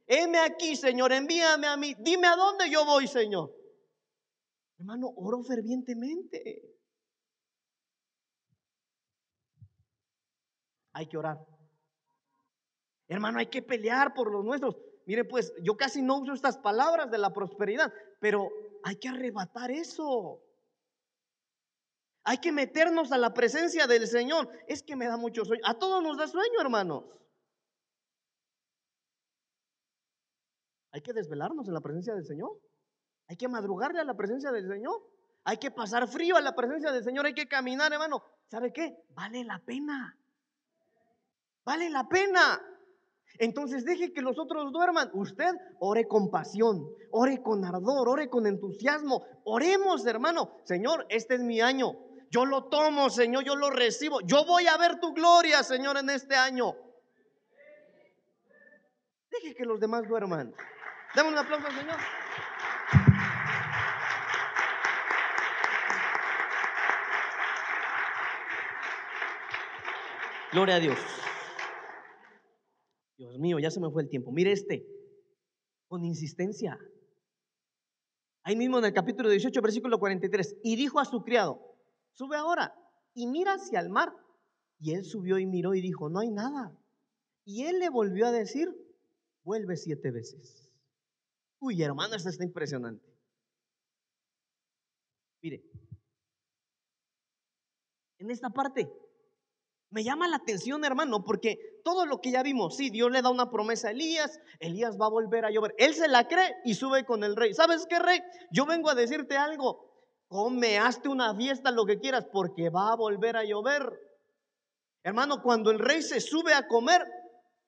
Heme 0.06 0.38
aquí, 0.38 0.76
Señor, 0.76 1.10
envíame 1.10 1.66
a 1.66 1.76
mí. 1.76 1.96
Dime 1.98 2.28
a 2.28 2.36
dónde 2.36 2.70
yo 2.70 2.84
voy, 2.84 3.08
Señor. 3.08 3.52
Hermano, 4.78 5.08
oro 5.16 5.42
fervientemente. 5.42 6.62
Hay 10.92 11.06
que 11.08 11.18
orar. 11.18 11.44
Hermano, 13.08 13.40
hay 13.40 13.46
que 13.46 13.62
pelear 13.62 14.14
por 14.14 14.30
los 14.30 14.44
nuestros. 14.44 14.76
Mire, 15.04 15.24
pues 15.24 15.52
yo 15.64 15.76
casi 15.76 16.00
no 16.00 16.18
uso 16.18 16.32
estas 16.32 16.58
palabras 16.58 17.10
de 17.10 17.18
la 17.18 17.32
prosperidad, 17.32 17.92
pero 18.20 18.52
hay 18.84 18.96
que 18.96 19.08
arrebatar 19.08 19.70
eso. 19.70 20.42
Hay 22.24 22.38
que 22.38 22.52
meternos 22.52 23.12
a 23.12 23.18
la 23.18 23.32
presencia 23.32 23.86
del 23.86 24.06
Señor. 24.06 24.48
Es 24.66 24.82
que 24.82 24.96
me 24.96 25.06
da 25.06 25.16
mucho 25.16 25.44
sueño. 25.44 25.62
A 25.64 25.78
todos 25.78 26.02
nos 26.02 26.16
da 26.16 26.26
sueño, 26.26 26.60
hermanos. 26.60 27.04
Hay 30.92 31.00
que 31.02 31.12
desvelarnos 31.12 31.68
en 31.68 31.74
la 31.74 31.80
presencia 31.80 32.14
del 32.14 32.24
Señor. 32.24 32.60
Hay 33.28 33.36
que 33.36 33.48
madrugarle 33.48 34.00
a 34.00 34.04
la 34.04 34.16
presencia 34.16 34.50
del 34.50 34.68
Señor. 34.68 35.00
Hay 35.44 35.56
que 35.56 35.70
pasar 35.70 36.06
frío 36.08 36.36
a 36.36 36.40
la 36.40 36.54
presencia 36.54 36.92
del 36.92 37.04
Señor. 37.04 37.26
Hay 37.26 37.34
que 37.34 37.48
caminar, 37.48 37.92
hermano. 37.92 38.22
¿Sabe 38.46 38.72
qué? 38.72 39.04
Vale 39.10 39.44
la 39.44 39.58
pena. 39.60 40.18
Vale 41.64 41.88
la 41.88 42.08
pena. 42.08 42.60
Entonces 43.38 43.84
deje 43.84 44.12
que 44.12 44.22
los 44.22 44.38
otros 44.38 44.72
duerman. 44.72 45.10
Usted 45.14 45.50
ore 45.78 46.06
con 46.06 46.30
pasión, 46.30 46.86
ore 47.10 47.42
con 47.42 47.64
ardor, 47.64 48.08
ore 48.08 48.28
con 48.28 48.46
entusiasmo. 48.46 49.24
Oremos, 49.44 50.06
hermano. 50.06 50.60
Señor, 50.64 51.06
este 51.08 51.36
es 51.36 51.40
mi 51.40 51.60
año. 51.60 51.96
Yo 52.30 52.44
lo 52.44 52.64
tomo, 52.64 53.10
Señor, 53.10 53.44
yo 53.44 53.56
lo 53.56 53.70
recibo. 53.70 54.20
Yo 54.20 54.44
voy 54.44 54.66
a 54.66 54.76
ver 54.76 55.00
tu 55.00 55.12
gloria, 55.12 55.62
Señor, 55.62 55.96
en 55.98 56.10
este 56.10 56.36
año. 56.36 56.76
Deje 59.30 59.54
que 59.54 59.64
los 59.64 59.80
demás 59.80 60.06
duerman. 60.08 60.54
Dame 61.14 61.30
un 61.30 61.38
aplauso 61.38 61.66
Señor. 61.70 61.98
Gloria 70.52 70.76
a 70.76 70.80
Dios. 70.80 70.98
Dios 73.20 73.38
mío, 73.38 73.58
ya 73.58 73.70
se 73.70 73.80
me 73.80 73.90
fue 73.90 74.00
el 74.00 74.08
tiempo. 74.08 74.32
Mire 74.32 74.50
este, 74.50 74.86
con 75.88 76.06
insistencia. 76.06 76.78
Ahí 78.42 78.56
mismo 78.56 78.78
en 78.78 78.86
el 78.86 78.94
capítulo 78.94 79.28
18, 79.28 79.60
versículo 79.60 79.98
43. 79.98 80.56
Y 80.64 80.74
dijo 80.76 80.98
a 80.98 81.04
su 81.04 81.22
criado, 81.22 81.60
sube 82.12 82.38
ahora 82.38 82.74
y 83.12 83.26
mira 83.26 83.52
hacia 83.52 83.78
el 83.80 83.90
mar. 83.90 84.10
Y 84.78 84.94
él 84.94 85.04
subió 85.04 85.38
y 85.38 85.44
miró 85.44 85.74
y 85.74 85.82
dijo, 85.82 86.08
no 86.08 86.20
hay 86.20 86.30
nada. 86.30 86.74
Y 87.44 87.64
él 87.64 87.78
le 87.78 87.90
volvió 87.90 88.26
a 88.26 88.32
decir, 88.32 88.74
vuelve 89.44 89.76
siete 89.76 90.10
veces. 90.10 90.72
Uy, 91.58 91.82
hermano, 91.82 92.14
esto 92.14 92.30
está 92.30 92.44
impresionante. 92.44 93.06
Mire, 95.42 95.62
en 98.16 98.30
esta 98.30 98.48
parte 98.48 98.90
me 99.90 100.04
llama 100.04 100.26
la 100.26 100.36
atención, 100.36 100.82
hermano, 100.86 101.22
porque 101.22 101.69
todo 101.82 102.06
lo 102.06 102.20
que 102.20 102.30
ya 102.30 102.42
vimos, 102.42 102.76
sí, 102.76 102.90
Dios 102.90 103.10
le 103.10 103.22
da 103.22 103.30
una 103.30 103.50
promesa 103.50 103.88
a 103.88 103.90
Elías, 103.90 104.40
Elías 104.58 104.98
va 105.00 105.06
a 105.06 105.10
volver 105.10 105.44
a 105.44 105.50
llover. 105.50 105.74
Él 105.78 105.94
se 105.94 106.08
la 106.08 106.28
cree 106.28 106.56
y 106.64 106.74
sube 106.74 107.04
con 107.04 107.24
el 107.24 107.36
rey. 107.36 107.54
¿Sabes 107.54 107.86
qué, 107.86 107.98
rey? 107.98 108.20
Yo 108.50 108.66
vengo 108.66 108.90
a 108.90 108.94
decirte 108.94 109.36
algo. 109.36 109.90
Come, 110.28 110.78
hazte 110.78 111.08
una 111.08 111.34
fiesta, 111.34 111.70
lo 111.70 111.84
que 111.84 111.98
quieras, 111.98 112.26
porque 112.32 112.70
va 112.70 112.92
a 112.92 112.96
volver 112.96 113.36
a 113.36 113.44
llover. 113.44 114.00
Hermano, 115.02 115.42
cuando 115.42 115.70
el 115.70 115.78
rey 115.78 116.02
se 116.02 116.20
sube 116.20 116.54
a 116.54 116.68
comer, 116.68 117.02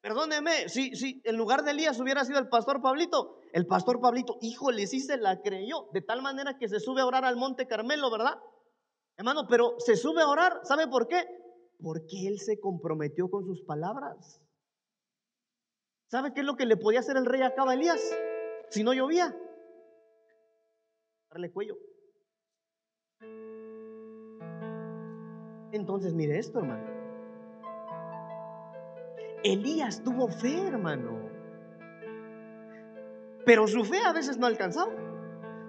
perdóneme, 0.00 0.68
si, 0.68 0.94
si 0.94 1.20
en 1.24 1.36
lugar 1.36 1.64
de 1.64 1.72
Elías 1.72 1.98
hubiera 1.98 2.24
sido 2.24 2.38
el 2.38 2.48
pastor 2.48 2.80
Pablito, 2.80 3.40
el 3.52 3.66
pastor 3.66 4.00
Pablito, 4.00 4.36
híjole, 4.40 4.86
sí 4.86 5.00
se 5.00 5.16
la 5.16 5.40
creyó, 5.40 5.88
de 5.92 6.02
tal 6.02 6.22
manera 6.22 6.58
que 6.58 6.68
se 6.68 6.78
sube 6.78 7.00
a 7.00 7.06
orar 7.06 7.24
al 7.24 7.36
monte 7.36 7.66
Carmelo, 7.66 8.10
¿verdad? 8.10 8.38
Hermano, 9.16 9.46
pero 9.48 9.76
se 9.78 9.96
sube 9.96 10.22
a 10.22 10.28
orar, 10.28 10.60
¿sabe 10.64 10.86
por 10.86 11.08
qué? 11.08 11.41
Porque 11.82 12.28
él 12.28 12.38
se 12.38 12.60
comprometió 12.60 13.28
con 13.30 13.44
sus 13.44 13.62
palabras. 13.62 14.40
¿Sabe 16.06 16.32
qué 16.32 16.40
es 16.40 16.46
lo 16.46 16.56
que 16.56 16.66
le 16.66 16.76
podía 16.76 17.00
hacer 17.00 17.16
el 17.16 17.26
rey 17.26 17.42
acá 17.42 17.64
a 17.66 17.74
Elías 17.74 18.00
si 18.68 18.84
no 18.84 18.92
llovía? 18.92 19.36
Darle 21.30 21.50
cuello. 21.50 21.76
Entonces, 25.72 26.12
mire 26.12 26.38
esto, 26.38 26.58
hermano. 26.58 26.86
Elías 29.42 30.02
tuvo 30.02 30.28
fe, 30.28 30.66
hermano. 30.66 31.18
Pero 33.44 33.66
su 33.66 33.84
fe 33.84 33.98
a 34.04 34.12
veces 34.12 34.36
no 34.36 34.46
alcanzaba. 34.46 34.92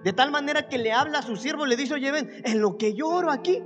De 0.04 0.12
tal 0.12 0.30
manera 0.30 0.68
que 0.68 0.76
le 0.76 0.92
habla 0.92 1.20
a 1.20 1.22
su 1.22 1.36
siervo, 1.36 1.64
le 1.64 1.76
dice, 1.76 1.94
oye, 1.94 2.12
ven, 2.12 2.30
en 2.44 2.60
lo 2.60 2.76
que 2.76 2.92
yo 2.92 3.08
oro 3.08 3.30
aquí, 3.30 3.62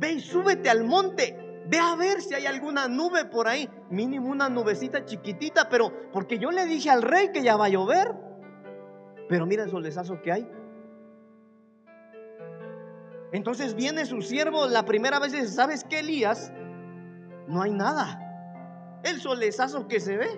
ve 0.00 0.12
y 0.12 0.20
súbete 0.20 0.70
al 0.70 0.82
monte, 0.82 1.36
ve 1.66 1.78
a 1.78 1.94
ver 1.94 2.22
si 2.22 2.34
hay 2.34 2.46
alguna 2.46 2.88
nube 2.88 3.26
por 3.26 3.46
ahí, 3.46 3.68
mínimo 3.90 4.30
una 4.30 4.48
nubecita 4.48 5.04
chiquitita, 5.04 5.68
pero 5.68 5.92
porque 6.10 6.38
yo 6.38 6.50
le 6.50 6.64
dije 6.64 6.90
al 6.90 7.02
rey 7.02 7.30
que 7.32 7.42
ya 7.42 7.56
va 7.56 7.66
a 7.66 7.68
llover. 7.68 8.12
Pero 9.28 9.46
mira 9.46 9.62
el 9.62 9.70
solezazo 9.70 10.20
que 10.22 10.32
hay. 10.32 10.50
Entonces 13.32 13.76
viene 13.76 14.06
su 14.06 14.22
siervo 14.22 14.66
la 14.66 14.84
primera 14.84 15.20
vez 15.20 15.34
y 15.34 15.36
dice, 15.36 15.52
¿sabes 15.52 15.84
qué, 15.84 16.00
Elías? 16.00 16.50
No 17.46 17.62
hay 17.62 17.72
nada. 17.72 18.18
El 19.04 19.20
solezazo 19.20 19.86
que 19.86 20.00
se 20.00 20.16
ve. 20.16 20.28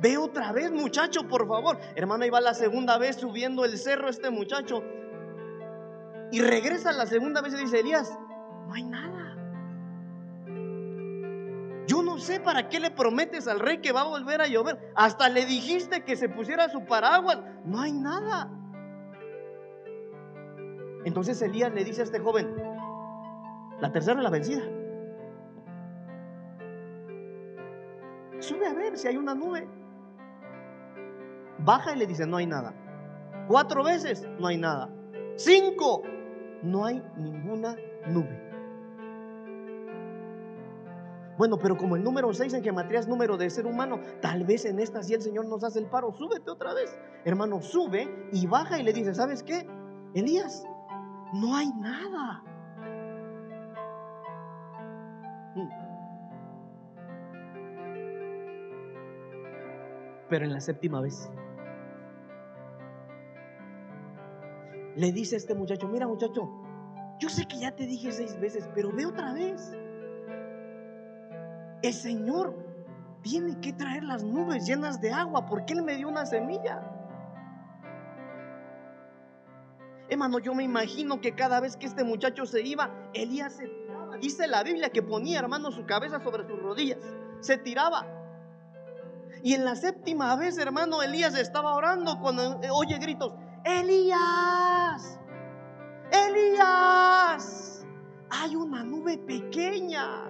Ve 0.00 0.18
otra 0.18 0.52
vez, 0.52 0.70
muchacho, 0.72 1.26
por 1.28 1.46
favor. 1.46 1.78
Hermano, 1.94 2.26
va 2.30 2.40
la 2.40 2.52
segunda 2.52 2.98
vez 2.98 3.16
subiendo 3.16 3.64
el 3.64 3.78
cerro 3.78 4.10
este 4.10 4.30
muchacho. 4.30 4.82
Y 6.32 6.40
regresa 6.40 6.92
la 6.92 7.04
segunda 7.04 7.42
vez 7.42 7.52
y 7.52 7.58
dice, 7.58 7.80
Elías, 7.80 8.18
no 8.66 8.72
hay 8.72 8.84
nada. 8.84 9.36
Yo 11.86 12.02
no 12.02 12.18
sé 12.18 12.40
para 12.40 12.70
qué 12.70 12.80
le 12.80 12.90
prometes 12.90 13.46
al 13.46 13.60
rey 13.60 13.82
que 13.82 13.92
va 13.92 14.00
a 14.00 14.08
volver 14.08 14.40
a 14.40 14.46
llover. 14.46 14.92
Hasta 14.96 15.28
le 15.28 15.44
dijiste 15.44 16.04
que 16.04 16.16
se 16.16 16.30
pusiera 16.30 16.70
su 16.70 16.86
paraguas. 16.86 17.38
No 17.66 17.82
hay 17.82 17.92
nada. 17.92 18.50
Entonces 21.04 21.42
Elías 21.42 21.70
le 21.74 21.84
dice 21.84 22.00
a 22.00 22.04
este 22.04 22.18
joven, 22.18 22.54
la 23.80 23.92
tercera 23.92 24.16
es 24.16 24.22
la 24.22 24.30
vencida. 24.30 24.62
Sube 28.38 28.66
a 28.66 28.72
ver 28.72 28.96
si 28.96 29.06
hay 29.06 29.18
una 29.18 29.34
nube. 29.34 29.68
Baja 31.58 31.94
y 31.94 31.98
le 31.98 32.06
dice, 32.06 32.26
no 32.26 32.38
hay 32.38 32.46
nada. 32.46 32.72
Cuatro 33.48 33.84
veces, 33.84 34.26
no 34.38 34.46
hay 34.46 34.56
nada. 34.56 34.88
Cinco, 35.36 36.02
no 36.62 36.84
hay 36.84 37.02
ninguna 37.16 37.76
nube. 38.08 38.52
Bueno, 41.38 41.58
pero 41.58 41.76
como 41.76 41.96
el 41.96 42.04
número 42.04 42.32
seis 42.32 42.52
en 42.54 42.62
geometría 42.62 43.00
es 43.00 43.08
número 43.08 43.36
de 43.36 43.50
ser 43.50 43.66
humano, 43.66 44.00
tal 44.20 44.44
vez 44.44 44.64
en 44.64 44.78
esta 44.78 45.02
si 45.02 45.14
el 45.14 45.22
Señor 45.22 45.46
nos 45.46 45.64
hace 45.64 45.78
el 45.78 45.86
paro, 45.86 46.12
súbete 46.12 46.50
otra 46.50 46.74
vez. 46.74 46.96
Hermano, 47.24 47.60
sube 47.60 48.28
y 48.32 48.46
baja 48.46 48.78
y 48.78 48.82
le 48.82 48.92
dice, 48.92 49.14
¿sabes 49.14 49.42
qué? 49.42 49.66
Elías, 50.14 50.64
no 51.32 51.56
hay 51.56 51.70
nada. 51.80 52.44
Mm. 55.56 55.68
Pero 60.28 60.44
en 60.44 60.52
la 60.52 60.60
séptima 60.60 61.00
vez, 61.00 61.30
le 64.96 65.12
dice 65.12 65.36
a 65.36 65.38
este 65.38 65.54
muchacho, 65.54 65.88
mira 65.88 66.06
muchacho, 66.06 66.50
yo 67.18 67.28
sé 67.28 67.46
que 67.46 67.58
ya 67.58 67.74
te 67.74 67.86
dije 67.86 68.12
seis 68.12 68.38
veces, 68.38 68.68
pero 68.74 68.92
ve 68.92 69.06
otra 69.06 69.32
vez. 69.32 69.72
El 71.82 71.92
Señor 71.92 72.54
tiene 73.22 73.60
que 73.60 73.72
traer 73.72 74.04
las 74.04 74.22
nubes 74.22 74.66
llenas 74.66 75.00
de 75.00 75.12
agua 75.12 75.46
porque 75.46 75.72
Él 75.72 75.82
me 75.82 75.96
dio 75.96 76.08
una 76.08 76.26
semilla. 76.26 76.82
Hermano, 80.08 80.38
yo 80.40 80.54
me 80.54 80.64
imagino 80.64 81.20
que 81.20 81.34
cada 81.34 81.60
vez 81.60 81.76
que 81.76 81.86
este 81.86 82.04
muchacho 82.04 82.44
se 82.44 82.60
iba, 82.62 82.90
Elías 83.14 83.54
se 83.54 83.66
tiraba. 83.66 84.16
Dice 84.18 84.46
la 84.46 84.62
Biblia 84.62 84.90
que 84.90 85.02
ponía, 85.02 85.38
hermano, 85.38 85.70
su 85.70 85.86
cabeza 85.86 86.22
sobre 86.22 86.46
sus 86.46 86.60
rodillas. 86.60 86.98
Se 87.40 87.56
tiraba. 87.56 88.06
Y 89.42 89.54
en 89.54 89.64
la 89.64 89.74
séptima 89.74 90.36
vez, 90.36 90.58
hermano, 90.58 91.02
Elías 91.02 91.34
estaba 91.34 91.74
orando 91.74 92.18
cuando 92.20 92.60
oye 92.72 92.98
gritos, 92.98 93.32
Elías, 93.64 95.20
Elías, 96.10 97.86
hay 98.30 98.56
una 98.56 98.82
nube 98.82 99.18
pequeña. 99.18 100.28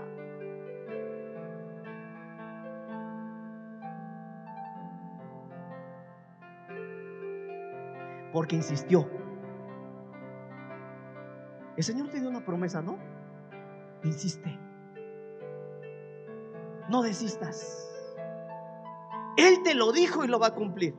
Porque 8.33 8.57
insistió. 8.57 9.09
El 11.77 11.85
Señor 11.85 12.09
te 12.09 12.21
dio 12.21 12.29
una 12.29 12.45
promesa, 12.45 12.83
¿no? 12.83 12.99
Insiste. 14.05 14.59
No 16.91 17.03
desistas. 17.03 17.89
Él 19.39 19.63
te 19.63 19.75
lo 19.75 19.93
dijo 19.93 20.25
y 20.25 20.29
lo 20.29 20.39
va 20.39 20.49
a 20.49 20.55
cumplir. 20.55 20.95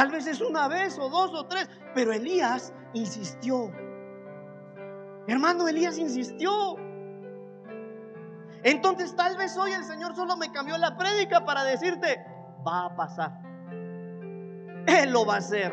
Tal 0.00 0.10
vez 0.10 0.26
es 0.26 0.40
una 0.40 0.66
vez 0.66 0.98
o 0.98 1.10
dos 1.10 1.34
o 1.34 1.44
tres, 1.44 1.68
pero 1.94 2.10
Elías 2.10 2.72
insistió. 2.94 3.70
Hermano, 5.26 5.68
Elías 5.68 5.98
insistió. 5.98 6.76
Entonces 8.62 9.14
tal 9.14 9.36
vez 9.36 9.58
hoy 9.58 9.72
el 9.72 9.84
Señor 9.84 10.16
solo 10.16 10.38
me 10.38 10.50
cambió 10.52 10.78
la 10.78 10.96
prédica 10.96 11.44
para 11.44 11.64
decirte, 11.64 12.16
va 12.66 12.86
a 12.86 12.96
pasar. 12.96 13.42
Él 14.86 15.12
lo 15.12 15.26
va 15.26 15.34
a 15.34 15.36
hacer. 15.36 15.70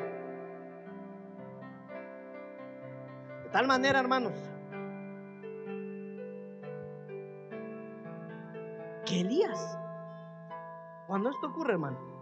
De 3.45 3.49
tal 3.49 3.65
manera, 3.65 4.01
hermanos, 4.01 4.33
que 9.05 9.21
Elías, 9.21 9.79
cuando 11.07 11.29
esto 11.29 11.47
ocurre, 11.47 11.71
hermano, 11.71 12.16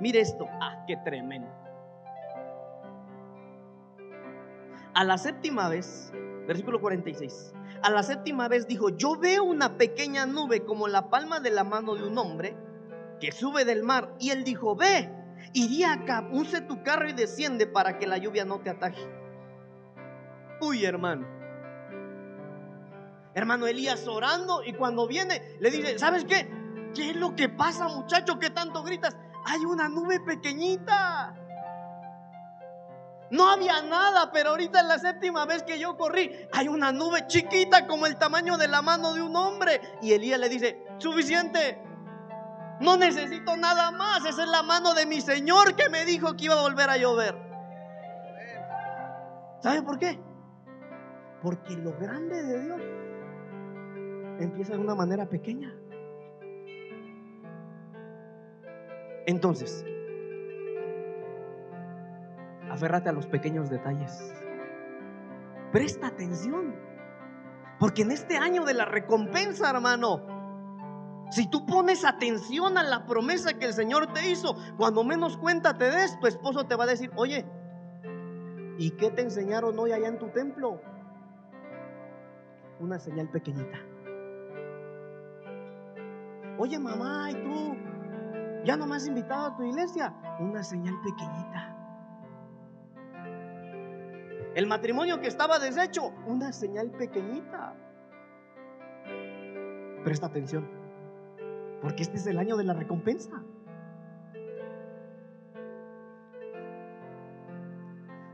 mire 0.00 0.20
esto, 0.20 0.46
ah, 0.60 0.84
qué 0.86 0.96
tremendo. 0.98 1.48
A 4.94 5.04
la 5.04 5.18
séptima 5.18 5.68
vez, 5.68 6.12
versículo 6.46 6.80
46, 6.80 7.54
a 7.82 7.90
la 7.90 8.02
séptima 8.02 8.48
vez 8.48 8.66
dijo, 8.66 8.90
yo 8.90 9.16
veo 9.16 9.44
una 9.44 9.76
pequeña 9.76 10.26
nube 10.26 10.64
como 10.64 10.88
la 10.88 11.10
palma 11.10 11.40
de 11.40 11.50
la 11.50 11.64
mano 11.64 11.94
de 11.94 12.06
un 12.06 12.16
hombre 12.16 12.56
que 13.20 13.32
sube 13.32 13.64
del 13.64 13.82
mar. 13.82 14.14
Y 14.18 14.30
él 14.30 14.44
dijo, 14.44 14.74
ve, 14.74 15.10
iría 15.52 15.92
acá, 15.92 16.26
use 16.32 16.60
tu 16.62 16.82
carro 16.82 17.08
y 17.08 17.12
desciende 17.12 17.66
para 17.66 17.98
que 17.98 18.06
la 18.06 18.18
lluvia 18.18 18.44
no 18.44 18.60
te 18.60 18.70
ataje. 18.70 19.06
Uy, 20.60 20.84
hermano. 20.84 21.26
Hermano 23.34 23.66
Elías 23.66 24.08
orando 24.08 24.62
y 24.64 24.72
cuando 24.72 25.06
viene 25.06 25.42
le 25.60 25.70
dice, 25.70 25.98
¿sabes 25.98 26.24
qué? 26.24 26.50
¿Qué 26.94 27.10
es 27.10 27.16
lo 27.16 27.36
que 27.36 27.50
pasa 27.50 27.88
muchacho? 27.88 28.38
¿Qué 28.38 28.48
tanto 28.48 28.82
gritas? 28.82 29.14
Hay 29.46 29.64
una 29.64 29.88
nube 29.88 30.20
pequeñita. 30.20 31.34
No 33.30 33.48
había 33.48 33.82
nada, 33.82 34.30
pero 34.32 34.50
ahorita 34.50 34.80
es 34.80 34.86
la 34.86 34.98
séptima 34.98 35.46
vez 35.46 35.62
que 35.62 35.78
yo 35.78 35.96
corrí, 35.96 36.30
hay 36.52 36.68
una 36.68 36.92
nube 36.92 37.26
chiquita 37.26 37.86
como 37.86 38.06
el 38.06 38.16
tamaño 38.18 38.56
de 38.56 38.68
la 38.68 38.82
mano 38.82 39.14
de 39.14 39.22
un 39.22 39.34
hombre. 39.34 39.80
Y 40.02 40.12
Elías 40.12 40.38
le 40.38 40.48
dice, 40.48 40.84
suficiente, 40.98 41.80
no 42.80 42.96
necesito 42.96 43.56
nada 43.56 43.90
más, 43.90 44.24
esa 44.26 44.44
es 44.44 44.48
la 44.48 44.62
mano 44.62 44.94
de 44.94 45.06
mi 45.06 45.20
Señor 45.20 45.74
que 45.74 45.88
me 45.88 46.04
dijo 46.04 46.36
que 46.36 46.44
iba 46.44 46.54
a 46.54 46.62
volver 46.62 46.90
a 46.90 46.96
llover. 46.98 47.36
¿Sabe 49.60 49.82
por 49.82 49.98
qué? 49.98 50.20
Porque 51.42 51.76
lo 51.76 51.92
grande 51.98 52.42
de 52.42 52.62
Dios 52.62 52.80
empieza 54.38 54.74
de 54.74 54.78
una 54.78 54.94
manera 54.94 55.26
pequeña. 55.26 55.74
Entonces, 59.26 59.84
aférrate 62.70 63.08
a 63.08 63.12
los 63.12 63.26
pequeños 63.26 63.70
detalles. 63.70 64.32
Presta 65.72 66.08
atención. 66.08 66.74
Porque 67.78 68.02
en 68.02 68.10
este 68.10 68.36
año 68.38 68.64
de 68.64 68.72
la 68.72 68.86
recompensa, 68.86 69.68
hermano, 69.68 70.22
si 71.30 71.50
tú 71.50 71.66
pones 71.66 72.04
atención 72.04 72.78
a 72.78 72.82
la 72.82 73.04
promesa 73.04 73.58
que 73.58 73.66
el 73.66 73.74
Señor 73.74 74.12
te 74.14 74.30
hizo, 74.30 74.56
cuando 74.78 75.04
menos 75.04 75.36
cuenta 75.36 75.76
te 75.76 75.90
des, 75.90 76.18
tu 76.18 76.26
esposo 76.26 76.64
te 76.64 76.74
va 76.74 76.84
a 76.84 76.86
decir, 76.86 77.10
oye, 77.16 77.44
¿y 78.78 78.92
qué 78.92 79.10
te 79.10 79.22
enseñaron 79.22 79.78
hoy 79.78 79.92
allá 79.92 80.08
en 80.08 80.18
tu 80.18 80.28
templo? 80.28 80.80
una 82.80 82.98
señal 82.98 83.28
pequeñita. 83.28 83.78
Oye 86.58 86.78
mamá, 86.78 87.30
¿y 87.30 87.34
tú 87.34 87.76
ya 88.66 88.76
no 88.76 88.92
has 88.92 89.06
invitado 89.06 89.46
a 89.46 89.56
tu 89.56 89.62
iglesia? 89.62 90.12
Una 90.40 90.62
señal 90.62 91.00
pequeñita. 91.00 91.72
El 94.54 94.66
matrimonio 94.66 95.20
que 95.20 95.28
estaba 95.28 95.58
deshecho, 95.58 96.12
una 96.26 96.52
señal 96.52 96.90
pequeñita. 96.90 97.74
Presta 100.02 100.26
atención, 100.26 100.68
porque 101.80 102.02
este 102.02 102.16
es 102.16 102.26
el 102.26 102.38
año 102.38 102.56
de 102.56 102.64
la 102.64 102.74
recompensa. 102.74 103.42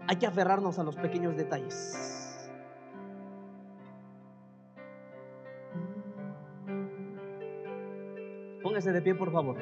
Hay 0.08 0.16
que 0.16 0.26
aferrarnos 0.26 0.78
a 0.78 0.82
los 0.82 0.96
pequeños 0.96 1.36
detalles. 1.36 2.50
Póngase 8.62 8.92
de 8.92 9.02
pie, 9.02 9.14
por 9.14 9.32
favor. 9.32 9.56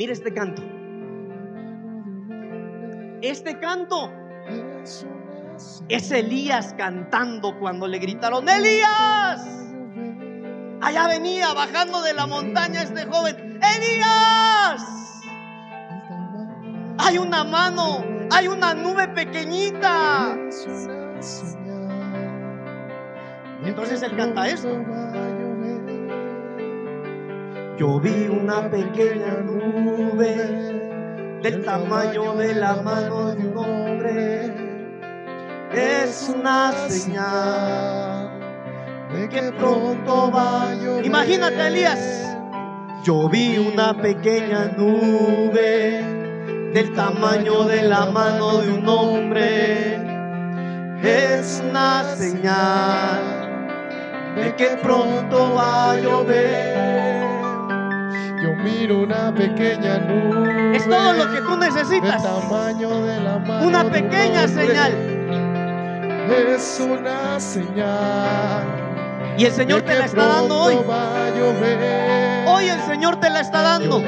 Mire 0.00 0.14
este 0.14 0.32
canto. 0.32 0.62
Este 3.20 3.58
canto 3.58 4.10
es 5.90 6.10
Elías 6.10 6.74
cantando 6.78 7.58
cuando 7.60 7.86
le 7.86 7.98
gritaron, 7.98 8.48
Elías. 8.48 9.46
Allá 10.80 11.06
venía 11.06 11.52
bajando 11.52 12.00
de 12.00 12.14
la 12.14 12.26
montaña 12.26 12.82
este 12.82 13.04
joven, 13.04 13.60
Elías. 13.76 15.20
Hay 16.96 17.18
una 17.18 17.44
mano, 17.44 18.02
hay 18.30 18.48
una 18.48 18.72
nube 18.72 19.06
pequeñita. 19.08 20.34
Entonces 23.62 24.00
él 24.00 24.16
canta 24.16 24.48
esto. 24.48 24.70
Yo 27.80 27.98
vi 27.98 28.28
una 28.28 28.68
pequeña 28.68 29.38
nube 29.42 30.36
del 31.42 31.64
tamaño 31.64 32.34
de 32.34 32.54
la 32.54 32.74
mano 32.82 33.34
de 33.34 33.48
un 33.48 33.56
hombre. 33.56 34.52
Es 35.72 36.28
una 36.28 36.72
señal 36.90 38.38
de 39.14 39.26
que 39.30 39.50
pronto 39.52 40.30
va 40.30 40.72
a 40.72 40.74
llover. 40.74 41.06
Imagínate, 41.06 41.68
Elías. 41.68 42.36
Yo 43.02 43.30
vi 43.30 43.56
una 43.56 43.94
pequeña 43.96 44.72
nube 44.76 46.02
del 46.74 46.92
tamaño 46.94 47.64
de 47.64 47.84
la 47.84 48.04
mano 48.10 48.58
de 48.58 48.72
un 48.74 48.86
hombre. 48.86 49.94
Es 51.02 51.62
una 51.66 52.14
señal 52.14 53.22
de 54.36 54.54
que 54.54 54.76
pronto 54.82 55.54
va 55.54 55.92
a 55.92 55.96
llover. 55.98 56.79
Yo 58.42 58.54
miro 58.54 59.00
una 59.00 59.34
pequeña 59.34 59.98
nube. 59.98 60.74
Es 60.76 60.88
todo 60.88 61.12
lo 61.12 61.30
que 61.30 61.40
tú 61.42 61.56
necesitas. 61.58 62.22
Del 62.22 62.32
tamaño 62.32 63.02
de 63.02 63.20
la 63.20 63.38
mano 63.38 63.66
Una 63.66 63.80
de 63.80 63.86
un 63.86 63.92
pequeña 63.92 64.48
señal. 64.48 64.92
Es 66.48 66.80
una 66.80 67.38
señal. 67.38 68.64
Y 69.36 69.44
el 69.44 69.52
Señor 69.52 69.82
te 69.82 69.94
la 69.94 70.06
está 70.06 70.24
dando 70.26 70.58
hoy. 70.58 70.78
Hoy 72.46 72.68
el 72.68 72.80
Señor 72.82 73.20
te 73.20 73.28
la 73.28 73.40
está 73.40 73.60
dando. 73.62 74.02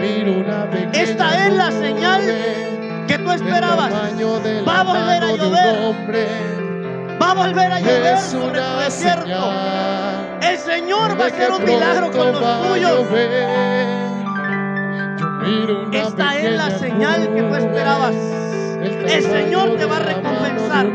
Esta 0.93 1.47
es 1.47 1.53
la 1.53 1.71
señal 1.71 2.23
que 3.07 3.19
tú 3.19 3.31
esperabas. 3.33 3.93
Va 3.93 4.81
a 4.81 4.83
volver 4.85 5.25
a 5.25 5.37
llover. 5.37 5.77
Va 7.21 7.31
a 7.31 7.35
volver 7.35 7.73
a 7.73 7.81
llover 7.81 8.15
Es 8.15 8.21
sobre 8.23 8.61
tu 8.61 8.67
una 8.67 8.85
desierto. 8.85 9.23
señal. 9.25 10.39
El 10.43 10.59
Señor 10.59 11.21
va 11.21 11.25
a 11.25 11.29
hacer 11.29 11.51
un 11.51 11.65
milagro 11.65 12.11
con 12.11 12.33
los 12.33 12.69
tuyos. 12.69 13.07
Esta 15.93 16.39
es 16.39 16.57
la 16.57 16.71
señal 16.79 17.35
que 17.35 17.43
tú 17.43 17.55
esperabas. 17.55 18.15
El 18.83 19.23
Señor 19.23 19.77
te 19.77 19.85
va 19.85 19.97
a 19.97 20.01
recompensar. 20.01 20.87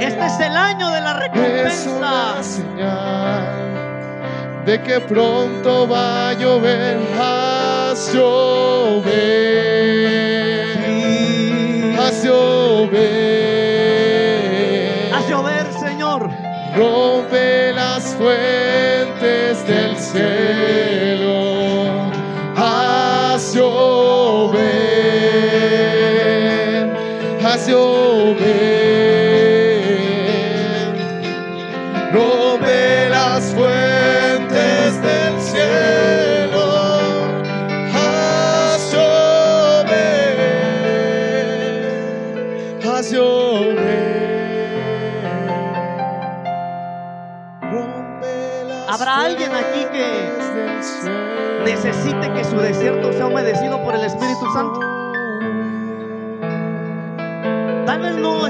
Este 0.00 0.26
es 0.26 0.40
el 0.40 0.56
año 0.56 0.90
de 0.90 1.00
la 1.00 1.14
recompensa. 1.14 2.42
señal 2.42 3.64
de 4.64 4.82
que 4.82 5.00
pronto 5.00 5.86
va 5.86 6.30
a 6.30 6.32
llover. 6.34 6.98
Haz 7.18 8.14
llover. 8.14 9.04
Haz 11.98 12.24
llover. 12.24 13.04
Haz 15.12 15.28
llover, 15.28 15.66
Señor. 15.72 16.30
Rompe 16.76 17.72
las 17.72 18.14
fuentes 18.14 19.66
del 19.66 19.96
cielo. 19.96 20.93
Haz 27.54 27.68
llover. 27.68 28.34
Rompe 32.12 33.08
las 33.08 33.54
fuentes 33.54 35.00
del 35.00 35.40
cielo. 35.40 36.64
Haz 42.82 43.12
llover. 43.12 43.84
¿Habrá 48.88 49.20
alguien 49.26 49.52
aquí 49.54 49.86
que. 49.92 50.32
Necesite 51.64 52.32
que 52.32 52.44
su 52.44 52.56
desierto 52.56 53.12
sea 53.12 53.26
humedecido 53.26 53.80
por 53.84 53.94
el 53.94 54.02
Espíritu 54.02 54.52
Santo. 54.52 54.93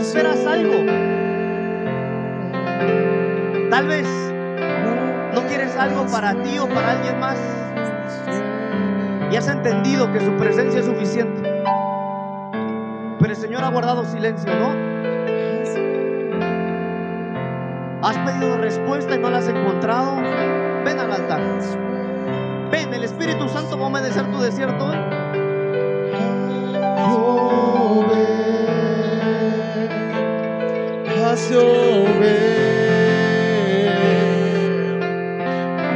Esperas 0.05 0.45
algo. 0.47 0.75
Tal 3.71 3.87
vez 3.89 4.07
no 5.35 5.41
quieres 5.49 5.75
algo 5.77 6.07
para 6.13 6.35
ti 6.43 6.59
o 6.59 6.69
para 6.69 6.93
alguien 6.93 7.19
más. 7.19 7.39
Y 9.33 9.37
has 9.37 9.49
entendido 9.49 10.13
que 10.13 10.21
su 10.21 10.33
presencia 10.37 10.81
es 10.81 10.87
suficiente. 10.87 11.43
Pero 13.19 13.33
el 13.33 13.37
Señor 13.37 13.65
ha 13.65 13.69
guardado 13.71 14.05
silencio, 14.05 14.53
¿no? 14.55 14.95
Has 18.07 18.19
pedido 18.19 18.59
respuesta 18.59 19.15
y 19.15 19.19
no 19.19 19.31
la 19.31 19.39
has 19.39 19.49
encontrado. 19.49 20.17
Ven 20.85 21.01
al 21.01 21.11
altar. 21.11 21.41
Ven, 22.71 22.93
el 22.93 23.05
Espíritu 23.05 23.49
Santo 23.49 23.79
va 23.79 23.87
a 23.87 23.89
humedecer 23.89 24.31
tu 24.31 24.39
desierto 24.39 24.85
hoy. 24.85 25.14
Llover, 31.51 32.31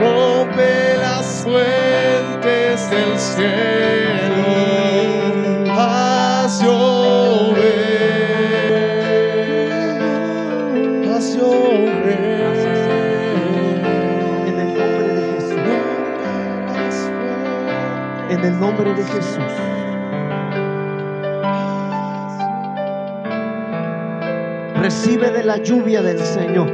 rompe 0.01 0.97
las 0.99 1.43
fuentes 1.45 2.91
del 2.91 3.19
cielo, 3.19 4.45
haz 5.71 6.63
llover, 6.63 7.69
haz 11.15 11.37
llover. 11.37 12.29
En 14.47 14.57
el 14.61 14.71
nombre 14.75 15.05
de 15.05 15.15
Jesús. 15.33 17.11
En 18.31 18.45
el 18.45 18.61
nombre 18.61 18.95
de 18.95 19.05
Jesús. 19.05 19.78
Recibe 24.89 25.31
de 25.31 25.45
la 25.45 25.59
lluvia 25.59 26.01
del 26.01 26.19
Señor. 26.19 26.67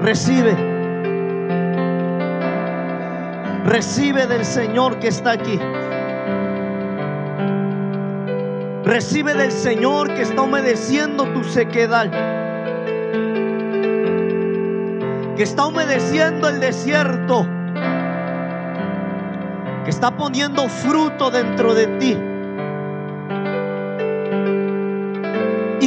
Recibe. 0.00 0.56
Recibe 3.64 4.26
del 4.26 4.44
Señor 4.44 4.98
que 4.98 5.06
está 5.06 5.30
aquí. 5.30 5.56
Recibe 8.84 9.34
del 9.34 9.52
Señor 9.52 10.12
que 10.14 10.22
está 10.22 10.42
humedeciendo 10.42 11.32
tu 11.32 11.44
sequedad. 11.44 12.10
Que 15.36 15.44
está 15.44 15.66
humedeciendo 15.66 16.48
el 16.48 16.58
desierto. 16.58 17.46
Que 19.84 19.90
está 19.90 20.10
poniendo 20.16 20.68
fruto 20.68 21.30
dentro 21.30 21.72
de 21.72 21.86
ti. 21.98 22.31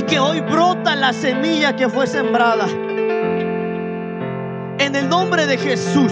Que 0.07 0.19
hoy 0.19 0.41
brota 0.41 0.95
la 0.95 1.13
semilla 1.13 1.75
que 1.75 1.89
fue 1.89 2.07
sembrada. 2.07 2.67
En 4.77 4.95
el 4.95 5.09
nombre 5.09 5.45
de 5.47 5.57
Jesús. 5.57 6.11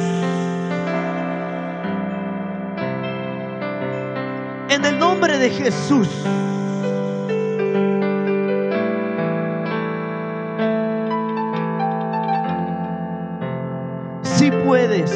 En 4.70 4.86
el 4.86 4.98
nombre 4.98 5.38
de 5.38 5.50
Jesús. 5.50 6.10
Si 14.24 14.50
puedes. 14.50 15.12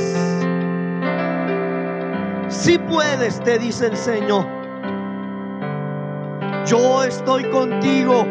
Si 2.49 2.77
puedes, 2.77 3.41
te 3.41 3.57
dice 3.57 3.87
el 3.87 3.97
Señor. 3.97 4.45
Yo 6.65 7.03
estoy 7.03 7.49
contigo. 7.49 8.25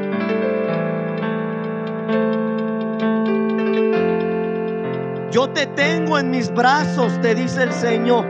Te 5.57 5.67
tengo 5.69 6.19
en 6.19 6.31
mis 6.31 6.53
brazos, 6.53 7.19
te 7.23 7.35
dice 7.35 7.63
el 7.63 7.73
Señor. 7.73 8.27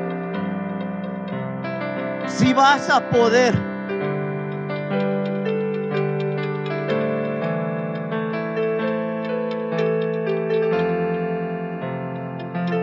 Si 2.29 2.53
vas 2.53 2.89
a 2.89 3.11
poder. 3.11 3.53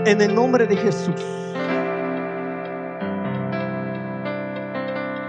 En 0.05 0.19
el 0.19 0.35
nombre 0.35 0.67
de 0.67 0.75
Jesús. 0.75 1.23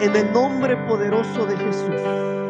En 0.00 0.16
el 0.16 0.32
nombre 0.32 0.76
poderoso 0.88 1.46
de 1.46 1.56
Jesús. 1.56 2.43